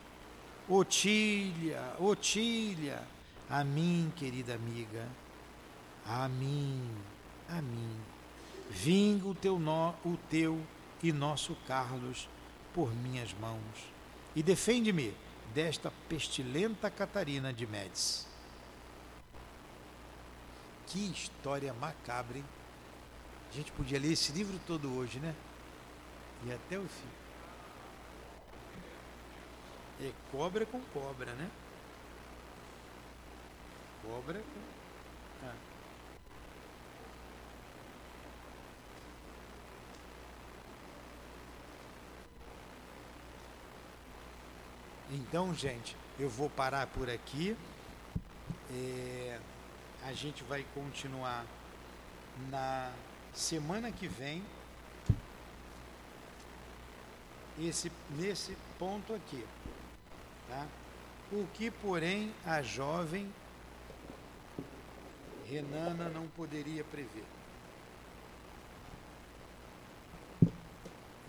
Otília, 0.68 1.94
Otília, 1.98 3.02
a 3.50 3.62
mim, 3.62 4.12
querida 4.16 4.54
amiga, 4.54 5.06
a 6.06 6.28
mim, 6.28 6.90
a 7.48 7.60
mim. 7.60 7.96
Vinga 8.70 9.28
o 9.28 9.34
teu, 9.34 9.58
no, 9.58 9.94
o 10.04 10.16
teu 10.30 10.58
e 11.02 11.12
nosso 11.12 11.54
Carlos 11.66 12.28
por 12.72 12.94
minhas 12.94 13.34
mãos 13.34 13.94
e 14.34 14.42
defende-me 14.42 15.14
desta 15.54 15.92
pestilenta 16.08 16.90
Catarina 16.90 17.52
de 17.52 17.66
Médici. 17.66 18.33
Que 20.94 21.10
história 21.10 21.74
macabra, 21.74 22.38
hein? 22.38 22.44
A 23.50 23.52
gente 23.52 23.72
podia 23.72 23.98
ler 23.98 24.12
esse 24.12 24.30
livro 24.30 24.60
todo 24.64 24.96
hoje, 24.96 25.18
né? 25.18 25.34
E 26.46 26.52
até 26.52 26.78
o 26.78 26.86
fim. 26.86 27.08
É 30.06 30.12
cobra 30.30 30.64
com 30.64 30.80
cobra, 30.92 31.32
né? 31.34 31.50
Cobra 34.04 34.38
com. 34.38 35.46
Ah. 35.48 35.54
Então, 45.10 45.52
gente, 45.52 45.96
eu 46.20 46.30
vou 46.30 46.48
parar 46.48 46.86
por 46.86 47.10
aqui. 47.10 47.56
É, 48.70 49.40
a 50.04 50.12
gente 50.12 50.44
vai 50.44 50.64
continuar 50.74 51.46
na 52.50 52.92
semana 53.32 53.90
que 53.90 54.06
vem. 54.06 54.44
Esse, 57.58 57.90
nesse 58.10 58.56
ponto 58.78 59.14
aqui. 59.14 59.44
Tá? 60.48 60.66
O 61.32 61.46
que, 61.54 61.70
porém, 61.70 62.34
a 62.44 62.60
jovem 62.60 63.32
Renana 65.46 66.08
não 66.08 66.26
poderia 66.28 66.84
prever. 66.84 67.24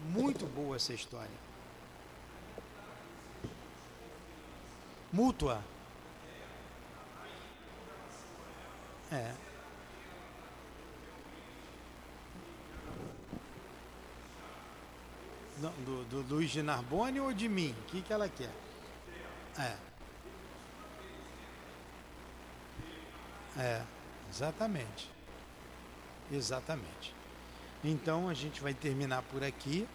Muito 0.10 0.46
boa 0.48 0.76
essa 0.76 0.94
história. 0.94 1.46
Mútua. 5.14 5.64
É. 9.12 9.34
Do, 15.86 16.04
do, 16.06 16.36
Luiz 16.36 16.52
de 16.52 16.62
Narbonne 16.62 17.20
ou 17.20 17.34
de 17.34 17.48
mim? 17.48 17.74
O 17.82 17.84
que, 17.86 18.02
que 18.02 18.12
ela 18.12 18.28
quer? 18.28 18.52
É. 19.58 19.78
É, 23.58 23.82
exatamente. 24.30 25.10
Exatamente. 26.32 27.14
Então 27.84 28.28
a 28.28 28.34
gente 28.34 28.62
vai 28.62 28.74
terminar 28.74 29.22
por 29.24 29.44
aqui. 29.44 29.88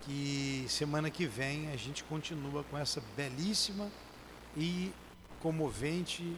Que 0.00 0.66
semana 0.68 1.10
que 1.10 1.26
vem 1.26 1.70
a 1.70 1.76
gente 1.76 2.02
continua 2.04 2.64
com 2.64 2.76
essa 2.76 3.02
belíssima 3.16 3.90
e 4.56 4.92
comovente, 5.40 6.36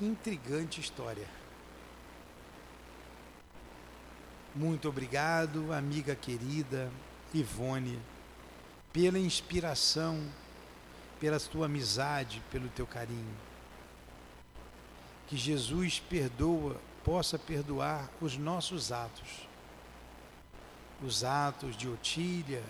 intrigante 0.00 0.80
história. 0.80 1.26
Muito 4.54 4.88
obrigado, 4.88 5.72
amiga 5.72 6.14
querida 6.14 6.90
Ivone, 7.34 8.00
pela 8.92 9.18
inspiração 9.18 10.20
pela 11.20 11.40
tua 11.40 11.66
amizade, 11.66 12.42
pelo 12.50 12.68
teu 12.68 12.86
carinho. 12.86 13.34
Que 15.26 15.36
Jesus 15.36 15.98
perdoa, 15.98 16.80
possa 17.02 17.38
perdoar 17.38 18.08
os 18.20 18.36
nossos 18.36 18.92
atos 18.92 19.46
os 21.04 21.24
atos 21.24 21.76
de 21.76 21.88
Otília, 21.88 22.62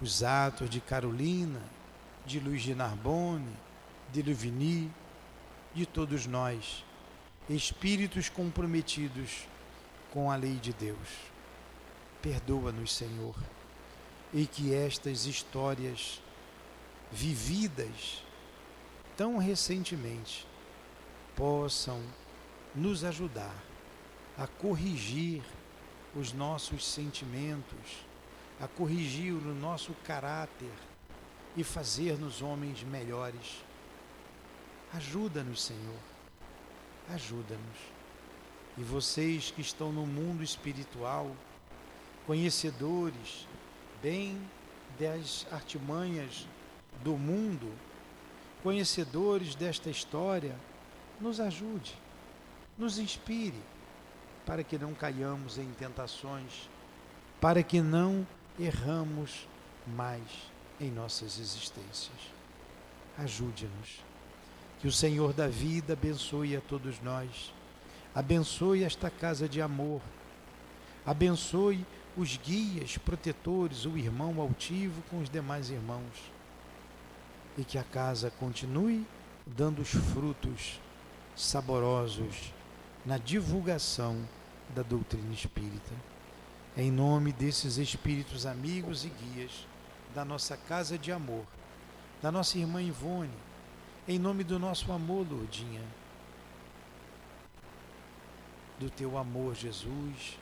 os 0.00 0.22
atos 0.22 0.70
de 0.70 0.80
Carolina, 0.80 1.60
de 2.24 2.38
Luiz 2.38 2.62
de 2.62 2.74
Narbonne, 2.74 3.52
de 4.12 4.20
Luvini, 4.20 4.92
de 5.74 5.86
todos 5.86 6.26
nós, 6.26 6.84
espíritos 7.48 8.28
comprometidos 8.28 9.48
com 10.12 10.30
a 10.30 10.36
lei 10.36 10.56
de 10.56 10.72
Deus. 10.74 11.08
Perdoa-nos, 12.20 12.94
Senhor, 12.94 13.34
e 14.34 14.46
que 14.46 14.74
estas 14.74 15.24
histórias 15.24 16.20
vividas 17.10 18.22
tão 19.16 19.38
recentemente 19.38 20.46
possam 21.34 22.00
nos 22.74 23.04
ajudar 23.04 23.56
a 24.36 24.46
corrigir 24.46 25.42
os 26.14 26.34
nossos 26.34 26.86
sentimentos, 26.86 28.04
a 28.60 28.68
corrigir 28.68 29.32
o 29.32 29.54
nosso 29.54 29.94
caráter 30.04 30.72
e 31.56 31.64
fazer-nos 31.64 32.42
homens 32.42 32.82
melhores. 32.82 33.64
Ajuda-nos, 34.94 35.62
Senhor. 35.62 35.98
Ajuda-nos. 37.10 37.78
E 38.76 38.82
vocês 38.82 39.50
que 39.50 39.60
estão 39.60 39.92
no 39.92 40.06
mundo 40.06 40.42
espiritual, 40.42 41.34
conhecedores 42.26 43.46
bem 44.02 44.38
das 44.98 45.46
artimanhas 45.50 46.46
do 47.02 47.16
mundo, 47.16 47.72
conhecedores 48.62 49.54
desta 49.54 49.90
história, 49.90 50.56
nos 51.20 51.40
ajude, 51.40 51.94
nos 52.76 52.98
inspire, 52.98 53.60
para 54.44 54.62
que 54.64 54.78
não 54.78 54.92
caiamos 54.92 55.58
em 55.58 55.70
tentações, 55.72 56.68
para 57.40 57.62
que 57.62 57.80
não 57.80 58.26
erramos 58.58 59.46
mais 59.86 60.22
em 60.80 60.90
nossas 60.90 61.38
existências. 61.38 62.32
Ajude-nos. 63.18 64.11
Que 64.82 64.88
o 64.88 64.92
Senhor 64.92 65.32
da 65.32 65.46
vida 65.46 65.92
abençoe 65.92 66.56
a 66.56 66.60
todos 66.60 67.00
nós. 67.00 67.54
Abençoe 68.12 68.82
esta 68.82 69.08
casa 69.08 69.48
de 69.48 69.62
amor. 69.62 70.00
Abençoe 71.06 71.86
os 72.16 72.36
guias, 72.36 72.98
protetores, 72.98 73.86
o 73.86 73.96
irmão 73.96 74.40
altivo 74.40 75.00
com 75.08 75.20
os 75.20 75.30
demais 75.30 75.70
irmãos. 75.70 76.32
E 77.56 77.62
que 77.62 77.78
a 77.78 77.84
casa 77.84 78.32
continue 78.40 79.06
dando 79.46 79.82
os 79.82 79.90
frutos 79.90 80.80
saborosos 81.36 82.52
na 83.06 83.18
divulgação 83.18 84.28
da 84.74 84.82
doutrina 84.82 85.32
espírita. 85.32 85.94
Em 86.76 86.90
nome 86.90 87.32
desses 87.32 87.76
espíritos 87.76 88.46
amigos 88.46 89.04
e 89.04 89.10
guias 89.10 89.64
da 90.12 90.24
nossa 90.24 90.56
casa 90.56 90.98
de 90.98 91.12
amor, 91.12 91.44
da 92.20 92.32
nossa 92.32 92.58
irmã 92.58 92.82
Ivone, 92.82 93.30
em 94.06 94.18
nome 94.18 94.42
do 94.42 94.58
nosso 94.58 94.90
amor, 94.90 95.26
Lourdinha, 95.30 95.82
do 98.78 98.90
teu 98.90 99.16
amor, 99.16 99.54
Jesus, 99.54 100.38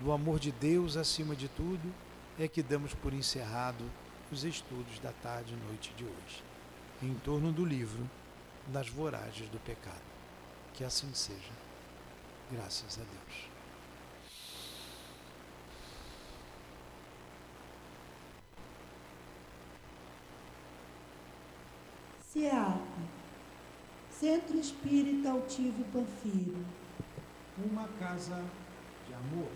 do 0.00 0.12
amor 0.12 0.38
de 0.38 0.52
Deus 0.52 0.96
acima 0.96 1.34
de 1.34 1.48
tudo, 1.48 1.92
é 2.38 2.46
que 2.46 2.62
damos 2.62 2.94
por 2.94 3.12
encerrado 3.12 3.84
os 4.30 4.44
estudos 4.44 4.98
da 5.00 5.12
tarde 5.12 5.54
e 5.54 5.66
noite 5.66 5.92
de 5.96 6.04
hoje, 6.04 6.44
em 7.02 7.14
torno 7.14 7.52
do 7.52 7.64
livro 7.64 8.08
das 8.66 8.88
voragens 8.88 9.48
do 9.48 9.58
pecado. 9.58 10.10
Que 10.74 10.84
assim 10.84 11.12
seja. 11.14 11.52
Graças 12.52 12.98
a 12.98 13.02
Deus. 13.02 13.49
CEAP, 22.32 22.80
Centro 24.08 24.56
Espírita 24.56 25.32
Altivo 25.32 25.82
Panfiro. 25.92 26.64
Uma 27.58 27.88
casa 27.98 28.40
de 29.08 29.14
amor. 29.14 29.50